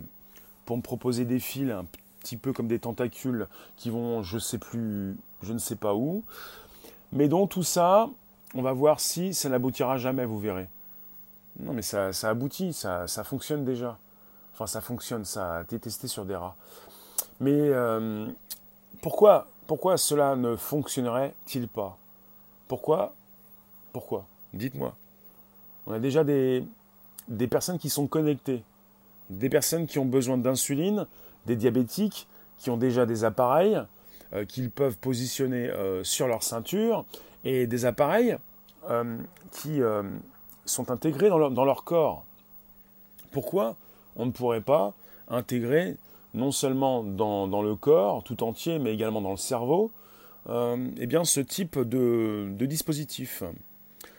pour 0.67 0.77
me 0.77 0.83
proposer 0.83 1.25
des 1.25 1.41
fils 1.41 1.71
un 1.71 1.87
petit 2.21 2.37
peu 2.37 2.53
comme 2.53 2.69
des 2.69 2.79
tentacules 2.79 3.47
qui 3.77 3.91
vont 3.91 4.23
je 4.23 4.39
sais 4.39 4.59
plus, 4.59 5.17
je 5.43 5.53
ne 5.53 5.59
sais 5.59 5.77
pas 5.77 5.95
où. 5.95 6.25
Mais 7.13 7.29
donc 7.29 7.51
tout 7.51 7.63
ça, 7.63 8.09
on 8.55 8.63
va 8.63 8.73
voir 8.73 9.01
si 9.01 9.35
ça 9.35 9.49
n'aboutira 9.49 9.99
jamais, 9.99 10.25
vous 10.25 10.39
verrez. 10.39 10.69
Non 11.61 11.73
mais 11.73 11.83
ça, 11.83 12.11
aboutit, 12.25 12.73
ça, 12.73 13.07
ça, 13.07 13.25
fonctionne 13.25 13.65
déjà. 13.65 13.99
Enfin 14.53 14.67
ça 14.67 14.81
fonctionne, 14.81 15.25
ça 15.25 15.59
a 15.59 15.63
été 15.63 15.79
testé 15.79 16.09
sur 16.09 16.25
des 16.25 16.37
rats. 16.37 16.57
Mais 17.41 17.53
euh, 17.53 18.27
pourquoi 19.01 19.49
pourquoi 19.67 19.97
cela 19.97 20.37
ne 20.37 20.57
fonctionnerait-il 20.57 21.69
pas? 21.69 21.97
Pourquoi? 22.69 23.15
Pourquoi? 23.93 24.27
Dites-moi. 24.53 24.95
On 25.87 25.93
a 25.93 25.99
déjà 25.99 26.25
des, 26.25 26.65
personnes 27.51 27.79
qui 27.79 27.91
sont 27.91 28.07
connectées, 28.07 28.63
des 29.31 29.49
personnes 29.49 29.87
qui 29.87 29.99
ont 29.99 30.07
besoin 30.07 30.39
d'insuline, 30.39 31.07
des 31.47 31.57
diabétiques 31.57 32.27
qui 32.59 32.71
ont 32.71 32.77
déjà 32.77 33.05
des 33.07 33.25
appareils 33.25 33.81
euh, 34.33 34.45
qu'ils 34.45 34.71
peuvent 34.71 34.97
positionner 34.97 35.69
euh, 35.69 36.05
sur 36.05 36.27
leur 36.27 36.43
ceinture 36.43 37.05
et 37.45 37.67
des 37.67 37.85
appareils 37.85 38.37
euh, 38.89 39.19
qui 39.51 39.81
sont 40.65 40.91
intégrés 40.91 41.29
dans 41.29 41.65
leur 41.65 41.85
corps. 41.85 42.25
Pourquoi 43.33 43.77
on 44.17 44.27
ne 44.27 44.31
pourrait 44.31 44.61
pas 44.61 44.95
intégrer 45.29 45.97
non 46.35 46.51
seulement 46.51 47.03
dans, 47.03 47.63
le 47.63 47.75
corps 47.77 48.25
tout 48.25 48.43
entier, 48.43 48.79
mais 48.79 48.93
également 48.93 49.21
dans 49.21 49.31
le 49.31 49.37
cerveau, 49.37 49.91
euh, 50.49 50.89
eh 50.99 51.07
bien, 51.07 51.25
ce 51.25 51.41
type 51.41 51.79
de, 51.79 52.49
dispositif. 52.61 53.43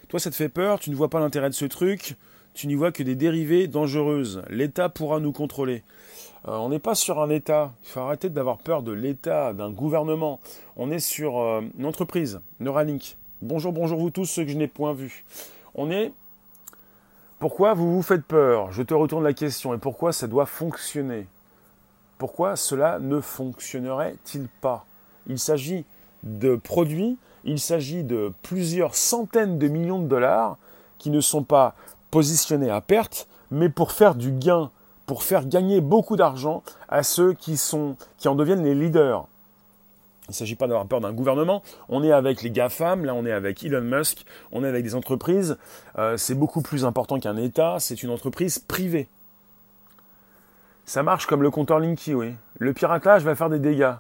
Toi, 0.08 0.20
ça 0.20 0.32
te 0.32 0.36
fait 0.36 0.50
peur, 0.50 0.80
tu 0.80 0.90
ne 0.90 0.96
vois 0.96 1.10
pas 1.10 1.20
l'intérêt 1.20 1.50
de 1.50 1.56
ce 1.56 1.66
truc, 1.66 2.16
tu 2.54 2.68
n'y 2.68 2.76
vois 2.76 2.92
que 2.92 3.04
des 3.04 3.16
dérivés 3.16 3.68
dangereuses. 3.68 4.42
L'État 4.50 4.88
pourra 4.88 5.20
nous 5.20 5.34
contrôler. 5.34 5.84
Euh, 6.48 6.56
on 6.58 6.70
n'est 6.70 6.80
pas 6.80 6.96
sur 6.96 7.22
un 7.22 7.30
État. 7.30 7.74
Il 7.84 7.90
faut 7.90 8.00
arrêter 8.00 8.30
d'avoir 8.30 8.60
peur 8.60 8.82
de 8.82 8.94
l'État, 8.94 9.54
d'un 9.54 9.72
gouvernement. 9.72 10.40
On 10.78 10.90
est 10.90 11.00
sur 11.00 11.40
euh, 11.40 11.62
une 11.78 11.86
entreprise, 11.86 12.40
Neuralink. 12.60 13.18
Bonjour, 13.42 13.74
bonjour 13.74 14.00
vous 14.00 14.10
tous, 14.10 14.26
ceux 14.26 14.46
que 14.46 14.52
je 14.52 14.58
n'ai 14.58 14.68
point 14.68 14.94
vus. 14.94 15.26
On 15.74 15.92
est. 15.92 16.14
Pourquoi 17.40 17.74
vous 17.74 17.94
vous 17.94 18.02
faites 18.02 18.24
peur? 18.24 18.72
Je 18.72 18.84
te 18.84 18.94
retourne 18.94 19.24
la 19.24 19.34
question. 19.34 19.74
Et 19.74 19.78
pourquoi 19.78 20.14
ça 20.14 20.28
doit 20.28 20.46
fonctionner? 20.46 21.28
Pourquoi 22.18 22.56
cela 22.56 23.00
ne 23.00 23.20
fonctionnerait-il 23.20 24.48
pas? 24.62 24.86
Il 25.28 25.40
s'agit 25.40 25.86
de 26.24 26.56
produits, 26.56 27.18
il 27.44 27.60
s'agit 27.60 28.04
de 28.04 28.34
plusieurs 28.42 28.96
centaines 28.96 29.60
de 29.60 29.68
millions 29.68 30.00
de 30.00 30.08
dollars 30.08 30.58
qui 30.98 31.10
ne 31.10 31.22
sont 31.22 31.44
pas 31.44 31.76
positionnés 32.12 32.70
à 32.70 32.82
perte, 32.82 33.28
mais 33.52 33.70
pour 33.70 33.92
faire 33.92 34.16
du 34.16 34.32
gain, 34.32 34.72
pour 35.06 35.24
faire 35.24 35.46
gagner 35.46 35.82
beaucoup 35.82 36.16
d'argent 36.16 36.64
à 36.90 37.04
ceux 37.04 37.34
qui, 37.34 37.58
sont, 37.58 37.96
qui 38.18 38.28
en 38.28 38.36
deviennent 38.36 38.64
les 38.64 38.76
leaders. 38.76 39.28
Il 40.28 40.32
ne 40.32 40.36
s'agit 40.36 40.56
pas 40.56 40.66
d'avoir 40.66 40.88
peur 40.88 41.02
d'un 41.02 41.14
gouvernement. 41.14 41.62
On 41.88 42.04
est 42.04 42.12
avec 42.12 42.42
les 42.42 42.50
GAFAM, 42.50 43.06
là 43.06 43.14
on 43.14 43.26
est 43.26 43.32
avec 43.32 43.64
Elon 43.64 43.82
Musk, 43.82 44.26
on 44.52 44.64
est 44.64 44.68
avec 44.68 44.84
des 44.84 44.96
entreprises. 44.96 45.58
Euh, 46.00 46.18
c'est 46.18 46.34
beaucoup 46.34 46.62
plus 46.62 46.84
important 46.84 47.20
qu'un 47.20 47.38
État, 47.38 47.78
c'est 47.80 48.02
une 48.02 48.10
entreprise 48.10 48.58
privée. 48.58 49.08
Ça 50.86 51.02
marche 51.02 51.26
comme 51.26 51.42
le 51.42 51.50
compteur 51.50 51.80
Linky, 51.80 52.14
oui. 52.14 52.36
Le 52.60 52.72
piratage 52.74 53.24
va 53.24 53.36
faire 53.36 53.50
des 53.50 53.60
dégâts. 53.60 53.94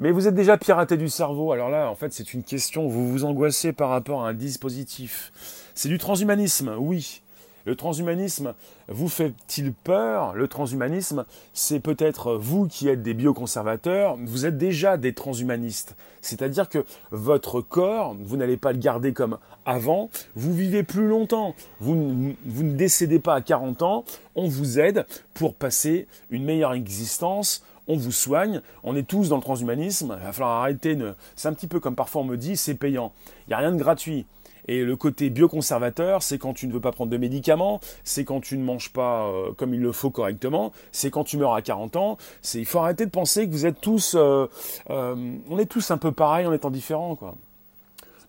Mais 0.00 0.10
vous 0.10 0.26
êtes 0.26 0.34
déjà 0.34 0.58
piraté 0.58 0.96
du 0.96 1.08
cerveau. 1.08 1.52
Alors 1.52 1.70
là, 1.70 1.88
en 1.88 1.94
fait, 1.94 2.12
c'est 2.12 2.34
une 2.34 2.42
question. 2.42 2.88
Vous 2.88 3.08
vous 3.08 3.24
angoissez 3.24 3.72
par 3.72 3.90
rapport 3.90 4.24
à 4.24 4.30
un 4.30 4.34
dispositif. 4.34 5.32
C'est 5.74 5.88
du 5.88 5.98
transhumanisme, 5.98 6.74
oui. 6.78 7.22
Le 7.64 7.76
transhumanisme 7.76 8.54
vous 8.88 9.08
fait-il 9.08 9.72
peur? 9.72 10.34
Le 10.34 10.48
transhumanisme, 10.48 11.24
c'est 11.54 11.80
peut-être 11.80 12.34
vous 12.34 12.68
qui 12.68 12.88
êtes 12.88 13.02
des 13.02 13.14
bioconservateurs, 13.14 14.16
vous 14.22 14.44
êtes 14.44 14.58
déjà 14.58 14.96
des 14.96 15.14
transhumanistes. 15.14 15.96
C'est-à-dire 16.20 16.68
que 16.68 16.84
votre 17.10 17.60
corps, 17.60 18.14
vous 18.18 18.36
n'allez 18.36 18.56
pas 18.56 18.72
le 18.72 18.78
garder 18.78 19.12
comme 19.12 19.38
avant, 19.64 20.10
vous 20.36 20.52
vivez 20.52 20.82
plus 20.82 21.08
longtemps, 21.08 21.54
vous, 21.80 21.94
ne 21.94 22.72
décédez 22.72 23.18
pas 23.18 23.34
à 23.34 23.40
40 23.40 23.82
ans, 23.82 24.04
on 24.34 24.48
vous 24.48 24.78
aide 24.78 25.06
pour 25.32 25.54
passer 25.54 26.06
une 26.30 26.44
meilleure 26.44 26.74
existence, 26.74 27.64
on 27.88 27.96
vous 27.96 28.12
soigne, 28.12 28.60
on 28.82 28.96
est 28.96 29.06
tous 29.06 29.28
dans 29.30 29.36
le 29.36 29.42
transhumanisme, 29.42 30.16
il 30.18 30.26
va 30.26 30.32
falloir 30.32 30.60
arrêter, 30.60 30.98
c'est 31.36 31.48
un 31.48 31.52
petit 31.54 31.66
peu 31.66 31.80
comme 31.80 31.96
parfois 31.96 32.22
on 32.22 32.24
me 32.24 32.36
dit, 32.36 32.56
c'est 32.56 32.74
payant. 32.74 33.12
Il 33.46 33.50
n'y 33.50 33.54
a 33.54 33.58
rien 33.58 33.72
de 33.72 33.78
gratuit. 33.78 34.26
Et 34.66 34.82
le 34.82 34.96
côté 34.96 35.30
bioconservateur, 35.30 36.22
c'est 36.22 36.38
quand 36.38 36.54
tu 36.54 36.66
ne 36.66 36.72
veux 36.72 36.80
pas 36.80 36.92
prendre 36.92 37.10
de 37.10 37.16
médicaments, 37.16 37.80
c'est 38.02 38.24
quand 38.24 38.40
tu 38.40 38.56
ne 38.56 38.64
manges 38.64 38.90
pas 38.90 39.26
euh, 39.26 39.52
comme 39.52 39.74
il 39.74 39.80
le 39.80 39.92
faut 39.92 40.10
correctement, 40.10 40.72
c'est 40.92 41.10
quand 41.10 41.24
tu 41.24 41.36
meurs 41.36 41.54
à 41.54 41.62
40 41.62 41.96
ans. 41.96 42.18
C'est 42.42 42.58
il 42.58 42.66
faut 42.66 42.78
arrêter 42.78 43.04
de 43.04 43.10
penser 43.10 43.46
que 43.46 43.52
vous 43.52 43.66
êtes 43.66 43.80
tous, 43.80 44.14
euh, 44.16 44.46
euh, 44.90 45.36
on 45.48 45.58
est 45.58 45.66
tous 45.66 45.90
un 45.90 45.98
peu 45.98 46.12
pareils 46.12 46.46
en 46.46 46.52
étant 46.52 46.70
différents, 46.70 47.16
quoi. 47.16 47.34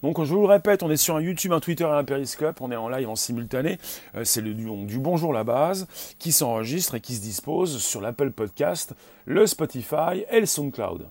Donc 0.04 0.24
je 0.24 0.32
vous 0.32 0.41
le 0.41 0.48
répète, 0.48 0.84
on 0.84 0.91
est 0.91 0.98
sur 0.98 1.15
un 1.15 1.21
YouTube, 1.21 1.52
un 1.52 1.60
Twitter 1.60 1.86
et 1.86 1.88
un 1.88 2.04
Periscope, 2.04 2.62
on 2.62 2.69
est 2.69 2.76
en 2.76 2.89
live 2.89 3.10
en 3.10 3.15
simultané. 3.15 3.80
c'est 4.24 4.41
le 4.41 4.54
du, 4.54 4.69
du 4.86 5.00
Bonjour 5.00 5.34
la 5.34 5.43
base 5.43 5.88
qui 6.19 6.32
s'enregistre 6.32 6.93
et 6.95 7.00
qui 7.00 7.15
se 7.15 7.21
dispose 7.21 7.82
sur 7.82 8.02
l'Apple 8.02 8.30
Podcast, 8.30 8.93
le 9.26 9.48
Spotify 9.48 10.24
et 10.30 10.41
le 10.41 10.45
SoundCloud. 10.45 11.08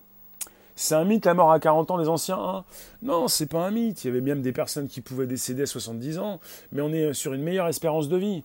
C'est 0.77 0.95
un 0.95 1.05
mythe 1.05 1.27
la 1.27 1.35
mort 1.35 1.53
à 1.53 1.61
40 1.61 1.93
ans 1.93 1.99
des 1.99 2.09
anciens 2.09 2.39
hein 2.39 2.65
Non, 3.03 3.29
c'est 3.29 3.47
pas 3.47 3.65
un 3.65 3.71
mythe. 3.71 4.05
Il 4.05 4.09
y 4.09 4.11
avait 4.11 4.21
même 4.21 4.43
des 4.43 4.53
personnes 4.53 4.89
qui 4.89 5.01
pouvaient 5.01 5.27
décéder 5.27 5.63
à 5.63 5.67
70 5.67 6.19
ans, 6.19 6.41
mais 6.73 6.83
on 6.83 6.93
est 6.93 7.13
sur 7.13 7.33
une 7.33 7.43
meilleure 7.43 7.69
espérance 7.69 8.09
de 8.09 8.17
vie. 8.17 8.45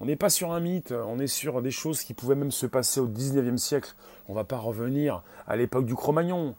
On 0.00 0.04
n'est 0.04 0.16
pas 0.16 0.30
sur 0.30 0.52
un 0.52 0.60
mythe, 0.60 0.92
on 0.92 1.18
est 1.18 1.26
sur 1.26 1.60
des 1.60 1.72
choses 1.72 2.02
qui 2.02 2.14
pouvaient 2.14 2.36
même 2.36 2.52
se 2.52 2.66
passer 2.66 3.00
au 3.00 3.08
19e 3.08 3.56
siècle. 3.56 3.94
On 4.28 4.34
va 4.34 4.44
pas 4.44 4.58
revenir 4.58 5.22
à 5.48 5.56
l'époque 5.56 5.86
du 5.86 5.94
Cro-Magnon. 5.94 6.54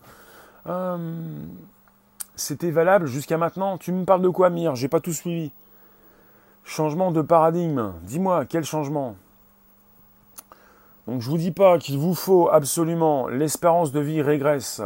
Euh, 0.68 0.98
c'était 2.36 2.72
valable 2.72 3.06
jusqu'à 3.06 3.38
maintenant. 3.38 3.78
Tu 3.78 3.92
me 3.92 4.04
parles 4.04 4.22
de 4.22 4.30
quoi, 4.30 4.50
Mire? 4.50 4.76
J'ai 4.76 4.90
pas 4.90 5.00
tout 5.00 5.14
suivi. 5.14 5.52
Changement 6.66 7.12
de 7.12 7.22
paradigme. 7.22 7.94
Dis-moi, 8.04 8.46
quel 8.46 8.66
changement? 8.66 9.16
Donc 11.10 11.22
je 11.22 11.30
vous 11.30 11.38
dis 11.40 11.52
pas 11.52 11.80
qu'il 11.80 11.98
vous 11.98 12.14
faut 12.14 12.50
absolument 12.50 13.28
l'espérance 13.28 13.92
de 13.92 14.00
vie 14.00 14.22
régresse. 14.22 14.80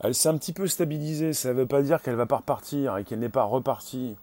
Elle 0.00 0.14
s'est 0.14 0.28
un 0.28 0.36
petit 0.36 0.52
peu 0.52 0.66
stabilisée, 0.66 1.32
ça 1.32 1.48
ne 1.48 1.54
veut 1.54 1.66
pas 1.66 1.80
dire 1.80 2.02
qu'elle 2.02 2.16
va 2.16 2.26
pas 2.26 2.36
repartir 2.36 2.98
et 2.98 3.04
qu'elle 3.04 3.20
n'est 3.20 3.30
pas 3.30 3.44
repartie. 3.44 4.14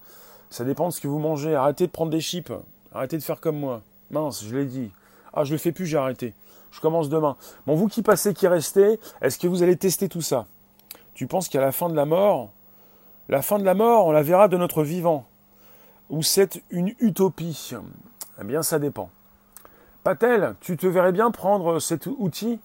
Ça 0.52 0.64
dépend 0.64 0.90
de 0.90 0.94
ce 0.94 1.02
que 1.02 1.08
vous 1.08 1.18
mangez. 1.18 1.56
Arrêtez 1.56 1.88
de 1.88 1.92
prendre 1.92 2.12
des 2.12 2.22
chips. 2.22 2.52
Arrêtez 2.94 3.18
de 3.18 3.24
faire 3.24 3.42
comme 3.42 3.58
moi. 3.58 3.82
Mince, 4.12 4.46
je 4.46 4.56
l'ai 4.56 4.66
dit. 4.66 4.92
Ah, 5.34 5.44
je 5.44 5.54
le 5.54 5.58
fais 5.58 5.72
plus, 5.72 5.88
j'ai 5.88 5.98
arrêté. 5.98 6.36
Je 6.72 6.80
commence 6.80 7.10
demain. 7.10 7.38
Bon, 7.66 7.74
vous 7.74 7.88
qui 7.88 8.04
passez, 8.04 8.36
qui 8.36 8.48
restez, 8.48 9.00
est-ce 9.22 9.40
que 9.40 9.48
vous 9.48 9.64
allez 9.64 9.78
tester 9.78 10.10
tout 10.10 10.22
ça? 10.22 10.46
Tu 11.16 11.26
penses 11.26 11.50
qu'à 11.50 11.62
la 11.62 11.72
fin 11.72 11.90
de 11.90 11.96
la 11.96 12.06
mort, 12.06 12.52
la 13.30 13.42
fin 13.42 13.58
de 13.58 13.64
la 13.64 13.74
mort, 13.74 14.06
on 14.06 14.12
la 14.12 14.22
verra 14.22 14.48
de 14.48 14.58
notre 14.58 14.84
vivant? 14.84 15.26
Ou 16.12 16.22
c'est 16.22 16.62
une 16.70 16.94
utopie? 17.00 17.72
Eh 18.40 18.44
bien, 18.44 18.62
ça 18.62 18.78
dépend. 18.78 19.10
Pas-t-elle 20.04 20.56
Tu 20.62 20.78
te 20.78 20.88
verrais 20.88 21.12
bien 21.12 21.30
prendre 21.30 21.80
cet 21.80 22.08
outil? 22.08 22.60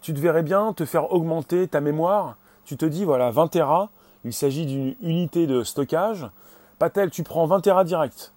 Tu 0.00 0.12
te 0.12 0.18
verrais 0.18 0.42
bien 0.42 0.72
te 0.72 0.84
faire 0.84 1.12
augmenter 1.12 1.68
ta 1.68 1.80
mémoire? 1.80 2.36
Tu 2.64 2.76
te 2.76 2.84
dis, 2.84 3.04
voilà, 3.04 3.30
20 3.30 3.48
Tera, 3.48 3.90
il 4.24 4.32
s'agit 4.32 4.66
d'une 4.66 4.96
unité 5.00 5.46
de 5.46 5.62
stockage. 5.62 6.26
Pas-t-elle 6.80 7.10
Tu 7.10 7.22
prends 7.22 7.46
20 7.46 7.60
Tera 7.60 7.84
direct. 7.84 8.32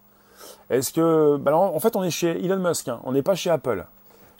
Est-ce 0.69 0.93
que... 0.93 1.37
Bah 1.37 1.55
en 1.55 1.79
fait, 1.79 1.95
on 1.95 2.03
est 2.03 2.11
chez 2.11 2.43
Elon 2.43 2.59
Musk, 2.59 2.87
hein. 2.87 2.99
on 3.03 3.13
n'est 3.13 3.23
pas 3.23 3.35
chez 3.35 3.49
Apple. 3.49 3.85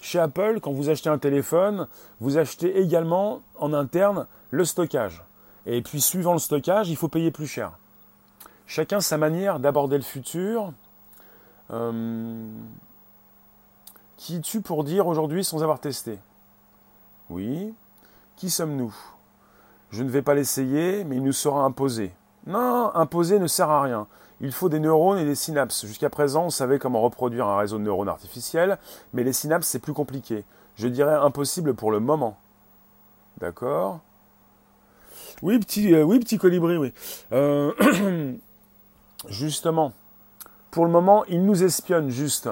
Chez 0.02 0.20
Apple, 0.20 0.60
quand 0.62 0.72
vous 0.72 0.90
achetez 0.90 1.10
un 1.10 1.18
téléphone, 1.18 1.88
vous 2.20 2.38
achetez 2.38 2.80
également 2.80 3.42
en 3.58 3.74
interne 3.74 4.28
le 4.52 4.66
stockage. 4.66 5.24
Et 5.66 5.82
puis, 5.82 6.00
suivant 6.00 6.34
le 6.34 6.40
stockage, 6.40 6.90
il 6.90 6.96
faut 6.96 7.08
payer 7.08 7.32
plus 7.32 7.48
cher. 7.48 7.72
Chacun 8.68 9.00
sa 9.00 9.18
manière 9.18 9.60
d'aborder 9.60 9.98
le 9.98 10.04
futur. 10.04 10.74
Euh, 11.72 12.46
Qui 14.26 14.38
es-tu 14.38 14.62
pour 14.62 14.84
dire 14.84 15.06
aujourd'hui 15.06 15.44
sans 15.44 15.62
avoir 15.62 15.80
testé 15.80 16.18
Oui. 17.30 17.76
Qui 18.38 18.50
sommes-nous? 18.50 18.92
Je 19.92 20.02
ne 20.02 20.10
vais 20.10 20.24
pas 20.24 20.34
l'essayer, 20.34 21.04
mais 21.04 21.18
il 21.18 21.22
nous 21.22 21.32
sera 21.32 21.64
imposé. 21.64 22.12
Non, 22.48 22.90
imposer 22.96 23.38
ne 23.38 23.46
sert 23.46 23.70
à 23.70 23.84
rien. 23.84 24.08
Il 24.42 24.52
faut 24.52 24.68
des 24.68 24.80
neurones 24.80 25.20
et 25.20 25.26
des 25.26 25.36
synapses. 25.36 25.86
Jusqu'à 25.86 26.10
présent, 26.10 26.46
on 26.46 26.50
savait 26.50 26.80
comment 26.80 27.02
reproduire 27.02 27.46
un 27.46 27.56
réseau 27.56 27.78
de 27.78 27.84
neurones 27.84 28.10
artificiels, 28.10 28.80
mais 29.14 29.24
les 29.24 29.32
synapses, 29.32 29.68
c'est 29.68 29.78
plus 29.78 29.94
compliqué. 29.94 30.44
Je 30.76 30.88
dirais 30.88 31.14
impossible 31.14 31.76
pour 31.76 31.92
le 31.92 32.00
moment. 32.00 32.36
D'accord? 33.38 34.00
Oui, 35.44 35.60
petit, 35.60 35.94
euh, 35.94 36.02
oui, 36.02 36.20
petit 36.20 36.40
colibri, 36.40 36.78
oui. 36.78 36.96
Euh, 37.32 38.34
justement, 39.30 39.94
pour 40.72 40.84
le 40.84 40.92
moment, 40.92 41.26
il 41.26 41.46
nous 41.46 41.64
espionne 41.64 42.10
juste. 42.10 42.50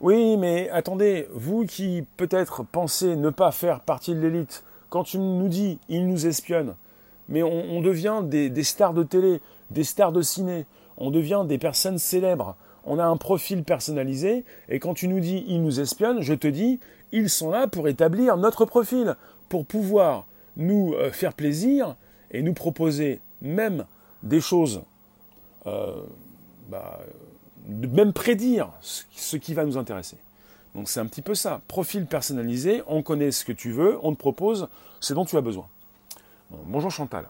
Oui, 0.00 0.36
mais 0.36 0.68
attendez, 0.70 1.26
vous 1.32 1.64
qui 1.64 2.04
peut-être 2.18 2.64
pensez 2.64 3.16
ne 3.16 3.30
pas 3.30 3.50
faire 3.50 3.80
partie 3.80 4.14
de 4.14 4.20
l'élite, 4.20 4.62
quand 4.90 5.04
tu 5.04 5.18
nous 5.18 5.48
dis 5.48 5.78
il 5.88 6.06
nous 6.06 6.26
espionne, 6.26 6.74
mais 7.28 7.42
on, 7.42 7.80
devient 7.80 8.20
des, 8.22 8.62
stars 8.62 8.92
de 8.92 9.02
télé, 9.02 9.40
des 9.70 9.84
stars 9.84 10.12
de 10.12 10.20
ciné, 10.20 10.66
on 10.98 11.10
devient 11.10 11.44
des 11.48 11.56
personnes 11.56 11.98
célèbres, 11.98 12.56
on 12.84 12.98
a 12.98 13.04
un 13.04 13.16
profil 13.16 13.64
personnalisé, 13.64 14.44
et 14.68 14.78
quand 14.78 14.92
tu 14.92 15.08
nous 15.08 15.20
dis 15.20 15.44
il 15.48 15.62
nous 15.62 15.80
espionne, 15.80 16.20
je 16.20 16.34
te 16.34 16.46
dis 16.46 16.78
ils 17.10 17.30
sont 17.30 17.50
là 17.50 17.66
pour 17.66 17.88
établir 17.88 18.36
notre 18.36 18.66
profil, 18.66 19.16
pour 19.48 19.64
pouvoir 19.64 20.26
nous 20.58 20.92
euh, 20.94 21.10
faire 21.10 21.32
plaisir 21.32 21.96
et 22.30 22.42
nous 22.42 22.54
proposer 22.54 23.20
même 23.40 23.86
des 24.22 24.40
choses 24.40 24.82
euh, 25.66 26.02
bah, 26.68 27.00
même 27.66 28.12
prédire 28.12 28.70
ce 28.80 29.36
qui 29.36 29.54
va 29.54 29.64
nous 29.64 29.76
intéresser. 29.76 30.16
Donc 30.76 30.90
c'est 30.90 31.00
un 31.00 31.06
petit 31.06 31.22
peu 31.22 31.34
ça. 31.34 31.62
Profil 31.68 32.06
personnalisé, 32.06 32.82
on 32.86 33.02
connaît 33.02 33.30
ce 33.30 33.44
que 33.44 33.52
tu 33.52 33.72
veux, 33.72 33.98
on 34.02 34.12
te 34.12 34.18
propose 34.18 34.68
ce 35.00 35.14
dont 35.14 35.24
tu 35.24 35.36
as 35.36 35.40
besoin. 35.40 35.66
bonjour 36.50 36.90
Chantal. 36.90 37.26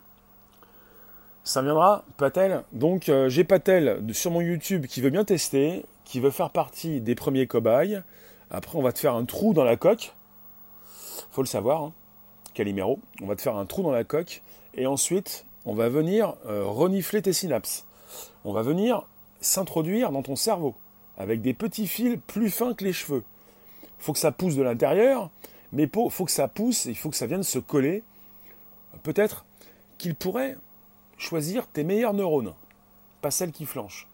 Ça 1.45 1.63
viendra, 1.63 2.05
Patel. 2.17 2.65
Donc 2.73 3.09
euh, 3.09 3.29
j'ai 3.29 3.45
Patel 3.45 4.03
sur 4.13 4.33
mon 4.33 4.41
YouTube 4.41 4.87
qui 4.87 5.01
veut 5.01 5.11
bien 5.11 5.25
tester, 5.25 5.85
qui 6.05 6.19
veut 6.19 6.33
faire 6.33 6.51
partie 6.51 7.01
des 7.01 7.15
premiers 7.15 7.47
cobayes. 7.47 8.03
Après 8.51 8.77
on 8.77 8.83
va 8.83 8.93
te 8.93 8.99
faire 8.99 9.15
un 9.15 9.25
trou 9.25 9.55
dans 9.55 9.65
la 9.65 9.77
coque. 9.77 10.13
Faut 11.31 11.43
le 11.43 11.47
savoir, 11.47 11.83
hein. 11.83 11.93
Calimero. 12.53 12.99
On 13.23 13.27
va 13.27 13.37
te 13.37 13.43
faire 13.43 13.57
un 13.57 13.67
trou 13.67 13.85
dans 13.85 13.93
la 13.93 14.03
coque. 14.03 14.43
Et 14.75 14.87
ensuite, 14.87 15.47
on 15.67 15.75
va 15.75 15.89
venir 15.89 16.35
euh, 16.47 16.65
renifler 16.65 17.23
tes 17.23 17.33
synapses. 17.33 17.87
On 18.45 18.53
va 18.53 18.63
venir 18.63 19.07
s'introduire 19.41 20.13
dans 20.13 20.23
ton 20.23 20.37
cerveau 20.37 20.75
avec 21.19 21.41
des 21.41 21.55
petits 21.55 21.87
fils 21.87 22.19
plus 22.27 22.51
fins 22.51 22.75
que 22.75 22.85
les 22.85 22.93
cheveux. 22.93 23.25
Faut 23.99 24.13
que 24.13 24.19
ça 24.19 24.33
pousse 24.33 24.55
de 24.55 24.63
l'intérieur, 24.63 25.31
mais 25.73 25.85
il 25.85 26.11
faut 26.11 26.25
que 26.25 26.31
ça 26.31 26.49
pousse, 26.49 26.85
il 26.85 26.97
faut 26.97 27.11
que 27.11 27.17
ça 27.17 27.27
vienne 27.27 27.43
se 27.43 27.59
coller. 27.59 28.03
Peut-être 29.03 29.45
qu'il 29.99 30.15
pourrait 30.15 30.57
choisir 31.17 31.67
tes 31.67 31.85
meilleurs 31.85 32.15
neurones, 32.15 32.53
pas 33.23 33.31
celles 33.31 33.53
qui 33.53 33.65
flanchent. 33.65 34.07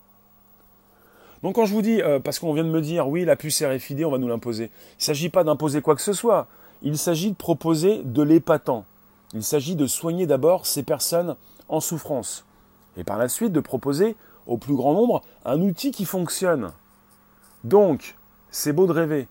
Donc 1.42 1.56
quand 1.56 1.66
je 1.66 1.74
vous 1.74 1.82
dis, 1.82 2.00
euh, 2.00 2.20
parce 2.20 2.38
qu'on 2.38 2.52
vient 2.52 2.64
de 2.64 2.70
me 2.70 2.80
dire, 2.80 3.08
oui, 3.08 3.24
la 3.24 3.34
puce 3.34 3.62
RFID, 3.62 4.04
on 4.04 4.10
va 4.10 4.18
nous 4.18 4.28
l'imposer, 4.28 4.64
il 4.64 5.00
ne 5.00 5.04
s'agit 5.04 5.28
pas 5.28 5.42
d'imposer 5.42 5.82
quoi 5.82 5.96
que 5.96 6.02
ce 6.02 6.12
soit, 6.12 6.46
il 6.82 6.96
s'agit 6.96 7.30
de 7.32 7.36
proposer 7.36 8.02
de 8.04 8.22
l'épatant. 8.22 8.84
Il 9.34 9.42
s'agit 9.42 9.74
de 9.74 9.86
soigner 9.86 10.26
d'abord 10.26 10.66
ces 10.66 10.82
personnes 10.82 11.36
en 11.68 11.80
souffrance, 11.80 12.44
et 12.96 13.02
par 13.02 13.18
la 13.18 13.28
suite 13.28 13.52
de 13.52 13.60
proposer 13.60 14.14
au 14.46 14.56
plus 14.56 14.74
grand 14.74 14.94
nombre 14.94 15.22
un 15.44 15.60
outil 15.60 15.90
qui 15.90 16.04
fonctionne. 16.04 16.72
Donc, 17.64 18.16
c'est 18.50 18.72
beau 18.72 18.86
de 18.86 18.92
rêver. 18.92 19.28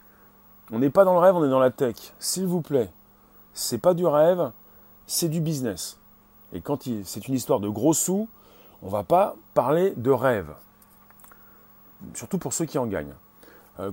On 0.72 0.80
n'est 0.80 0.90
pas 0.90 1.04
dans 1.04 1.14
le 1.14 1.20
rêve, 1.20 1.36
on 1.36 1.46
est 1.46 1.50
dans 1.50 1.60
la 1.60 1.72
tech. 1.72 1.96
S'il 2.20 2.48
vous 2.48 2.62
plaît, 2.62 2.90
c'est 3.54 3.78
pas 3.78 3.94
du 3.94 4.06
rêve, 4.06 4.52
c'est 5.06 5.30
du 5.30 5.42
business. 5.42 5.98
Et 6.54 6.62
quand 6.62 6.88
c'est 7.04 7.28
une 7.28 7.34
histoire 7.34 7.60
de 7.60 7.70
gros 7.70 7.94
sous, 7.94 8.28
on 8.82 8.90
va 8.90 9.04
pas 9.04 9.36
parler 9.54 9.94
de 9.98 10.12
rêve. 10.12 10.54
Surtout 12.14 12.38
pour 12.38 12.54
ceux 12.54 12.66
qui 12.66 12.78
en 12.78 12.88
gagnent. 12.88 13.14
Euh, 13.80 13.92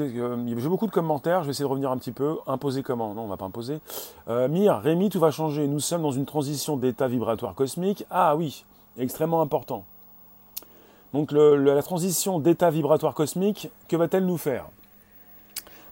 euh, 0.00 0.56
j'ai 0.58 0.68
beaucoup 0.68 0.86
de 0.86 0.92
commentaires, 0.92 1.40
je 1.42 1.46
vais 1.46 1.50
essayer 1.50 1.64
de 1.64 1.70
revenir 1.70 1.90
un 1.90 1.98
petit 1.98 2.12
peu. 2.12 2.38
Imposer 2.46 2.82
comment? 2.82 3.14
Non, 3.14 3.22
on 3.22 3.28
va 3.28 3.36
pas 3.36 3.44
imposer. 3.44 3.80
Euh, 4.28 4.48
Mire, 4.48 4.78
Rémi, 4.78 5.10
tout 5.10 5.20
va 5.20 5.30
changer. 5.30 5.66
Nous 5.66 5.80
sommes 5.80 6.02
dans 6.02 6.12
une 6.12 6.26
transition 6.26 6.76
d'état 6.76 7.08
vibratoire 7.08 7.54
cosmique. 7.54 8.04
Ah 8.10 8.36
oui, 8.36 8.64
extrêmement 8.96 9.40
important. 9.42 9.84
Donc 11.14 11.32
la 11.32 11.82
transition 11.82 12.38
d'état 12.38 12.70
vibratoire 12.70 13.14
cosmique, 13.14 13.70
que 13.88 13.96
va-t-elle 13.96 14.26
nous 14.26 14.38
faire? 14.38 14.66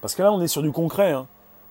Parce 0.00 0.14
que 0.14 0.22
là, 0.22 0.33
on 0.33 0.40
est 0.40 0.48
sur 0.48 0.62
du 0.62 0.72
concret. 0.72 1.12
Hein. 1.12 1.26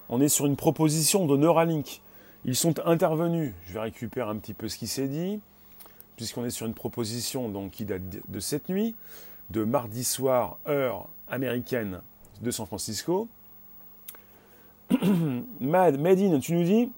On 0.09 0.19
est 0.19 0.29
sur 0.29 0.45
une 0.45 0.55
proposition 0.55 1.25
de 1.25 1.37
Neuralink. 1.37 2.01
Ils 2.43 2.55
sont 2.55 2.79
intervenus. 2.85 3.53
Je 3.67 3.73
vais 3.73 3.81
récupérer 3.81 4.29
un 4.29 4.37
petit 4.37 4.53
peu 4.53 4.67
ce 4.67 4.77
qui 4.77 4.87
s'est 4.87 5.07
dit, 5.07 5.39
puisqu'on 6.15 6.45
est 6.45 6.49
sur 6.49 6.65
une 6.65 6.73
proposition 6.73 7.49
donc, 7.49 7.71
qui 7.71 7.85
date 7.85 8.01
de 8.27 8.39
cette 8.39 8.69
nuit, 8.69 8.95
de 9.51 9.63
mardi 9.63 10.03
soir, 10.03 10.57
heure 10.67 11.07
américaine 11.29 12.01
de 12.41 12.51
San 12.51 12.65
Francisco. 12.65 13.27
Mad, 15.59 15.99
Madine, 15.99 16.39
tu 16.39 16.53
nous 16.53 16.63
dis, 16.63 16.91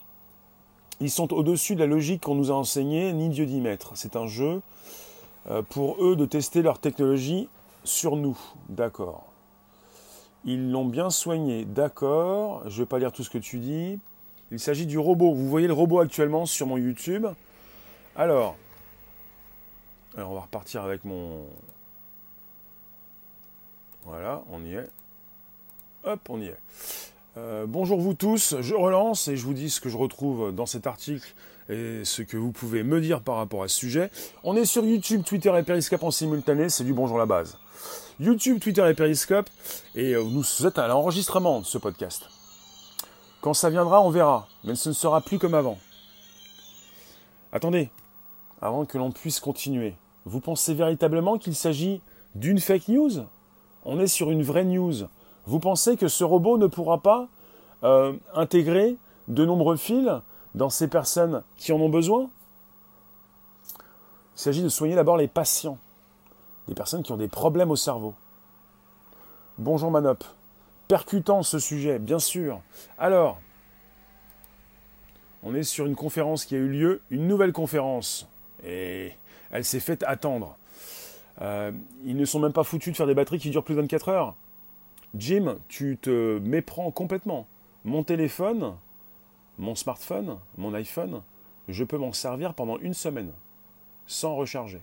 ils 1.00 1.12
sont 1.12 1.34
au-dessus 1.34 1.76
de 1.76 1.82
la 1.82 1.86
logique 1.86 2.24
qu'on 2.24 2.36
nous 2.36 2.52
a 2.52 2.56
enseignée, 2.56 3.14
ni 3.14 3.30
Dieu 3.30 3.46
d'y 3.46 3.62
mettre. 3.62 3.96
C'est 3.96 4.16
un 4.16 4.28
jeu. 4.28 4.62
Euh, 5.50 5.62
pour 5.62 6.04
eux 6.04 6.16
de 6.16 6.26
tester 6.26 6.62
leur 6.62 6.80
technologie 6.80 7.48
sur 7.84 8.16
nous. 8.16 8.38
D'accord. 8.70 9.26
Ils 10.44 10.72
l'ont 10.72 10.86
bien 10.86 11.10
soigné. 11.10 11.66
D'accord. 11.66 12.64
Je 12.70 12.76
ne 12.76 12.80
vais 12.80 12.86
pas 12.86 13.00
lire 13.00 13.12
tout 13.12 13.24
ce 13.24 13.30
que 13.30 13.38
tu 13.38 13.60
dis. 13.60 14.00
Il 14.52 14.60
s'agit 14.60 14.86
du 14.86 14.98
robot. 14.98 15.34
Vous 15.34 15.48
voyez 15.48 15.68
le 15.68 15.74
robot 15.74 16.00
actuellement 16.00 16.46
sur 16.46 16.68
mon 16.68 16.78
YouTube. 16.78 17.28
Alors, 18.16 18.56
alors 20.16 20.32
on 20.32 20.36
va 20.36 20.42
repartir 20.42 20.84
avec 20.84 21.06
mon... 21.06 21.46
Voilà, 24.06 24.42
on 24.50 24.64
y 24.64 24.74
est. 24.74 24.90
Hop, 26.04 26.20
on 26.30 26.42
y 26.42 26.48
est. 26.48 26.58
Euh, 27.38 27.66
bonjour 27.68 28.00
vous 28.00 28.14
tous, 28.16 28.56
je 28.62 28.74
relance 28.74 29.28
et 29.28 29.38
je 29.38 29.46
vous 29.46 29.54
dis 29.54 29.70
ce 29.70 29.80
que 29.80 29.90
je 29.90 29.98
retrouve 29.98 30.52
dans 30.52 30.66
cet 30.66 30.88
article 30.88 31.36
et 31.70 32.04
ce 32.04 32.22
que 32.22 32.38
vous 32.38 32.52
pouvez 32.52 32.84
me 32.84 33.02
dire 33.02 33.22
par 33.22 33.36
rapport 33.36 33.64
à 33.64 33.68
ce 33.68 33.76
sujet. 33.76 34.12
On 34.44 34.56
est 34.56 34.66
sur 34.66 34.86
YouTube, 34.86 35.24
Twitter 35.24 35.54
et 35.58 35.64
Periscope 35.64 36.04
en 36.04 36.12
simultané, 36.12 36.70
c'est 36.70 36.84
du 36.84 36.94
bonjour 36.94 37.18
la 37.18 37.26
base. 37.26 37.58
YouTube, 38.20 38.60
Twitter 38.60 38.88
et 38.90 38.94
Periscope, 38.94 39.50
et 39.96 40.14
euh, 40.14 40.24
nous 40.24 40.66
êtes 40.66 40.80
à 40.80 40.88
l'enregistrement 40.88 41.62
de 41.62 41.66
ce 41.66 41.78
podcast. 41.78 42.24
Quand 43.42 43.54
ça 43.54 43.70
viendra, 43.70 44.02
on 44.02 44.10
verra, 44.10 44.48
mais 44.64 44.76
ce 44.76 44.90
ne 44.90 44.94
sera 44.94 45.22
plus 45.22 45.38
comme 45.38 45.54
avant. 45.54 45.78
Attendez, 47.52 47.90
avant 48.62 48.86
que 48.86 48.98
l'on 48.98 49.12
puisse 49.12 49.40
continuer, 49.40 49.94
vous 50.26 50.40
pensez 50.40 50.74
véritablement 50.74 51.38
qu'il 51.38 51.56
s'agit 51.56 52.02
d'une 52.36 52.60
fake 52.60 52.88
news? 52.88 53.26
On 53.86 54.00
est 54.00 54.08
sur 54.08 54.32
une 54.32 54.44
vraie 54.44 54.66
news. 54.66 54.94
Vous 55.46 55.60
pensez 55.60 55.96
que 55.96 56.08
ce 56.08 56.24
robot 56.24 56.58
ne 56.58 56.68
pourra 56.68 57.02
pas 57.02 57.30
euh, 57.84 58.14
intégrer 58.34 58.98
de 59.28 59.46
nombreux 59.46 59.78
fils 59.78 60.10
dans 60.58 60.70
ces 60.70 60.88
personnes 60.88 61.44
qui 61.56 61.72
en 61.72 61.80
ont 61.80 61.90
besoin 61.90 62.30
Il 64.36 64.40
s'agit 64.40 64.64
de 64.64 64.70
soigner 64.70 64.96
d'abord 64.96 65.16
les 65.16 65.28
patients, 65.28 65.78
des 66.68 66.74
personnes 66.74 67.04
qui 67.04 67.12
ont 67.12 67.18
des 67.18 67.28
problèmes 67.28 67.72
au 67.72 67.76
cerveau. 67.76 68.16
Bonjour 69.60 69.92
Manop. 69.92 70.24
Percutant 70.88 71.44
ce 71.44 71.60
sujet, 71.60 72.00
bien 72.00 72.20
sûr. 72.20 72.62
Alors, 72.98 73.40
on 75.44 75.54
est 75.54 75.64
sur 75.64 75.86
une 75.86 75.96
conférence 75.96 76.46
qui 76.46 76.56
a 76.56 76.58
eu 76.58 76.68
lieu, 76.68 77.02
une 77.12 77.28
nouvelle 77.28 77.54
conférence, 77.54 78.28
et 78.66 79.14
elle 79.52 79.64
s'est 79.64 79.80
faite 79.80 80.04
attendre. 80.08 80.58
Euh, 81.42 81.72
ils 82.04 82.18
ne 82.18 82.26
sont 82.26 82.40
même 82.40 82.54
pas 82.54 82.64
foutus 82.64 82.94
de 82.94 82.98
faire 82.98 83.06
des 83.06 83.14
batteries 83.14 83.38
qui 83.38 83.52
durent 83.52 83.64
plus 83.64 83.76
de 83.76 83.82
24 83.82 84.10
heures. 84.10 84.36
Jim, 85.16 85.58
tu 85.68 85.98
te 86.02 86.40
méprends 86.40 86.90
complètement. 86.90 87.48
Mon 87.86 88.04
téléphone, 88.04 88.74
mon 89.58 89.76
smartphone, 89.76 90.38
mon 90.58 90.74
iPhone, 90.74 91.22
je 91.68 91.84
peux 91.84 91.98
m'en 91.98 92.14
servir 92.14 92.54
pendant 92.54 92.78
une 92.80 92.94
semaine, 92.94 93.32
sans 94.06 94.36
recharger. 94.36 94.82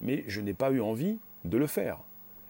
Mais 0.00 0.24
je 0.28 0.40
n'ai 0.40 0.54
pas 0.54 0.70
eu 0.70 0.80
envie 0.80 1.18
de 1.44 1.56
le 1.56 1.66
faire. 1.66 1.98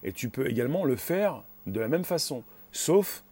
Et 0.03 0.13
tu 0.13 0.29
peux 0.29 0.49
également 0.49 0.85
le 0.85 0.97
faire 0.97 1.43
de 1.67 1.81
la 1.81 1.89
même 1.89 2.05
façon, 2.05 2.43
sauf, 2.73 3.23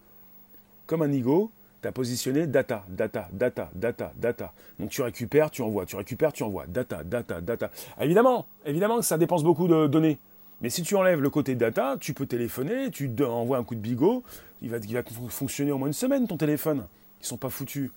comme 0.87 1.02
un 1.02 1.12
ego, 1.12 1.50
tu 1.83 1.88
as 1.88 1.92
positionné 1.92 2.46
data, 2.46 2.85
data, 2.88 3.28
data, 3.33 3.70
data, 3.74 4.12
data. 4.16 4.52
Donc 4.78 4.90
tu 4.90 5.02
récupères, 5.02 5.50
tu 5.50 5.62
envoies, 5.62 5.87
tu 5.87 5.96
récupères, 5.96 6.33
tu 6.33 6.42
envoies, 6.42 6.66
data, 6.66 7.04
data, 7.04 7.40
data. 7.40 7.70
évidemment, 8.00 8.46
évidemment 8.64 8.98
que 8.98 9.04
ça 9.04 9.18
dépense 9.18 9.44
beaucoup 9.44 9.68
de 9.68 9.87
données. 9.87 10.18
Mais 10.61 10.70
si 10.70 10.83
tu 10.83 10.96
enlèves 10.96 11.20
le 11.20 11.30
côté 11.30 11.54
data, 11.57 11.96
tu 12.00 12.14
peux 12.14 12.26
téléphoner, 12.26 12.90
tu 12.90 13.11
envoies 13.22 13.59
un 13.59 13.64
coup 13.64 13.74
de 13.74 13.80
bigot, 13.80 14.22
il 14.62 14.70
va, 14.70 14.78
il 14.78 14.94
va 14.94 15.02
fonctionner 15.28 15.72
au 15.72 15.78
moins 15.78 15.88
une 15.88 15.92
semaine 15.92 16.26
ton 16.26 16.37
téléphone. 16.37 16.87
Ils 17.20 17.26
sont 17.26 17.37
pas 17.37 17.50
foutus 17.50 17.90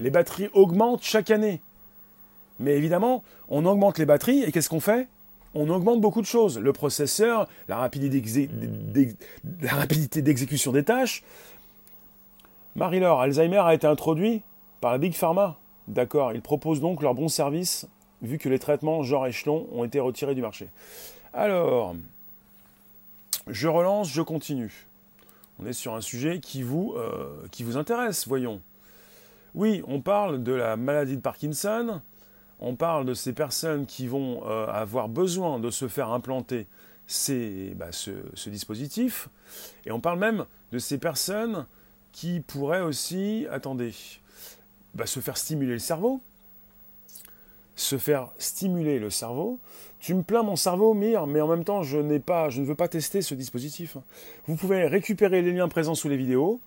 les 0.00 0.10
batteries 0.10 0.48
augmentent 0.54 1.04
chaque 1.04 1.30
année. 1.30 1.60
Mais 2.58 2.74
évidemment, 2.76 3.22
on 3.48 3.64
augmente 3.66 3.98
les 3.98 4.06
batteries 4.06 4.42
et 4.42 4.50
qu'est-ce 4.50 4.68
qu'on 4.68 4.80
fait? 4.80 5.06
On 5.54 5.68
augmente 5.68 6.00
beaucoup 6.00 6.20
de 6.20 6.26
choses. 6.26 6.58
Le 6.58 6.72
processeur, 6.72 7.48
la 7.68 7.76
rapidité 7.76 8.08
d'exécution 10.22 10.72
des 10.72 10.84
tâches. 10.84 11.22
Marie-Laure, 12.76 13.20
Alzheimer 13.20 13.58
a 13.58 13.74
été 13.74 13.86
introduit 13.86 14.42
par 14.80 14.92
la 14.92 14.98
Big 14.98 15.14
Pharma. 15.14 15.58
D'accord, 15.88 16.32
ils 16.32 16.42
proposent 16.42 16.80
donc 16.80 17.02
leur 17.02 17.14
bon 17.14 17.28
service 17.28 17.86
vu 18.22 18.38
que 18.38 18.48
les 18.48 18.58
traitements 18.58 19.02
genre 19.02 19.26
échelon 19.26 19.66
ont 19.72 19.84
été 19.84 19.98
retirés 19.98 20.34
du 20.34 20.42
marché. 20.42 20.68
Alors, 21.34 21.94
je 23.48 23.68
relance, 23.68 24.08
je 24.10 24.22
continue. 24.22 24.86
On 25.62 25.66
est 25.66 25.72
sur 25.72 25.94
un 25.94 26.00
sujet 26.00 26.38
qui 26.40 26.62
vous, 26.62 26.94
euh, 26.96 27.28
qui 27.50 27.64
vous 27.64 27.76
intéresse, 27.76 28.26
voyons. 28.28 28.60
Oui, 29.54 29.82
on 29.88 30.00
parle 30.00 30.42
de 30.42 30.52
la 30.52 30.76
maladie 30.76 31.16
de 31.16 31.20
Parkinson, 31.20 32.00
on 32.60 32.76
parle 32.76 33.04
de 33.04 33.14
ces 33.14 33.32
personnes 33.32 33.86
qui 33.86 34.06
vont 34.06 34.46
euh, 34.46 34.66
avoir 34.66 35.08
besoin 35.08 35.58
de 35.58 35.70
se 35.70 35.88
faire 35.88 36.10
implanter 36.10 36.66
bah, 37.74 37.90
ce, 37.90 38.48
dispositif, 38.48 39.28
et 39.84 39.90
on 39.90 39.98
parle 39.98 40.20
même 40.20 40.46
de 40.70 40.78
ces 40.78 40.98
personnes 40.98 41.66
qui 42.12 42.38
pourraient 42.38 42.82
aussi, 42.82 43.46
attendez, 43.50 43.92
bah, 44.94 45.06
se 45.06 45.18
faire 45.18 45.36
stimuler 45.36 45.72
le 45.72 45.78
cerveau, 45.80 46.20
se 47.74 47.98
faire 47.98 48.28
stimuler 48.38 49.00
le 49.00 49.10
cerveau. 49.10 49.58
Tu 49.98 50.14
me 50.14 50.22
plains 50.22 50.44
mon 50.44 50.56
cerveau, 50.56 50.94
Mire, 50.94 51.26
mais 51.26 51.40
en 51.40 51.48
même 51.48 51.64
temps, 51.64 51.82
je, 51.82 52.18
pas, 52.18 52.50
je 52.50 52.60
ne 52.60 52.66
veux 52.66 52.76
pas 52.76 52.88
tester 52.88 53.22
ce 53.22 53.34
dispositif. 53.34 53.96
Vous 54.46 54.54
pouvez 54.54 54.86
récupérer 54.86 55.42
les 55.42 55.52
liens 55.52 55.68
présents 55.68 55.96
sous 55.96 56.08
les 56.08 56.16
vidéos. 56.16 56.60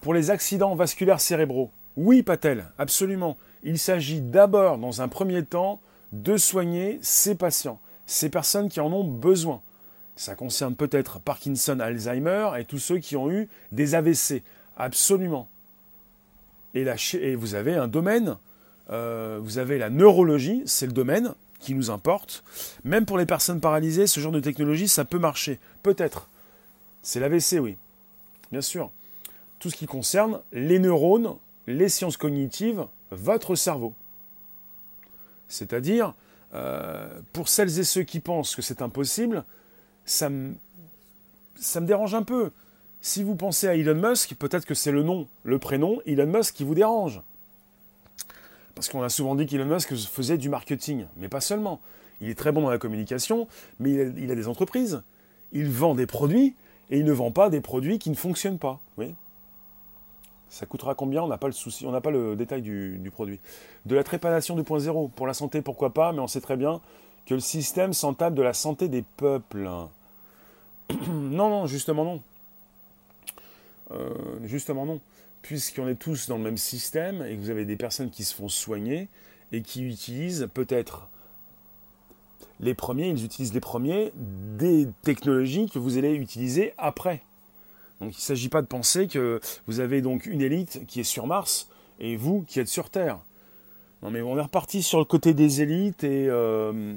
Pour 0.00 0.14
les 0.14 0.30
accidents 0.30 0.74
vasculaires 0.74 1.20
cérébraux, 1.20 1.70
oui, 1.96 2.22
Patel, 2.22 2.66
absolument. 2.78 3.36
Il 3.62 3.78
s'agit 3.78 4.20
d'abord, 4.20 4.78
dans 4.78 5.00
un 5.00 5.08
premier 5.08 5.44
temps, 5.44 5.80
de 6.12 6.36
soigner 6.36 6.98
ces 7.02 7.34
patients, 7.34 7.80
ces 8.06 8.28
personnes 8.28 8.68
qui 8.68 8.80
en 8.80 8.92
ont 8.92 9.04
besoin. 9.04 9.60
Ça 10.16 10.34
concerne 10.34 10.76
peut-être 10.76 11.18
Parkinson, 11.18 11.80
Alzheimer 11.80 12.50
et 12.58 12.64
tous 12.64 12.78
ceux 12.78 12.98
qui 12.98 13.16
ont 13.16 13.30
eu 13.30 13.48
des 13.72 13.94
AVC. 13.94 14.42
Absolument. 14.76 15.48
Et, 16.74 17.34
vous 17.36 17.54
avez 17.54 17.74
un 17.74 17.88
domaine 17.88 18.36
euh, 18.90 19.38
vous 19.42 19.58
avez 19.58 19.78
la 19.78 19.90
neurologie, 19.90 20.62
c'est 20.66 20.86
le 20.86 20.92
domaine 20.92 21.34
qui 21.58 21.74
nous 21.74 21.90
importe. 21.90 22.44
Même 22.84 23.06
pour 23.06 23.16
les 23.16 23.26
personnes 23.26 23.60
paralysées, 23.60 24.06
ce 24.06 24.20
genre 24.20 24.32
de 24.32 24.40
technologie, 24.40 24.88
ça 24.88 25.04
peut 25.04 25.18
marcher. 25.18 25.58
Peut-être. 25.82 26.28
C'est 27.02 27.20
l'AVC, 27.20 27.58
oui. 27.60 27.76
Bien 28.52 28.60
sûr. 28.60 28.90
Tout 29.58 29.70
ce 29.70 29.76
qui 29.76 29.86
concerne 29.86 30.40
les 30.52 30.78
neurones, 30.78 31.36
les 31.66 31.88
sciences 31.88 32.16
cognitives, 32.16 32.86
votre 33.10 33.54
cerveau. 33.54 33.94
C'est-à-dire, 35.48 36.14
euh, 36.54 37.20
pour 37.32 37.48
celles 37.48 37.78
et 37.78 37.84
ceux 37.84 38.02
qui 38.02 38.20
pensent 38.20 38.54
que 38.54 38.62
c'est 38.62 38.82
impossible, 38.82 39.44
ça 40.04 40.28
me, 40.28 40.54
ça 41.56 41.80
me 41.80 41.86
dérange 41.86 42.14
un 42.14 42.22
peu. 42.22 42.50
Si 43.00 43.22
vous 43.22 43.34
pensez 43.34 43.68
à 43.68 43.74
Elon 43.74 43.94
Musk, 43.94 44.34
peut-être 44.34 44.64
que 44.64 44.74
c'est 44.74 44.92
le 44.92 45.02
nom, 45.02 45.28
le 45.42 45.58
prénom 45.58 46.00
Elon 46.06 46.26
Musk 46.26 46.54
qui 46.54 46.64
vous 46.64 46.74
dérange. 46.74 47.20
Parce 48.74 48.88
qu'on 48.88 49.02
a 49.02 49.08
souvent 49.08 49.34
dit 49.34 49.46
qu'Elon 49.46 49.66
Musk 49.66 49.94
faisait 49.94 50.38
du 50.38 50.48
marketing, 50.48 51.06
mais 51.16 51.28
pas 51.28 51.40
seulement. 51.40 51.80
Il 52.20 52.28
est 52.28 52.34
très 52.34 52.52
bon 52.52 52.62
dans 52.62 52.70
la 52.70 52.78
communication, 52.78 53.48
mais 53.78 53.92
il 53.92 54.30
a, 54.30 54.34
des 54.34 54.48
entreprises. 54.48 55.02
Il 55.52 55.68
vend 55.68 55.94
des 55.94 56.06
produits 56.06 56.54
et 56.90 56.98
il 56.98 57.04
ne 57.04 57.12
vend 57.12 57.30
pas 57.30 57.50
des 57.50 57.60
produits 57.60 57.98
qui 57.98 58.10
ne 58.10 58.14
fonctionnent 58.14 58.58
pas. 58.58 58.80
Ça 60.54 60.66
coûtera 60.66 60.94
combien? 60.94 61.22
On 61.22 61.26
n'a 61.26 61.36
pas 61.36 61.48
le 61.48 61.52
souci, 61.52 61.84
on 61.84 61.90
n'a 61.90 62.00
pas 62.00 62.12
le 62.12 62.36
détail 62.36 62.62
du, 62.62 63.10
produit. 63.12 63.40
De 63.86 63.96
la 63.96 64.04
trépanation 64.04 64.56
2.0 64.56 65.10
pour 65.10 65.26
la 65.26 65.34
santé, 65.34 65.62
pourquoi 65.62 65.92
pas, 65.92 66.12
mais 66.12 66.20
on 66.20 66.28
sait 66.28 66.40
très 66.40 66.56
bien 66.56 66.80
que 67.26 67.34
le 67.34 67.40
système 67.40 67.92
s'entame 67.92 68.34
de 68.34 68.42
la 68.42 68.52
santé 68.52 68.88
des 68.88 69.02
peuples. 69.16 69.68
non, 71.08 71.48
non, 71.48 71.66
justement 71.66 72.04
non. 72.04 72.22
Euh, 73.90 74.14
justement 74.44 74.86
non 74.86 75.00
puisqu'on 75.42 75.86
est 75.88 75.96
tous 75.96 76.26
dans 76.26 76.38
le 76.38 76.42
même 76.42 76.56
système 76.56 77.22
et 77.22 77.36
que 77.36 77.40
vous 77.40 77.50
avez 77.50 77.66
des 77.66 77.76
personnes 77.76 78.08
qui 78.08 78.24
se 78.24 78.34
font 78.34 78.48
soigner 78.48 79.08
et 79.52 79.60
qui 79.60 79.84
utilisent 79.84 80.48
peut-être 80.54 81.06
les 82.60 82.72
premiers, 82.72 83.08
ils 83.08 83.24
utilisent 83.26 83.52
les 83.52 83.60
premiers 83.60 84.10
des 84.14 84.88
technologies 85.02 85.68
que 85.68 85.78
vous 85.78 85.98
allez 85.98 86.14
utiliser 86.14 86.72
après. 86.78 87.22
Donc 88.00 88.12
il 88.12 88.18
ne 88.18 88.22
s'agit 88.22 88.48
pas 88.48 88.62
de 88.62 88.66
penser 88.66 89.06
que 89.06 89.40
vous 89.66 89.80
avez 89.80 90.02
donc 90.02 90.26
une 90.26 90.40
élite 90.40 90.84
qui 90.86 91.00
est 91.00 91.04
sur 91.04 91.26
Mars 91.26 91.68
et 92.00 92.16
vous 92.16 92.44
qui 92.46 92.60
êtes 92.60 92.68
sur 92.68 92.90
Terre. 92.90 93.18
Non 94.02 94.10
mais 94.10 94.22
on 94.22 94.36
est 94.36 94.42
reparti 94.42 94.82
sur 94.82 94.98
le 94.98 95.04
côté 95.04 95.34
des 95.34 95.62
élites 95.62 96.04
et 96.04 96.28
euh, 96.28 96.94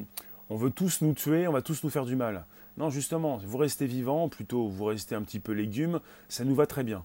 on 0.49 0.55
veut 0.55 0.71
tous 0.71 1.01
nous 1.01 1.13
tuer, 1.13 1.47
on 1.47 1.53
va 1.53 1.61
tous 1.61 1.83
nous 1.83 1.89
faire 1.89 2.05
du 2.05 2.15
mal. 2.15 2.45
Non 2.77 2.89
justement, 2.89 3.37
vous 3.37 3.57
restez 3.57 3.85
vivant, 3.85 4.27
plutôt 4.29 4.67
vous 4.67 4.85
restez 4.85 5.15
un 5.15 5.21
petit 5.21 5.39
peu 5.39 5.51
légumes, 5.51 5.99
ça 6.29 6.43
nous 6.43 6.55
va 6.55 6.65
très 6.65 6.83
bien 6.83 7.03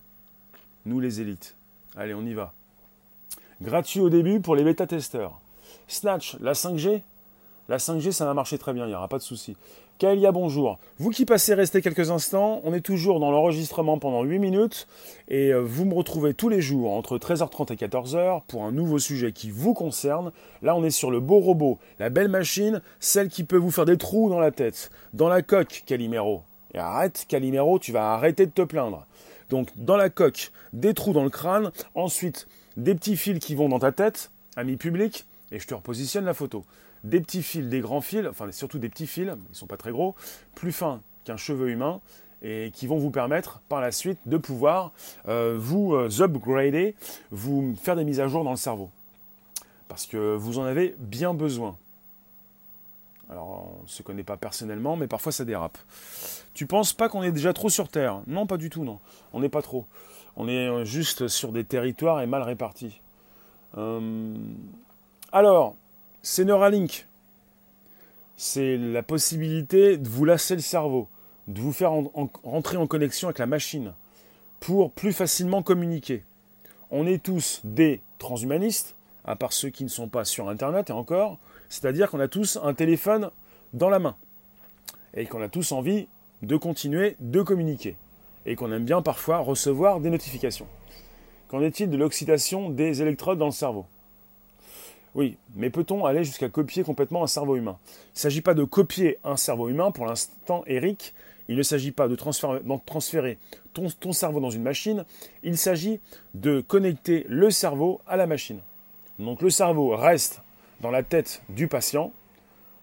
nous 0.86 1.00
les 1.00 1.20
élites. 1.20 1.54
Allez, 1.96 2.14
on 2.14 2.22
y 2.22 2.34
va. 2.34 2.52
Gratuit 3.60 4.00
au 4.00 4.10
début 4.10 4.40
pour 4.40 4.56
les 4.56 4.64
bêta-testeurs. 4.64 5.40
Snatch, 5.88 6.36
la 6.40 6.52
5G 6.52 7.02
La 7.68 7.78
5G, 7.78 8.12
ça 8.12 8.24
va 8.24 8.34
marcher 8.34 8.58
très 8.58 8.72
bien, 8.72 8.86
il 8.86 8.88
n'y 8.88 8.94
aura 8.94 9.08
pas 9.08 9.18
de 9.18 9.22
souci. 9.22 9.56
Kaelia, 10.02 10.32
bonjour. 10.32 10.80
Vous 10.98 11.10
qui 11.10 11.24
passez 11.24 11.54
rester 11.54 11.80
quelques 11.80 12.10
instants, 12.10 12.60
on 12.64 12.74
est 12.74 12.80
toujours 12.80 13.20
dans 13.20 13.30
l'enregistrement 13.30 14.00
pendant 14.00 14.24
8 14.24 14.40
minutes 14.40 14.88
et 15.28 15.52
euh, 15.52 15.60
vous 15.60 15.84
me 15.84 15.94
retrouvez 15.94 16.34
tous 16.34 16.48
les 16.48 16.60
jours 16.60 16.92
entre 16.92 17.18
13h30 17.18 17.72
et 17.72 17.76
14h 17.76 18.42
pour 18.48 18.64
un 18.64 18.72
nouveau 18.72 18.98
sujet 18.98 19.30
qui 19.30 19.52
vous 19.52 19.74
concerne. 19.74 20.32
Là, 20.60 20.74
on 20.74 20.82
est 20.82 20.90
sur 20.90 21.12
le 21.12 21.20
beau 21.20 21.38
robot, 21.38 21.78
la 22.00 22.10
belle 22.10 22.26
machine, 22.26 22.82
celle 22.98 23.28
qui 23.28 23.44
peut 23.44 23.56
vous 23.56 23.70
faire 23.70 23.84
des 23.84 23.96
trous 23.96 24.28
dans 24.28 24.40
la 24.40 24.50
tête, 24.50 24.90
dans 25.12 25.28
la 25.28 25.40
coque, 25.40 25.84
Calimero. 25.86 26.42
Et 26.74 26.78
arrête, 26.78 27.24
Calimero, 27.28 27.78
tu 27.78 27.92
vas 27.92 28.12
arrêter 28.12 28.46
de 28.46 28.50
te 28.50 28.62
plaindre. 28.62 29.06
Donc 29.50 29.68
dans 29.76 29.96
la 29.96 30.10
coque, 30.10 30.50
des 30.72 30.94
trous 30.94 31.12
dans 31.12 31.22
le 31.22 31.30
crâne, 31.30 31.70
ensuite 31.94 32.48
des 32.76 32.96
petits 32.96 33.16
fils 33.16 33.38
qui 33.38 33.54
vont 33.54 33.68
dans 33.68 33.78
ta 33.78 33.92
tête, 33.92 34.32
ami 34.56 34.74
public, 34.74 35.26
et 35.52 35.60
je 35.60 35.66
te 35.68 35.74
repositionne 35.74 36.24
la 36.24 36.34
photo. 36.34 36.64
Des 37.04 37.20
petits 37.20 37.42
fils, 37.42 37.68
des 37.68 37.80
grands 37.80 38.00
fils, 38.00 38.26
enfin 38.28 38.50
surtout 38.52 38.78
des 38.78 38.88
petits 38.88 39.06
fils, 39.06 39.26
ils 39.26 39.50
ne 39.50 39.54
sont 39.54 39.66
pas 39.66 39.76
très 39.76 39.90
gros, 39.90 40.14
plus 40.54 40.72
fins 40.72 41.00
qu'un 41.24 41.36
cheveu 41.36 41.70
humain, 41.70 42.00
et 42.42 42.70
qui 42.74 42.86
vont 42.86 42.98
vous 42.98 43.10
permettre 43.10 43.60
par 43.68 43.80
la 43.80 43.92
suite 43.92 44.18
de 44.26 44.36
pouvoir 44.36 44.92
euh, 45.28 45.56
vous 45.56 45.94
euh, 45.94 46.08
upgrader, 46.20 46.94
vous 47.30 47.74
faire 47.76 47.96
des 47.96 48.04
mises 48.04 48.20
à 48.20 48.26
jour 48.26 48.42
dans 48.44 48.50
le 48.50 48.56
cerveau. 48.56 48.90
Parce 49.88 50.06
que 50.06 50.34
vous 50.34 50.58
en 50.58 50.64
avez 50.64 50.94
bien 50.98 51.34
besoin. 51.34 51.76
Alors, 53.30 53.76
on 53.78 53.82
ne 53.84 53.88
se 53.88 54.02
connaît 54.02 54.24
pas 54.24 54.36
personnellement, 54.36 54.96
mais 54.96 55.06
parfois 55.06 55.32
ça 55.32 55.44
dérape. 55.44 55.78
Tu 56.54 56.66
penses 56.66 56.92
pas 56.92 57.08
qu'on 57.08 57.22
est 57.22 57.32
déjà 57.32 57.52
trop 57.52 57.70
sur 57.70 57.88
Terre? 57.88 58.20
Non, 58.26 58.46
pas 58.46 58.56
du 58.56 58.70
tout, 58.70 58.84
non. 58.84 58.98
On 59.32 59.40
n'est 59.40 59.48
pas 59.48 59.62
trop. 59.62 59.86
On 60.36 60.48
est 60.48 60.68
euh, 60.68 60.84
juste 60.84 61.28
sur 61.28 61.52
des 61.52 61.64
territoires 61.64 62.20
et 62.22 62.26
mal 62.26 62.42
répartis. 62.42 63.00
Alors, 65.32 65.76
c'est 66.22 66.44
Neuralink. 66.44 67.08
C'est 68.36 68.76
la 68.76 69.02
possibilité 69.02 69.96
de 69.96 70.08
vous 70.08 70.24
lasser 70.24 70.54
le 70.54 70.60
cerveau, 70.60 71.08
de 71.48 71.60
vous 71.60 71.72
faire 71.72 71.92
rentrer 72.44 72.76
en 72.76 72.86
connexion 72.86 73.28
avec 73.28 73.38
la 73.38 73.46
machine 73.46 73.92
pour 74.60 74.92
plus 74.92 75.12
facilement 75.12 75.62
communiquer. 75.62 76.24
On 76.90 77.06
est 77.06 77.22
tous 77.22 77.60
des 77.64 78.00
transhumanistes, 78.18 78.94
à 79.24 79.34
part 79.34 79.52
ceux 79.52 79.70
qui 79.70 79.82
ne 79.82 79.88
sont 79.88 80.08
pas 80.08 80.24
sur 80.24 80.48
Internet 80.48 80.90
et 80.90 80.92
encore, 80.92 81.38
c'est-à-dire 81.68 82.10
qu'on 82.10 82.20
a 82.20 82.28
tous 82.28 82.58
un 82.62 82.74
téléphone 82.74 83.30
dans 83.72 83.90
la 83.90 83.98
main 83.98 84.16
et 85.14 85.26
qu'on 85.26 85.42
a 85.42 85.48
tous 85.48 85.72
envie 85.72 86.06
de 86.42 86.56
continuer 86.56 87.16
de 87.20 87.42
communiquer 87.42 87.96
et 88.46 88.56
qu'on 88.56 88.72
aime 88.72 88.84
bien 88.84 89.02
parfois 89.02 89.38
recevoir 89.38 90.00
des 90.00 90.10
notifications. 90.10 90.66
Qu'en 91.48 91.60
est-il 91.60 91.90
de 91.90 91.96
l'oxydation 91.96 92.70
des 92.70 93.02
électrodes 93.02 93.38
dans 93.38 93.46
le 93.46 93.52
cerveau? 93.52 93.86
Oui, 95.14 95.36
mais 95.54 95.68
peut-on 95.68 96.06
aller 96.06 96.24
jusqu'à 96.24 96.48
copier 96.48 96.84
complètement 96.84 97.22
un 97.22 97.26
cerveau 97.26 97.56
humain? 97.56 97.78
Il 97.86 98.16
ne 98.16 98.20
s'agit 98.20 98.40
pas 98.40 98.54
de 98.54 98.64
copier 98.64 99.18
un 99.24 99.36
cerveau 99.36 99.68
humain 99.68 99.90
pour 99.90 100.06
l'instant, 100.06 100.64
Eric. 100.66 101.14
Il 101.48 101.56
ne 101.56 101.62
s'agit 101.62 101.90
pas 101.90 102.08
de 102.08 102.16
transférer, 102.16 103.38
ton 103.74 104.12
cerveau 104.12 104.40
dans 104.40 104.50
une 104.50 104.62
machine. 104.62 105.04
Il 105.42 105.58
s'agit 105.58 106.00
de 106.34 106.60
connecter 106.60 107.26
le 107.28 107.50
cerveau 107.50 108.00
à 108.06 108.16
la 108.16 108.26
machine. 108.26 108.60
Donc 109.18 109.42
le 109.42 109.50
cerveau 109.50 109.94
reste 109.94 110.40
dans 110.80 110.90
la 110.90 111.02
tête 111.02 111.42
du 111.50 111.68
patient, 111.68 112.12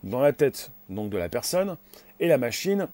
dans 0.04 0.20
la 0.20 0.34
tête 0.34 0.72
donc 0.90 1.10
de 1.10 1.18
la 1.18 1.30
personne, 1.30 1.78
et 2.20 2.28
la 2.28 2.38
machine, 2.38 2.88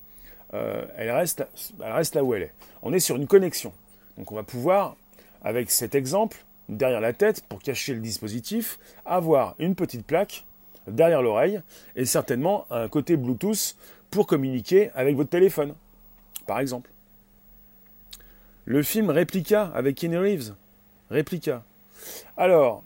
euh, 0.54 0.86
elle, 0.96 1.12
reste, 1.12 1.46
elle 1.84 1.92
reste 1.92 2.16
là 2.16 2.24
où 2.24 2.34
elle 2.36 2.44
est. 2.44 2.54
On 2.84 2.94
est 2.94 3.00
sur 3.00 3.16
une 3.18 3.28
connexion. 3.28 3.74
Donc 4.18 4.32
on 4.32 4.36
va 4.36 4.44
pouvoir, 4.44 4.96
avec 5.44 5.72
cet 5.72 5.94
exemple, 5.94 6.45
derrière 6.70 7.02
la 7.02 7.14
tête, 7.14 7.44
pour 7.48 7.60
cacher 7.60 7.94
le 7.94 8.00
dispositif, 8.00 8.80
avoir 9.06 9.56
une 9.60 9.76
petite 9.76 10.06
plaque 10.06 10.46
derrière 10.88 11.22
l'oreille, 11.22 11.62
et 11.96 12.06
certainement 12.06 12.66
un 12.70 12.88
côté 12.88 13.18
Bluetooth 13.18 13.76
pour 14.12 14.28
communiquer 14.28 14.92
avec 14.96 15.16
votre 15.16 15.30
téléphone, 15.30 15.74
par 16.46 16.60
exemple. 16.60 16.90
Le 18.66 18.82
film 18.84 19.10
Replica 19.10 19.72
avec 19.76 19.96
Kenny 19.98 20.18
Reeves. 20.18 20.54
Replica. 21.12 21.64
Alors, 22.38 22.84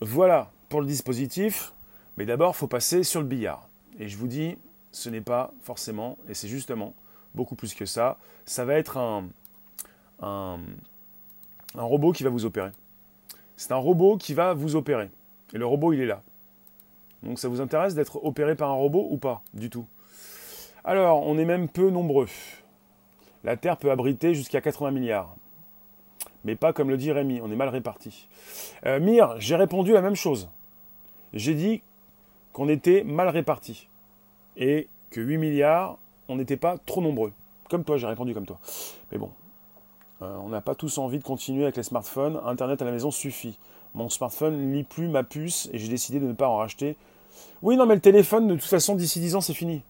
voilà 0.00 0.50
pour 0.68 0.80
le 0.80 0.86
dispositif, 0.86 1.72
mais 2.16 2.26
d'abord, 2.26 2.52
il 2.54 2.58
faut 2.58 2.66
passer 2.66 3.02
sur 3.02 3.20
le 3.20 3.26
billard. 3.26 3.68
Et 3.98 4.08
je 4.08 4.16
vous 4.16 4.26
dis, 4.26 4.56
ce 4.92 5.08
n'est 5.08 5.20
pas 5.20 5.52
forcément, 5.62 6.18
et 6.28 6.34
c'est 6.34 6.48
justement 6.48 6.94
beaucoup 7.34 7.54
plus 7.54 7.74
que 7.74 7.86
ça, 7.86 8.18
ça 8.44 8.64
va 8.64 8.74
être 8.74 8.96
un 8.98 10.58
robot 11.74 12.12
qui 12.12 12.22
va 12.22 12.30
vous 12.30 12.44
opérer. 12.44 12.70
C'est 13.56 13.72
un 13.72 13.76
robot 13.76 14.16
qui 14.16 14.34
va 14.34 14.54
vous 14.54 14.76
opérer. 14.76 15.10
Et 15.52 15.58
le 15.58 15.66
robot, 15.66 15.92
il 15.92 16.00
est 16.00 16.06
là. 16.06 16.22
Donc 17.22 17.38
ça 17.38 17.48
vous 17.48 17.60
intéresse 17.60 17.94
d'être 17.94 18.24
opéré 18.24 18.54
par 18.54 18.70
un 18.70 18.74
robot 18.74 19.06
ou 19.10 19.16
pas 19.16 19.42
Du 19.54 19.70
tout? 19.70 19.86
Alors, 20.84 21.26
on 21.26 21.38
est 21.38 21.46
même 21.46 21.68
peu 21.68 21.90
nombreux. 21.90 22.28
La 23.42 23.56
Terre 23.56 23.76
peut 23.76 23.90
abriter 23.90 24.34
jusqu'à 24.34 24.60
80 24.60 24.90
milliards. 24.90 25.34
Mais 26.44 26.56
pas 26.56 26.72
comme 26.72 26.90
le 26.90 26.98
dit 26.98 27.10
Rémi, 27.10 27.40
on 27.42 27.50
est 27.50 27.56
mal 27.56 27.70
répartis. 27.70 28.28
Euh, 28.84 29.00
Mire, 29.00 29.36
j'ai 29.38 29.56
répondu 29.56 29.92
la 29.92 30.02
même 30.02 30.14
chose. 30.14 30.48
J'ai 31.32 31.54
dit 31.54 31.82
qu'on 32.52 32.68
était 32.68 33.02
mal 33.02 33.28
répartis. 33.28 33.88
Et 34.56 34.88
que 35.10 35.20
8 35.20 35.38
milliards, 35.38 35.98
on 36.28 36.36
n'était 36.36 36.56
pas 36.56 36.76
trop 36.78 37.00
nombreux. 37.00 37.32
Comme 37.70 37.84
toi, 37.84 37.96
j'ai 37.96 38.06
répondu 38.06 38.34
comme 38.34 38.46
toi. 38.46 38.60
Mais 39.10 39.18
bon, 39.18 39.30
euh, 40.24 40.36
on 40.38 40.48
n'a 40.48 40.60
pas 40.60 40.74
tous 40.74 40.98
envie 40.98 41.18
de 41.18 41.24
continuer 41.24 41.64
avec 41.64 41.76
les 41.76 41.82
smartphones. 41.82 42.40
Internet 42.44 42.82
à 42.82 42.84
la 42.84 42.92
maison 42.92 43.10
suffit. 43.10 43.58
Mon 43.94 44.08
smartphone 44.08 44.56
ne 44.56 44.74
lit 44.74 44.84
plus 44.84 45.08
ma 45.08 45.22
puce 45.22 45.68
et 45.72 45.78
j'ai 45.78 45.88
décidé 45.88 46.18
de 46.18 46.26
ne 46.26 46.32
pas 46.32 46.48
en 46.48 46.56
racheter. 46.56 46.96
Oui, 47.62 47.76
non, 47.76 47.86
mais 47.86 47.94
le 47.94 48.00
téléphone, 48.00 48.48
de 48.48 48.54
toute 48.54 48.64
façon, 48.64 48.94
d'ici 48.94 49.20
10 49.20 49.36
ans, 49.36 49.40
c'est 49.40 49.54
fini. 49.54 49.82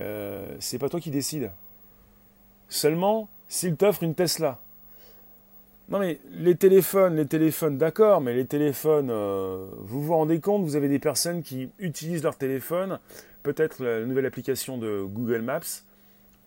Euh, 0.00 0.56
c'est 0.60 0.78
pas 0.78 0.88
toi 0.88 1.00
qui 1.00 1.10
décides. 1.10 1.50
Seulement 2.68 3.28
s'il 3.48 3.76
t'offre 3.76 4.02
une 4.02 4.14
Tesla. 4.14 4.58
Non 5.88 5.98
mais 5.98 6.20
les 6.32 6.54
téléphones, 6.54 7.16
les 7.16 7.26
téléphones, 7.26 7.78
d'accord, 7.78 8.20
mais 8.20 8.34
les 8.34 8.44
téléphones, 8.44 9.08
euh, 9.10 9.66
vous 9.78 10.02
vous 10.02 10.14
rendez 10.14 10.38
compte, 10.38 10.62
vous 10.62 10.76
avez 10.76 10.88
des 10.88 10.98
personnes 10.98 11.42
qui 11.42 11.70
utilisent 11.78 12.22
leur 12.22 12.36
téléphone, 12.36 12.98
peut-être 13.42 13.82
la 13.82 14.04
nouvelle 14.04 14.26
application 14.26 14.76
de 14.76 15.02
Google 15.02 15.40
Maps, 15.40 15.60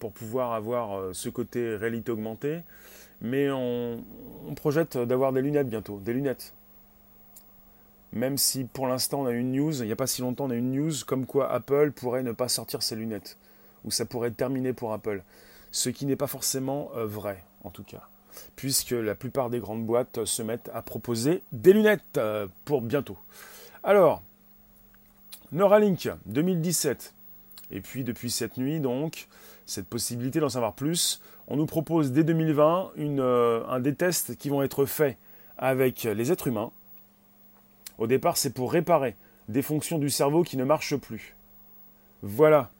pour 0.02 0.12
pouvoir 0.12 0.54
avoir 0.54 0.97
euh, 0.97 1.14
ce 1.14 1.30
côté 1.30 1.76
réalité 1.76 2.12
augmentée, 2.12 2.62
mais 3.22 3.52
on, 3.52 4.04
projette 4.56 4.97
d'avoir 4.97 5.32
des 5.32 5.41
lunettes 5.41 5.70
bientôt, 5.70 5.99
des 5.99 6.12
lunettes. 6.12 6.54
Même 8.12 8.38
si 8.39 8.66
pour 8.66 8.88
l'instant 8.88 9.22
on 9.22 9.26
a 9.28 9.32
une 9.32 9.54
news, 9.54 9.82
il 9.82 9.86
n'y 9.86 9.91
a 9.91 9.95
pas 9.95 10.08
si 10.08 10.22
longtemps 10.22 10.45
on 10.45 10.49
a 10.49 10.56
une 10.56 10.72
news 10.74 10.91
comme 11.06 11.26
quoi 11.28 11.49
Apple 11.52 11.91
pourrait 11.91 12.24
ne 12.24 12.32
pas 12.32 12.49
sortir 12.49 12.82
ses 12.82 12.95
lunettes, 12.95 13.38
ou 13.86 13.91
ça 13.91 14.06
pourrait 14.06 14.32
terminé 14.32 14.74
pour 14.74 14.91
Apple. 14.91 15.22
Ce 15.72 15.89
qui 15.89 16.08
n'est 16.08 16.16
pas 16.16 16.28
forcément 16.28 16.91
euh, 16.95 17.06
vrai, 17.06 17.43
en 17.64 17.70
tout 17.70 17.84
cas, 17.84 18.08
puisque 18.56 18.91
la 18.91 19.14
plupart 19.14 19.52
des 19.52 19.60
grandes 19.60 19.86
boîtes 19.86 20.26
se 20.26 20.41
mettent 20.41 20.72
à 20.74 20.82
proposer 20.82 21.43
des 21.52 21.74
lunettes 21.74 22.18
euh, 22.18 22.47
pour 22.66 22.82
bientôt. 22.82 23.20
Alors, 23.84 24.24
Neuralink 25.52 26.10
2017, 26.26 27.14
et 27.70 27.82
puis 27.82 28.04
depuis 28.04 28.32
cette 28.32 28.58
nuit, 28.58 28.80
donc, 28.80 29.28
cette 29.72 29.88
possibilité 29.88 30.39
d'en 30.39 30.49
savoir 30.49 30.74
plus, 30.74 31.22
on 31.47 31.55
nous 31.55 31.65
propose 31.65 32.11
dès 32.11 32.24
2020 32.24 32.91
une, 32.97 33.19
euh, 33.19 33.65
un 33.67 33.80
des 33.80 33.95
tests 33.95 34.36
qui 34.38 34.49
vont 34.49 34.61
être 34.61 34.86
faits 34.86 35.17
avec 35.57 36.03
les 36.03 36.32
êtres 36.32 36.47
humains. 36.47 36.72
Au 37.97 38.07
départ, 38.07 38.38
c'est 38.38 38.53
pour 38.53 38.72
réparer 38.72 39.15
des 39.47 39.61
fonctions 39.61 39.99
du 39.99 40.09
cerveau 40.09 40.43
qui 40.43 40.57
ne 40.57 40.63
marchent 40.63 40.97
plus. 40.97 41.36
Voilà 42.22 42.72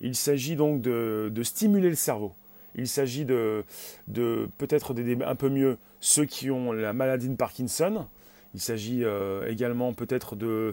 il 0.00 0.14
s'agit 0.14 0.56
donc 0.56 0.80
de, 0.80 1.42
stimuler 1.42 1.90
le 1.90 1.96
cerveau. 1.96 2.32
Il 2.74 2.88
s'agit 2.88 3.24
de, 3.24 3.64
peut-être 4.58 4.94
d'aider 4.94 5.18
un 5.24 5.34
peu 5.34 5.48
mieux 5.48 5.76
ceux 6.00 6.24
qui 6.24 6.50
ont 6.50 6.72
la 6.72 6.92
maladie 6.92 7.28
de 7.28 7.36
Parkinson. 7.36 8.06
Il 8.54 8.60
s'agit 8.60 9.04
euh, 9.04 9.48
également 9.48 9.92
peut-être 9.92 10.34
de, 10.34 10.72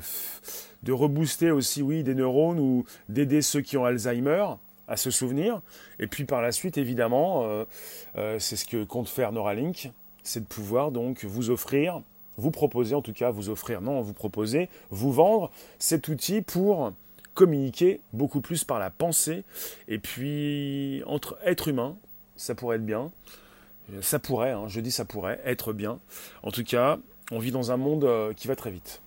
de 0.84 0.92
rebooster 0.92 1.52
aussi, 1.52 1.82
oui, 1.82 2.04
des 2.04 2.16
neurones 2.16 2.60
ou 2.60 2.86
d'aider 3.10 3.42
ceux 3.42 3.62
qui 3.62 3.78
ont 3.78 3.86
Alzheimer 3.86 4.46
à 4.88 4.98
se 4.98 5.12
souvenir. 5.12 5.62
Et 6.00 6.08
puis 6.08 6.26
par 6.26 6.42
la 6.42 6.52
suite, 6.52 6.78
évidemment, 6.78 7.44
euh, 7.44 7.66
euh, 8.18 8.40
c'est 8.40 8.56
ce 8.56 8.66
que 8.66 8.84
compte 8.84 9.10
faire 9.10 9.32
Neuralink, 9.32 9.92
c'est 10.24 10.42
de 10.42 10.46
pouvoir 10.46 10.92
donc 10.92 11.26
vous 11.26 11.50
offrir, 11.50 12.02
vous 12.38 12.52
proposer 12.52 12.96
en 12.96 13.02
tout 13.02 13.14
cas, 13.14 13.32
vous 13.32 13.50
offrir, 13.50 13.82
non, 13.82 14.02
vous 14.02 14.14
proposer, 14.14 14.70
vous 14.90 15.12
vendre 15.12 15.52
cet 15.80 16.08
outil 16.08 16.42
pour 16.42 16.94
communiquer 17.34 18.02
beaucoup 18.14 18.42
plus 18.42 18.64
par 18.64 18.80
la 18.80 18.90
pensée. 18.90 19.44
Et 19.88 20.00
puis, 20.00 21.04
entre 21.06 21.38
être 21.46 21.68
humain, 21.68 21.96
ça 22.36 22.56
pourrait 22.56 22.78
être 22.78 22.86
bien. 22.86 23.12
Ça 24.02 24.20
pourrait, 24.20 24.52
hein, 24.52 24.66
je 24.68 24.82
dis 24.82 24.92
ça 24.92 25.06
pourrait 25.06 25.40
être 25.46 25.72
bien. 25.72 26.00
En 26.44 26.52
tout 26.52 26.64
cas, 26.64 26.98
on 27.32 27.40
vit 27.40 27.52
dans 27.52 27.72
un 27.72 27.78
monde 27.78 28.04
euh, 28.04 28.34
qui 28.34 28.48
va 28.48 28.56
très 28.56 28.72
vite. 28.72 29.02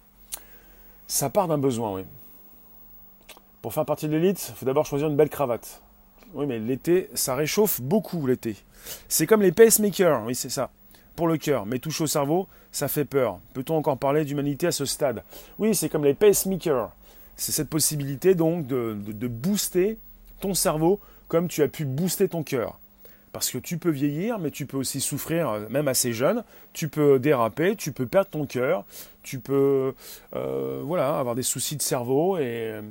Ça 1.07 1.29
part 1.29 1.49
d'un 1.49 1.59
besoin, 1.59 1.93
oui. 1.93 2.05
Pour 3.63 3.75
faire 3.75 3.85
partie 3.85 4.09
de 4.09 4.17
l'élite, 4.17 4.47
il 4.51 4.55
faut 4.55 4.67
d'abord 4.67 4.87
choisir 4.87 5.09
une 5.09 5.17
belle 5.17 5.29
cravate. 5.29 5.83
Oui, 6.33 6.47
mais 6.47 6.59
l'été, 6.59 7.11
ça 7.15 7.35
réchauffe 7.35 7.81
beaucoup 7.81 8.27
l'été. 8.27 8.57
C'est 9.09 9.27
comme 9.27 9.43
les 9.43 9.53
pacemakers, 9.53 10.23
oui, 10.25 10.35
c'est 10.35 10.49
ça. 10.49 10.71
Pour 11.17 11.29
le 11.29 11.37
cœur, 11.37 11.67
mais 11.67 11.79
touche 11.79 12.01
au 12.01 12.07
cerveau, 12.07 12.49
ça 12.73 12.89
fait 12.89 13.05
peur. 13.05 13.39
Peut-on 13.53 13.77
encore 13.77 13.99
parler 13.99 14.25
d'humanité 14.25 14.69
à 14.69 14.73
ce 14.73 14.85
stade? 14.85 15.23
Oui, 15.59 15.75
c'est 15.75 15.89
comme 15.89 16.05
les 16.05 16.15
pacemakers. 16.15 16.91
C'est 17.37 17.53
cette 17.53 17.69
possibilité 17.69 18.35
donc 18.35 18.67
de, 18.67 18.95
booster 19.27 19.99
ton 20.41 20.55
cerveau 20.55 21.01
comme 21.29 21.49
tu 21.49 21.63
as 21.63 21.69
pu 21.69 21.85
booster 21.85 22.29
ton 22.29 22.43
cœur. 22.43 22.79
Parce 23.33 23.51
que 23.51 23.59
tu 23.59 23.79
peux 23.79 23.91
vieillir, 23.91 24.39
mais 24.39 24.51
tu 24.51 24.67
peux 24.67 24.77
aussi 24.77 25.01
souffrir, 25.01 25.51
euh, 25.51 25.69
même 25.69 25.87
assez 25.87 26.13
jeune. 26.13 26.43
Tu 26.73 26.89
peux 26.89 27.21
déraper, 27.21 27.77
tu 27.77 27.93
peux 27.93 28.07
perdre 28.07 28.29
ton 28.31 28.45
cœur, 28.45 28.85
tu 29.23 29.39
peux 29.39 29.95
euh, 30.35 30.81
voilà, 30.85 31.17
avoir 31.17 31.37
des 31.37 31.45
soucis 31.45 31.77
de 31.77 31.83
cerveau. 31.83 32.39
Et 32.39 32.73
euh, 32.73 32.83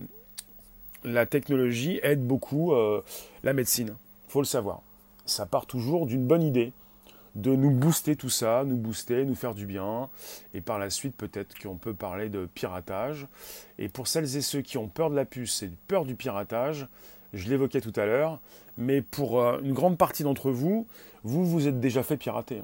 la 1.04 1.26
technologie 1.26 2.00
aide 2.04 2.26
beaucoup 2.26 2.74
la 3.43 3.54
médecine. 3.54 3.95
Faut 4.28 4.41
le 4.41 4.45
savoir. 4.45 4.82
Ça 5.26 5.45
part 5.45 5.66
toujours 5.66 6.06
d'une 6.06 6.26
bonne 6.26 6.43
idée 6.43 6.74
de 7.36 7.56
nous 7.56 7.72
booster 7.72 8.16
tout 8.16 8.30
ça, 8.30 8.64
nous 8.66 8.78
booster, 8.78 9.26
nous 9.26 9.36
faire 9.36 9.56
du 9.56 9.66
bien. 9.66 10.10
Et 10.54 10.62
par 10.62 10.80
la 10.80 10.89
suite, 10.89 11.16
peut-être 11.16 11.58
qu'on 11.60 11.76
peut 11.76 11.93
parler 11.93 12.30
de 12.30 12.47
piratage. 12.54 13.28
Et 13.78 13.89
pour 13.89 14.08
celles 14.08 14.36
et 14.36 14.41
ceux 14.41 14.62
qui 14.62 14.78
ont 14.78 14.88
peur 14.88 15.10
de 15.10 15.16
la 15.16 15.26
puce 15.26 15.64
et 15.64 15.72
peur 15.88 16.06
du 16.06 16.16
piratage, 16.16 16.88
je 17.34 17.50
l'évoquais 17.50 17.82
tout 17.82 17.93
à 17.95 18.06
l'heure, 18.06 18.39
mais 18.78 19.02
pour 19.02 19.39
euh, 19.39 19.60
une 19.64 19.74
grande 19.74 19.97
partie 19.97 20.24
d'entre 20.24 20.52
vous, 20.52 20.88
vous 21.24 21.45
vous 21.45 21.68
êtes 21.68 21.80
déjà 21.80 22.02
fait 22.04 22.18
pirater. 22.18 22.62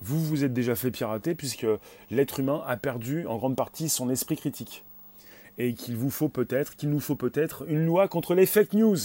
Vous 0.00 0.18
vous 0.18 0.44
êtes 0.44 0.54
déjà 0.54 0.74
fait 0.74 0.90
pirater 0.90 1.34
puisque 1.34 1.66
l'être 2.10 2.40
humain 2.40 2.62
a 2.66 2.76
perdu 2.78 3.26
en 3.26 3.36
grande 3.36 3.56
partie 3.56 3.90
son 3.90 4.08
esprit 4.08 4.36
critique. 4.36 4.84
Et 5.62 5.74
qu'il 5.74 5.98
nous 5.98 6.08
faut 6.08 6.30
peut-être 7.16 7.64
une 7.68 7.84
loi 7.84 8.08
contre 8.08 8.34
les 8.34 8.46
fake 8.46 8.72
news. 8.72 8.96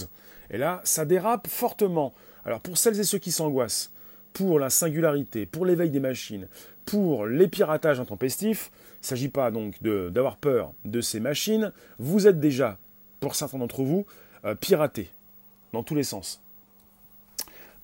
Et 0.49 0.57
là, 0.57 0.79
ça 0.85 1.03
dérape 1.03 1.47
fortement. 1.47 2.13
Alors 2.45 2.61
pour 2.61 2.77
celles 2.77 2.97
et 2.97 3.03
ceux 3.03 3.17
qui 3.17 3.31
s'angoissent, 3.31 3.91
pour 4.31 4.57
la 4.57 4.69
singularité, 4.69 5.45
pour 5.45 5.65
l'éveil 5.65 5.89
des 5.89 5.99
machines, 5.99 6.47
pour 6.85 7.25
les 7.25 7.49
piratages 7.49 7.99
intempestifs, 7.99 8.71
il 8.73 9.01
ne 9.01 9.07
s'agit 9.07 9.29
pas 9.29 9.51
donc 9.51 9.81
d'avoir 9.83 10.37
peur 10.37 10.71
de 10.85 11.01
ces 11.01 11.19
machines, 11.19 11.73
vous 11.99 12.25
êtes 12.25 12.39
déjà, 12.39 12.77
pour 13.19 13.35
certains 13.35 13.57
d'entre 13.57 13.83
vous, 13.83 14.05
euh, 14.45 14.55
piratés, 14.55 15.09
dans 15.73 15.83
tous 15.83 15.95
les 15.95 16.03
sens. 16.03 16.41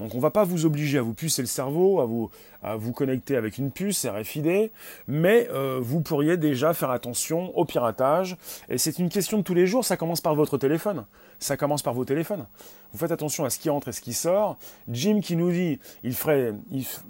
Donc 0.02 0.16
on 0.16 0.18
ne 0.18 0.22
va 0.22 0.32
pas 0.32 0.44
vous 0.44 0.66
obliger 0.66 0.98
à 0.98 1.04
vous 1.04 1.14
pucer 1.14 1.44
le 1.44 1.48
cerveau, 1.48 2.02
à 2.02 2.06
vous, 2.06 2.32
à 2.64 2.76
vous 2.76 2.92
connecter 2.92 3.36
avec 3.36 3.60
une 3.60 3.70
puce 3.70 4.08
RFID, 4.08 4.72
mais 5.08 5.48
euh, 5.52 5.78
vous 5.80 6.02
pourriez 6.02 6.38
déjà 6.38 6.74
faire 6.74 6.90
attention 6.90 7.56
au 7.56 7.66
piratage. 7.66 8.36
Et 8.68 8.80
c'est 8.80 8.98
une 8.98 9.10
question 9.10 9.38
de 9.38 9.44
tous 9.44 9.54
les 9.54 9.68
jours, 9.68 9.86
ça 9.86 9.98
commence 9.98 10.20
par 10.20 10.34
votre 10.34 10.58
téléphone. 10.58 11.06
Ça 11.38 11.56
commence 11.56 11.84
par 11.84 11.94
vos 11.94 12.04
téléphones. 12.04 12.48
Vous 12.92 12.98
faites 12.98 13.12
attention 13.12 13.46
à 13.46 13.52
ce 13.52 13.60
qui 13.60 13.70
entre 13.70 13.90
et 13.90 13.92
ce 13.92 14.02
qui 14.02 14.14
sort. 14.14 14.58
Jim 14.90 15.20
qui 15.22 15.36
nous 15.36 15.52
dit 15.52 15.78
il 16.04 16.16
ferait, 16.16 16.52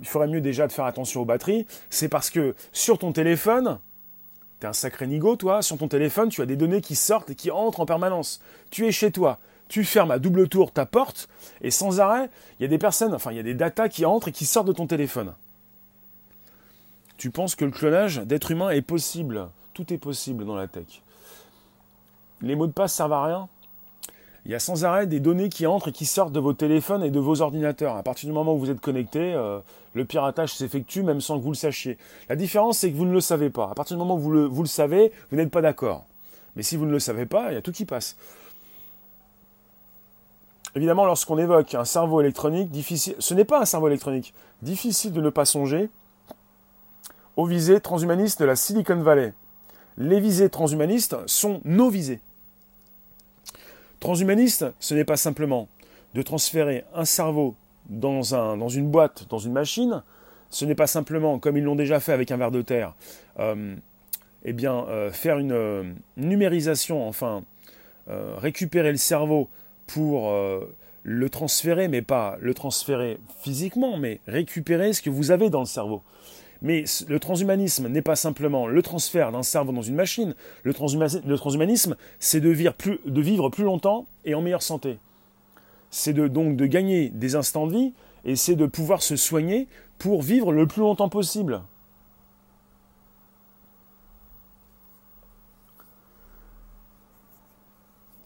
ferait 0.03 0.27
mieux 0.27 0.41
déjà 0.41 0.67
de 0.67 0.73
faire 0.73 0.85
attention 0.85 1.21
aux 1.21 1.25
batteries, 1.25 1.65
c'est 1.89 2.09
parce 2.09 2.29
que 2.29 2.55
sur 2.73 2.99
ton 2.99 3.13
téléphone, 3.13 3.79
T'es 4.59 4.67
un 4.67 4.73
sacré 4.73 5.07
nigo, 5.07 5.37
toi. 5.37 5.63
Sur 5.63 5.79
ton 5.79 5.87
téléphone, 5.87 6.29
tu 6.29 6.39
as 6.43 6.45
des 6.45 6.55
données 6.55 6.81
qui 6.81 6.95
sortent 6.95 7.31
et 7.31 7.35
qui 7.35 7.49
entrent 7.49 7.79
en 7.79 7.87
permanence. 7.87 8.41
Tu 8.69 8.85
es 8.85 8.91
chez 8.91 9.09
toi 9.09 9.39
tu 9.71 9.85
fermes 9.85 10.11
à 10.11 10.19
double 10.19 10.49
tour 10.49 10.73
ta 10.73 10.85
porte 10.85 11.29
et 11.61 11.71
sans 11.71 12.01
arrêt, 12.01 12.29
il 12.59 12.63
y 12.63 12.65
a 12.65 12.67
des 12.67 12.77
personnes, 12.77 13.13
enfin 13.13 13.31
il 13.31 13.37
y 13.37 13.39
a 13.39 13.43
des 13.43 13.53
datas 13.53 13.87
qui 13.87 14.05
entrent 14.05 14.27
et 14.27 14.31
qui 14.33 14.45
sortent 14.45 14.67
de 14.67 14.73
ton 14.73 14.85
téléphone. 14.85 15.31
Tu 17.17 17.31
penses 17.31 17.55
que 17.55 17.63
le 17.63 17.71
clonage 17.71 18.17
d'êtres 18.17 18.51
humains 18.51 18.71
est 18.71 18.81
possible? 18.81 19.47
Tout 19.73 19.93
est 19.93 19.97
possible 19.97 20.43
dans 20.43 20.57
la 20.57 20.67
tech. 20.67 21.01
Les 22.41 22.55
mots 22.55 22.67
de 22.67 22.73
passe 22.73 22.93
servent 22.93 23.13
à 23.13 23.23
rien. 23.23 23.47
Il 24.43 24.51
y 24.51 24.55
a 24.55 24.59
sans 24.59 24.83
arrêt 24.83 25.07
des 25.07 25.21
données 25.21 25.47
qui 25.47 25.65
entrent 25.65 25.87
et 25.87 25.93
qui 25.93 26.05
sortent 26.05 26.33
de 26.33 26.39
vos 26.41 26.53
téléphones 26.53 27.05
et 27.05 27.11
de 27.11 27.19
vos 27.19 27.39
ordinateurs. 27.41 27.95
À 27.95 28.03
partir 28.03 28.27
du 28.27 28.33
moment 28.33 28.55
où 28.55 28.59
vous 28.59 28.71
êtes 28.71 28.81
connecté, 28.81 29.33
euh, 29.33 29.59
le 29.93 30.03
piratage 30.03 30.53
s'effectue 30.53 31.01
même 31.01 31.21
sans 31.21 31.37
que 31.37 31.43
vous 31.43 31.51
le 31.51 31.55
sachiez. 31.55 31.97
La 32.27 32.35
différence, 32.35 32.79
c'est 32.79 32.91
que 32.91 32.97
vous 32.97 33.05
ne 33.05 33.13
le 33.13 33.21
savez 33.21 33.49
pas. 33.49 33.69
À 33.71 33.73
partir 33.75 33.95
du 33.95 33.99
moment 33.99 34.15
où 34.15 34.19
vous 34.19 34.31
le, 34.31 34.43
vous 34.43 34.63
le 34.63 34.67
savez, 34.67 35.13
vous 35.29 35.37
n'êtes 35.37 35.51
pas 35.51 35.61
d'accord. 35.61 36.03
Mais 36.57 36.63
si 36.63 36.75
vous 36.75 36.85
ne 36.85 36.91
le 36.91 36.99
savez 36.99 37.25
pas, 37.25 37.51
il 37.51 37.53
y 37.53 37.57
a 37.57 37.61
tout 37.61 37.71
qui 37.71 37.85
passe. 37.85 38.17
Évidemment, 40.75 41.05
lorsqu'on 41.05 41.37
évoque 41.37 41.75
un 41.75 41.85
cerveau 41.85 42.21
électronique, 42.21 42.71
difficile, 42.71 43.15
ce 43.19 43.33
n'est 43.33 43.45
pas 43.45 43.61
un 43.61 43.65
cerveau 43.65 43.87
électronique. 43.87 44.33
Difficile 44.61 45.11
de 45.11 45.21
ne 45.21 45.29
pas 45.29 45.45
songer 45.45 45.89
aux 47.35 47.45
visées 47.45 47.79
transhumanistes 47.79 48.39
de 48.39 48.45
la 48.45 48.55
Silicon 48.55 48.97
Valley. 48.97 49.33
Les 49.97 50.19
visées 50.19 50.49
transhumanistes 50.49 51.17
sont 51.27 51.61
nos 51.65 51.89
visées. 51.89 52.19
Transhumaniste, 53.99 54.65
ce 54.79 54.95
n'est 54.95 55.05
pas 55.05 55.17
simplement 55.17 55.67
de 56.13 56.21
transférer 56.21 56.85
un 56.93 57.05
cerveau 57.05 57.55
dans, 57.89 58.35
un, 58.35 58.57
dans 58.57 58.69
une 58.69 58.89
boîte, 58.89 59.27
dans 59.29 59.37
une 59.37 59.53
machine, 59.53 60.01
ce 60.51 60.65
n'est 60.65 60.75
pas 60.75 60.87
simplement, 60.87 61.39
comme 61.39 61.57
ils 61.57 61.63
l'ont 61.63 61.75
déjà 61.75 61.99
fait 61.99 62.11
avec 62.11 62.29
un 62.29 62.37
verre 62.37 62.51
de 62.51 62.61
terre, 62.61 62.93
euh, 63.39 63.75
eh 64.43 64.53
bien, 64.53 64.85
euh, 64.89 65.11
faire 65.11 65.39
une 65.39 65.53
euh, 65.53 65.83
numérisation, 66.17 67.07
enfin, 67.07 67.43
récupérer 68.07 68.91
le 68.91 68.97
cerveau 68.97 69.47
pour 69.93 70.31
le 71.03 71.29
transférer, 71.29 71.87
mais 71.87 72.01
pas 72.01 72.37
le 72.39 72.53
transférer 72.53 73.17
physiquement, 73.41 73.97
mais 73.97 74.19
récupérer 74.27 74.93
ce 74.93 75.01
que 75.01 75.09
vous 75.09 75.31
avez 75.31 75.49
dans 75.49 75.61
le 75.61 75.65
cerveau. 75.65 76.01
Mais 76.61 76.83
le 77.07 77.19
transhumanisme 77.19 77.87
n'est 77.87 78.03
pas 78.03 78.15
simplement 78.15 78.67
le 78.67 78.81
transfert 78.83 79.31
d'un 79.31 79.41
cerveau 79.41 79.71
dans 79.71 79.81
une 79.81 79.95
machine. 79.95 80.35
Le, 80.63 80.73
transhumanisme, 80.73 81.95
c'est 82.19 82.39
de 82.39 82.49
vivre, 82.49 82.73
plus, 82.75 83.63
longtemps 83.63 84.05
et 84.25 84.35
en 84.35 84.41
meilleure 84.41 84.61
santé. 84.61 84.99
C'est 85.89 86.13
donc 86.13 86.55
de 86.55 86.65
gagner 86.67 87.09
des 87.09 87.35
instants 87.35 87.65
de 87.65 87.73
vie 87.73 87.93
et 88.25 88.35
c'est 88.35 88.55
de 88.55 88.67
pouvoir 88.67 89.01
se 89.01 89.15
soigner 89.15 89.67
pour 89.97 90.21
vivre 90.21 90.51
le 90.51 90.67
plus 90.67 90.81
longtemps 90.81 91.09
possible. 91.09 91.61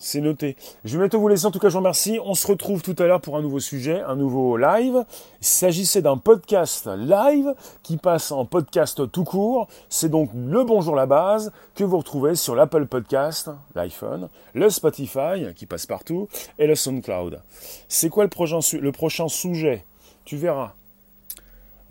C'est 0.05 0.21
noté. 0.21 0.55
Je 0.83 0.93
vais 0.93 1.05
bientôt 1.05 1.19
vous 1.19 1.27
laisser. 1.27 1.47
En 1.47 1.51
tout 1.51 1.57
cas, 1.57 1.67
je 1.69 1.73
vous 1.73 1.79
remercie. 1.79 2.19
On 2.23 2.35
se 2.35 2.45
retrouve 2.45 2.83
tout 2.83 2.95
à 2.99 3.07
l'heure 3.07 3.21
pour 3.21 3.37
un 3.37 3.41
nouveau 3.41 3.59
sujet, 3.59 4.01
un 4.01 4.15
nouveau 4.15 4.55
live. 4.55 5.03
Il 5.41 5.47
s'agissait 5.47 6.03
d'un 6.03 6.17
podcast 6.17 6.87
live 6.95 7.55
qui 7.81 7.97
passe 7.97 8.31
en 8.31 8.45
podcast 8.45 9.11
tout 9.11 9.23
court. 9.23 9.67
C'est 9.89 10.09
donc 10.09 10.29
le 10.35 10.63
Bonjour 10.63 10.95
la 10.95 11.07
base 11.07 11.51
que 11.73 11.83
vous 11.83 11.97
retrouvez 11.97 12.35
sur 12.35 12.53
l'Apple 12.53 12.85
Podcast, 12.85 13.49
l'iPhone, 13.73 14.29
le 14.53 14.69
Spotify 14.69 15.55
qui 15.55 15.65
passe 15.65 15.87
partout 15.87 16.27
et 16.59 16.67
le 16.67 16.75
SoundCloud. 16.75 17.41
C'est 17.89 18.09
quoi 18.09 18.25
le 18.25 18.91
prochain, 18.91 19.27
sujet? 19.27 19.85
Tu 20.23 20.37
verras. 20.37 20.73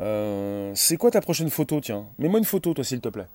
Euh, 0.01 0.71
c'est 0.77 0.97
quoi 0.97 1.11
ta 1.11 1.21
prochaine 1.21 1.51
photo, 1.51 1.81
tiens? 1.81 2.07
Mets-moi 2.21 2.39
une 2.39 2.45
photo, 2.45 2.75
toi, 2.75 2.85
s'il 2.85 3.01
te 3.01 3.09
plaît. 3.09 3.27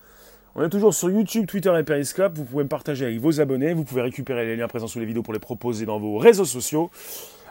On 0.59 0.63
est 0.63 0.69
toujours 0.69 0.93
sur 0.93 1.09
YouTube, 1.09 1.45
Twitter 1.45 1.73
et 1.79 1.83
Periscope. 1.83 2.37
Vous 2.37 2.43
pouvez 2.43 2.65
me 2.65 2.69
partager 2.69 3.05
avec 3.05 3.17
vos 3.21 3.39
abonnés. 3.39 3.71
Vous 3.71 3.85
pouvez 3.85 4.01
récupérer 4.01 4.45
les 4.45 4.57
liens 4.57 4.67
présents 4.67 4.87
sous 4.87 4.99
les 4.99 5.05
vidéos 5.05 5.23
pour 5.23 5.31
les 5.31 5.39
proposer 5.39 5.85
dans 5.85 5.99
vos 5.99 6.17
réseaux 6.17 6.43
sociaux. 6.43 6.91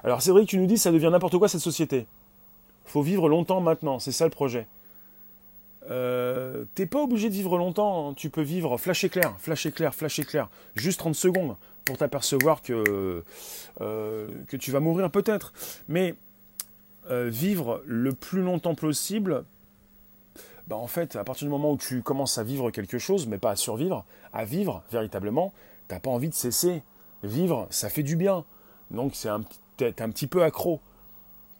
Alors, 0.04 0.20
c'est 0.20 0.30
vrai 0.30 0.42
que 0.42 0.50
tu 0.50 0.58
nous 0.58 0.66
dis 0.66 0.76
ça 0.76 0.92
devient 0.92 1.08
n'importe 1.10 1.38
quoi 1.38 1.48
cette 1.48 1.62
société. 1.62 2.06
Faut 2.84 3.00
vivre 3.00 3.30
longtemps 3.30 3.62
maintenant. 3.62 3.98
C'est 3.98 4.12
ça 4.12 4.24
le 4.24 4.30
projet. 4.30 4.66
Euh, 5.90 6.66
T'es 6.74 6.84
pas 6.84 7.00
obligé 7.00 7.30
de 7.30 7.34
vivre 7.34 7.56
longtemps. 7.56 8.12
Tu 8.12 8.28
peux 8.28 8.42
vivre 8.42 8.76
flash 8.76 9.04
éclair, 9.04 9.36
flash 9.38 9.64
éclair, 9.64 9.94
flash 9.94 10.18
éclair. 10.18 10.50
Juste 10.76 10.98
30 10.98 11.14
secondes 11.14 11.56
pour 11.86 11.96
t'apercevoir 11.96 12.60
que, 12.60 13.24
euh, 13.80 14.28
que 14.48 14.56
tu 14.58 14.70
vas 14.70 14.80
mourir 14.80 15.10
peut-être. 15.10 15.54
Mais 15.88 16.14
euh, 17.10 17.30
vivre 17.30 17.82
le 17.86 18.12
plus 18.12 18.42
longtemps 18.42 18.74
possible, 18.74 19.44
bah 20.68 20.76
en 20.76 20.86
fait, 20.86 21.16
à 21.16 21.24
partir 21.24 21.46
du 21.46 21.50
moment 21.50 21.72
où 21.72 21.78
tu 21.78 22.02
commences 22.02 22.36
à 22.36 22.42
vivre 22.42 22.70
quelque 22.70 22.98
chose, 22.98 23.26
mais 23.26 23.38
pas 23.38 23.52
à 23.52 23.56
survivre, 23.56 24.04
à 24.34 24.44
vivre 24.44 24.82
véritablement, 24.92 25.54
t'as 25.88 25.98
pas 25.98 26.10
envie 26.10 26.28
de 26.28 26.34
cesser. 26.34 26.82
Vivre, 27.22 27.66
ça 27.70 27.88
fait 27.88 28.02
du 28.02 28.16
bien. 28.16 28.44
Donc 28.90 29.12
c'est 29.14 29.30
un, 29.30 29.40
un 29.80 30.10
petit 30.10 30.26
peu 30.26 30.42
accro. 30.42 30.80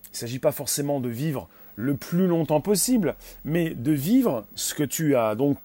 Il 0.05 0.13
ne 0.13 0.17
s'agit 0.17 0.39
pas 0.39 0.53
forcément 0.53 1.01
de 1.01 1.09
vivre 1.09 1.49
le 1.75 1.97
plus 1.97 2.27
longtemps 2.27 2.61
possible, 2.61 3.17
mais 3.45 3.71
de 3.71 3.93
vivre 3.93 4.45
ce 4.55 4.75
que 4.75 4.83
tu 4.83 5.17
as 5.17 5.35
donc 5.35 5.57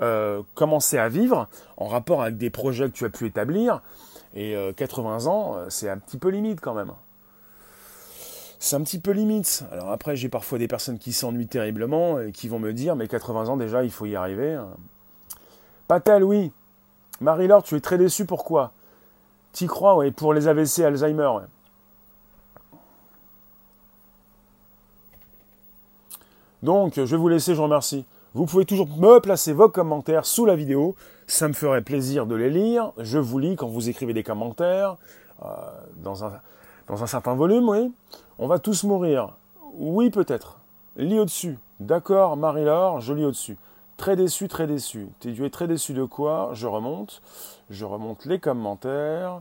euh, 0.00 0.42
commencé 0.54 0.96
à 0.96 1.10
vivre 1.10 1.48
en 1.76 1.88
rapport 1.88 2.22
avec 2.22 2.38
des 2.38 2.50
projets 2.50 2.86
que 2.86 2.96
tu 2.96 3.04
as 3.04 3.10
pu 3.10 3.26
établir. 3.26 3.82
Et 4.34 4.56
80 4.76 5.26
euh, 5.26 5.28
ans, 5.28 5.56
c'est 5.68 5.90
un 5.90 5.98
petit 5.98 6.18
peu 6.18 6.28
limite 6.28 6.60
quand 6.60 6.74
même 6.74 6.92
c'est 8.58 8.76
un 8.76 8.82
petit 8.82 8.98
peu 8.98 9.10
limite. 9.10 9.64
Alors 9.72 9.90
après, 9.90 10.16
j'ai 10.16 10.28
parfois 10.28 10.58
des 10.58 10.68
personnes 10.68 10.98
qui 10.98 11.12
s'ennuient 11.12 11.46
terriblement 11.46 12.20
et 12.20 12.32
qui 12.32 12.48
vont 12.48 12.58
me 12.58 12.72
dire, 12.72 12.96
mais 12.96 13.08
80 13.08 13.48
ans 13.48 13.56
déjà, 13.56 13.84
il 13.84 13.90
faut 13.90 14.06
y 14.06 14.16
arriver. 14.16 14.58
Patel, 15.88 16.24
oui. 16.24 16.52
Marie-Laure, 17.20 17.62
tu 17.62 17.76
es 17.76 17.80
très 17.80 17.98
déçu, 17.98 18.26
pourquoi? 18.26 18.72
T'y 19.52 19.66
crois, 19.66 19.96
oui, 19.96 20.10
pour 20.10 20.34
les 20.34 20.48
AVC 20.48 20.80
Alzheimer, 20.80 21.30
Donc, 26.62 26.94
je 26.96 27.02
vais 27.02 27.16
vous 27.16 27.28
laisser, 27.28 27.52
je 27.52 27.58
vous 27.58 27.64
remercie. 27.64 28.04
Vous 28.34 28.44
pouvez 28.44 28.64
toujours 28.64 28.88
me 28.88 29.20
placer 29.20 29.52
vos 29.52 29.68
commentaires 29.68 30.26
sous 30.26 30.44
la 30.44 30.56
vidéo. 30.56 30.96
Ça 31.26 31.48
me 31.48 31.52
ferait 31.52 31.80
plaisir 31.80 32.26
de 32.26 32.34
les 32.34 32.50
lire. 32.50 32.92
Je 32.98 33.18
vous 33.18 33.38
lis 33.38 33.56
quand 33.56 33.68
vous 33.68 33.88
écrivez 33.88 34.12
des 34.12 34.22
commentaires. 34.22 34.96
Euh, 35.42 35.46
dans 36.02 36.24
un, 36.24 36.32
dans 36.88 37.02
un 37.02 37.06
certain 37.06 37.34
volume, 37.34 37.68
oui. 37.68 37.92
On 38.38 38.46
va 38.46 38.58
tous 38.58 38.84
mourir. 38.84 39.34
Oui, 39.74 40.10
peut-être. 40.10 40.60
Lis 40.96 41.18
au-dessus. 41.18 41.58
D'accord, 41.80 42.36
Marie-Laure, 42.36 43.00
je 43.00 43.12
lis 43.12 43.24
au-dessus. 43.24 43.58
Très 43.96 44.14
déçu, 44.14 44.48
très 44.48 44.66
déçu. 44.66 45.08
Tu 45.20 45.44
es 45.44 45.50
très 45.50 45.66
déçu 45.66 45.94
de 45.94 46.04
quoi? 46.04 46.50
Je 46.52 46.66
remonte. 46.66 47.22
Je 47.70 47.84
remonte 47.84 48.24
les 48.26 48.38
commentaires. 48.38 49.40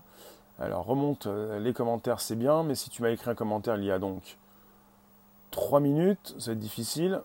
Alors, 0.60 0.86
remonte 0.86 1.28
euh, 1.28 1.60
les 1.60 1.74
commentaires, 1.74 2.22
c'est 2.22 2.36
bien, 2.36 2.64
mais 2.64 2.76
si 2.76 2.90
tu 2.90 3.02
m'as 3.02 3.10
écrit 3.10 3.30
un 3.30 3.36
commentaire 3.36 3.76
il 3.76 3.84
y 3.84 3.92
a 3.92 4.00
donc 4.00 4.38
3 5.52 5.82
minutes, 5.82 6.36
ça 6.40 6.52
va 6.52 6.54
être 6.54 6.60
difficile. 6.60 7.22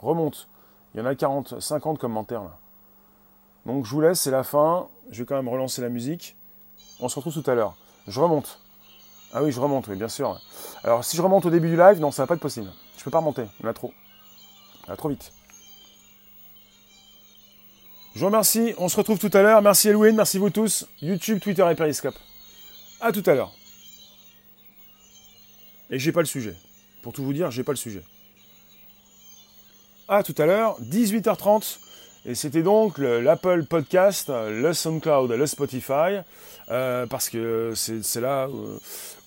Remonte. 0.00 0.48
Il 0.94 1.00
y 1.00 1.02
en 1.02 1.06
a 1.06 1.14
40, 1.14 1.60
50 1.60 1.98
commentaires 1.98 2.42
là. 2.42 2.56
Donc, 3.66 3.84
je 3.84 3.90
vous 3.90 4.00
laisse, 4.00 4.20
c'est 4.20 4.30
la 4.30 4.42
fin. 4.42 4.88
Je 5.10 5.22
vais 5.22 5.26
quand 5.26 5.36
même 5.36 5.48
relancer 5.48 5.82
la 5.82 5.88
musique. 5.88 6.36
On 7.00 7.08
se 7.08 7.16
retrouve 7.16 7.40
tout 7.40 7.48
à 7.50 7.54
l'heure. 7.54 7.76
Je 8.08 8.20
remonte. 8.20 8.61
Ah 9.32 9.42
oui, 9.42 9.50
je 9.50 9.60
remonte, 9.60 9.86
oui, 9.88 9.96
bien 9.96 10.08
sûr. 10.08 10.38
Alors, 10.84 11.04
si 11.04 11.16
je 11.16 11.22
remonte 11.22 11.46
au 11.46 11.50
début 11.50 11.70
du 11.70 11.76
live, 11.76 11.98
non, 12.00 12.10
ça 12.10 12.22
va 12.22 12.26
pas 12.26 12.34
être 12.34 12.40
possible. 12.40 12.70
Je 12.98 13.04
peux 13.04 13.10
pas 13.10 13.18
remonter, 13.18 13.44
il 13.58 13.62
y 13.64 13.66
en 13.66 13.70
a 13.70 13.74
trop. 13.74 13.92
Il 14.82 14.88
y 14.88 14.90
en 14.90 14.94
a 14.94 14.96
trop 14.96 15.08
vite. 15.08 15.32
Je 18.14 18.20
vous 18.20 18.26
remercie, 18.26 18.74
on 18.76 18.90
se 18.90 18.96
retrouve 18.96 19.18
tout 19.18 19.30
à 19.32 19.40
l'heure. 19.40 19.62
Merci 19.62 19.88
Elouine, 19.88 20.16
merci 20.16 20.36
vous 20.36 20.50
tous. 20.50 20.86
YouTube, 21.00 21.40
Twitter 21.40 21.66
et 21.70 21.74
Periscope. 21.74 22.14
À 23.00 23.10
tout 23.10 23.22
à 23.24 23.34
l'heure. 23.34 23.52
Et 25.90 25.98
j'ai 25.98 26.12
pas 26.12 26.20
le 26.20 26.26
sujet. 26.26 26.54
Pour 27.02 27.14
tout 27.14 27.24
vous 27.24 27.32
dire, 27.32 27.50
j'ai 27.50 27.64
pas 27.64 27.72
le 27.72 27.76
sujet. 27.76 28.02
À 30.08 30.22
tout 30.22 30.34
à 30.36 30.44
l'heure, 30.44 30.78
18h30. 30.82 31.78
Et 32.24 32.34
c'était 32.34 32.62
donc 32.62 32.98
l'Apple 32.98 33.64
Podcast, 33.64 34.28
le 34.28 34.72
SoundCloud, 34.72 35.32
le 35.32 35.46
Spotify, 35.46 36.20
euh, 36.70 37.06
parce 37.06 37.28
que 37.28 37.72
c'est 37.74 38.20
là 38.20 38.46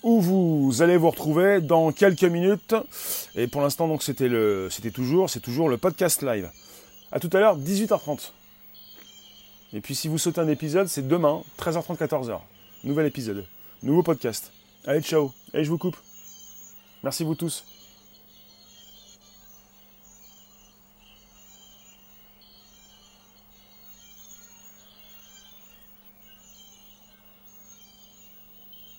où 0.06 0.22
vous 0.22 0.84
allez 0.84 0.98
vous 0.98 1.10
retrouver 1.10 1.60
dans 1.60 1.92
quelques 1.92 2.24
minutes. 2.24 2.76
Et 3.34 3.48
pour 3.48 3.62
l'instant, 3.62 3.88
donc 3.88 4.04
c'était 4.04 4.30
le, 4.30 4.70
c'était 4.70 4.92
toujours, 4.92 5.32
c'est 5.32 5.40
toujours 5.40 5.68
le 5.68 5.78
podcast 5.78 6.22
live. 6.22 6.50
À 7.12 7.20
tout 7.20 7.30
à 7.34 7.40
l'heure, 7.40 7.58
18h30. 7.58 8.32
Et 9.74 9.82
puis 9.82 9.96
si 9.96 10.08
vous 10.08 10.20
sautez 10.20 10.40
un 10.40 10.48
épisode, 10.48 10.88
c'est 10.88 11.08
demain, 11.08 11.42
13h30, 11.60 11.98
14h. 11.98 12.40
Nouvel 12.84 13.08
épisode, 13.08 13.46
nouveau 13.82 14.04
podcast. 14.04 14.52
Allez, 14.86 15.02
ciao. 15.02 15.32
Et 15.56 15.64
je 15.64 15.70
vous 15.72 15.80
coupe. 15.80 15.98
Merci 17.04 17.24
vous 17.24 17.36
tous. 17.36 17.66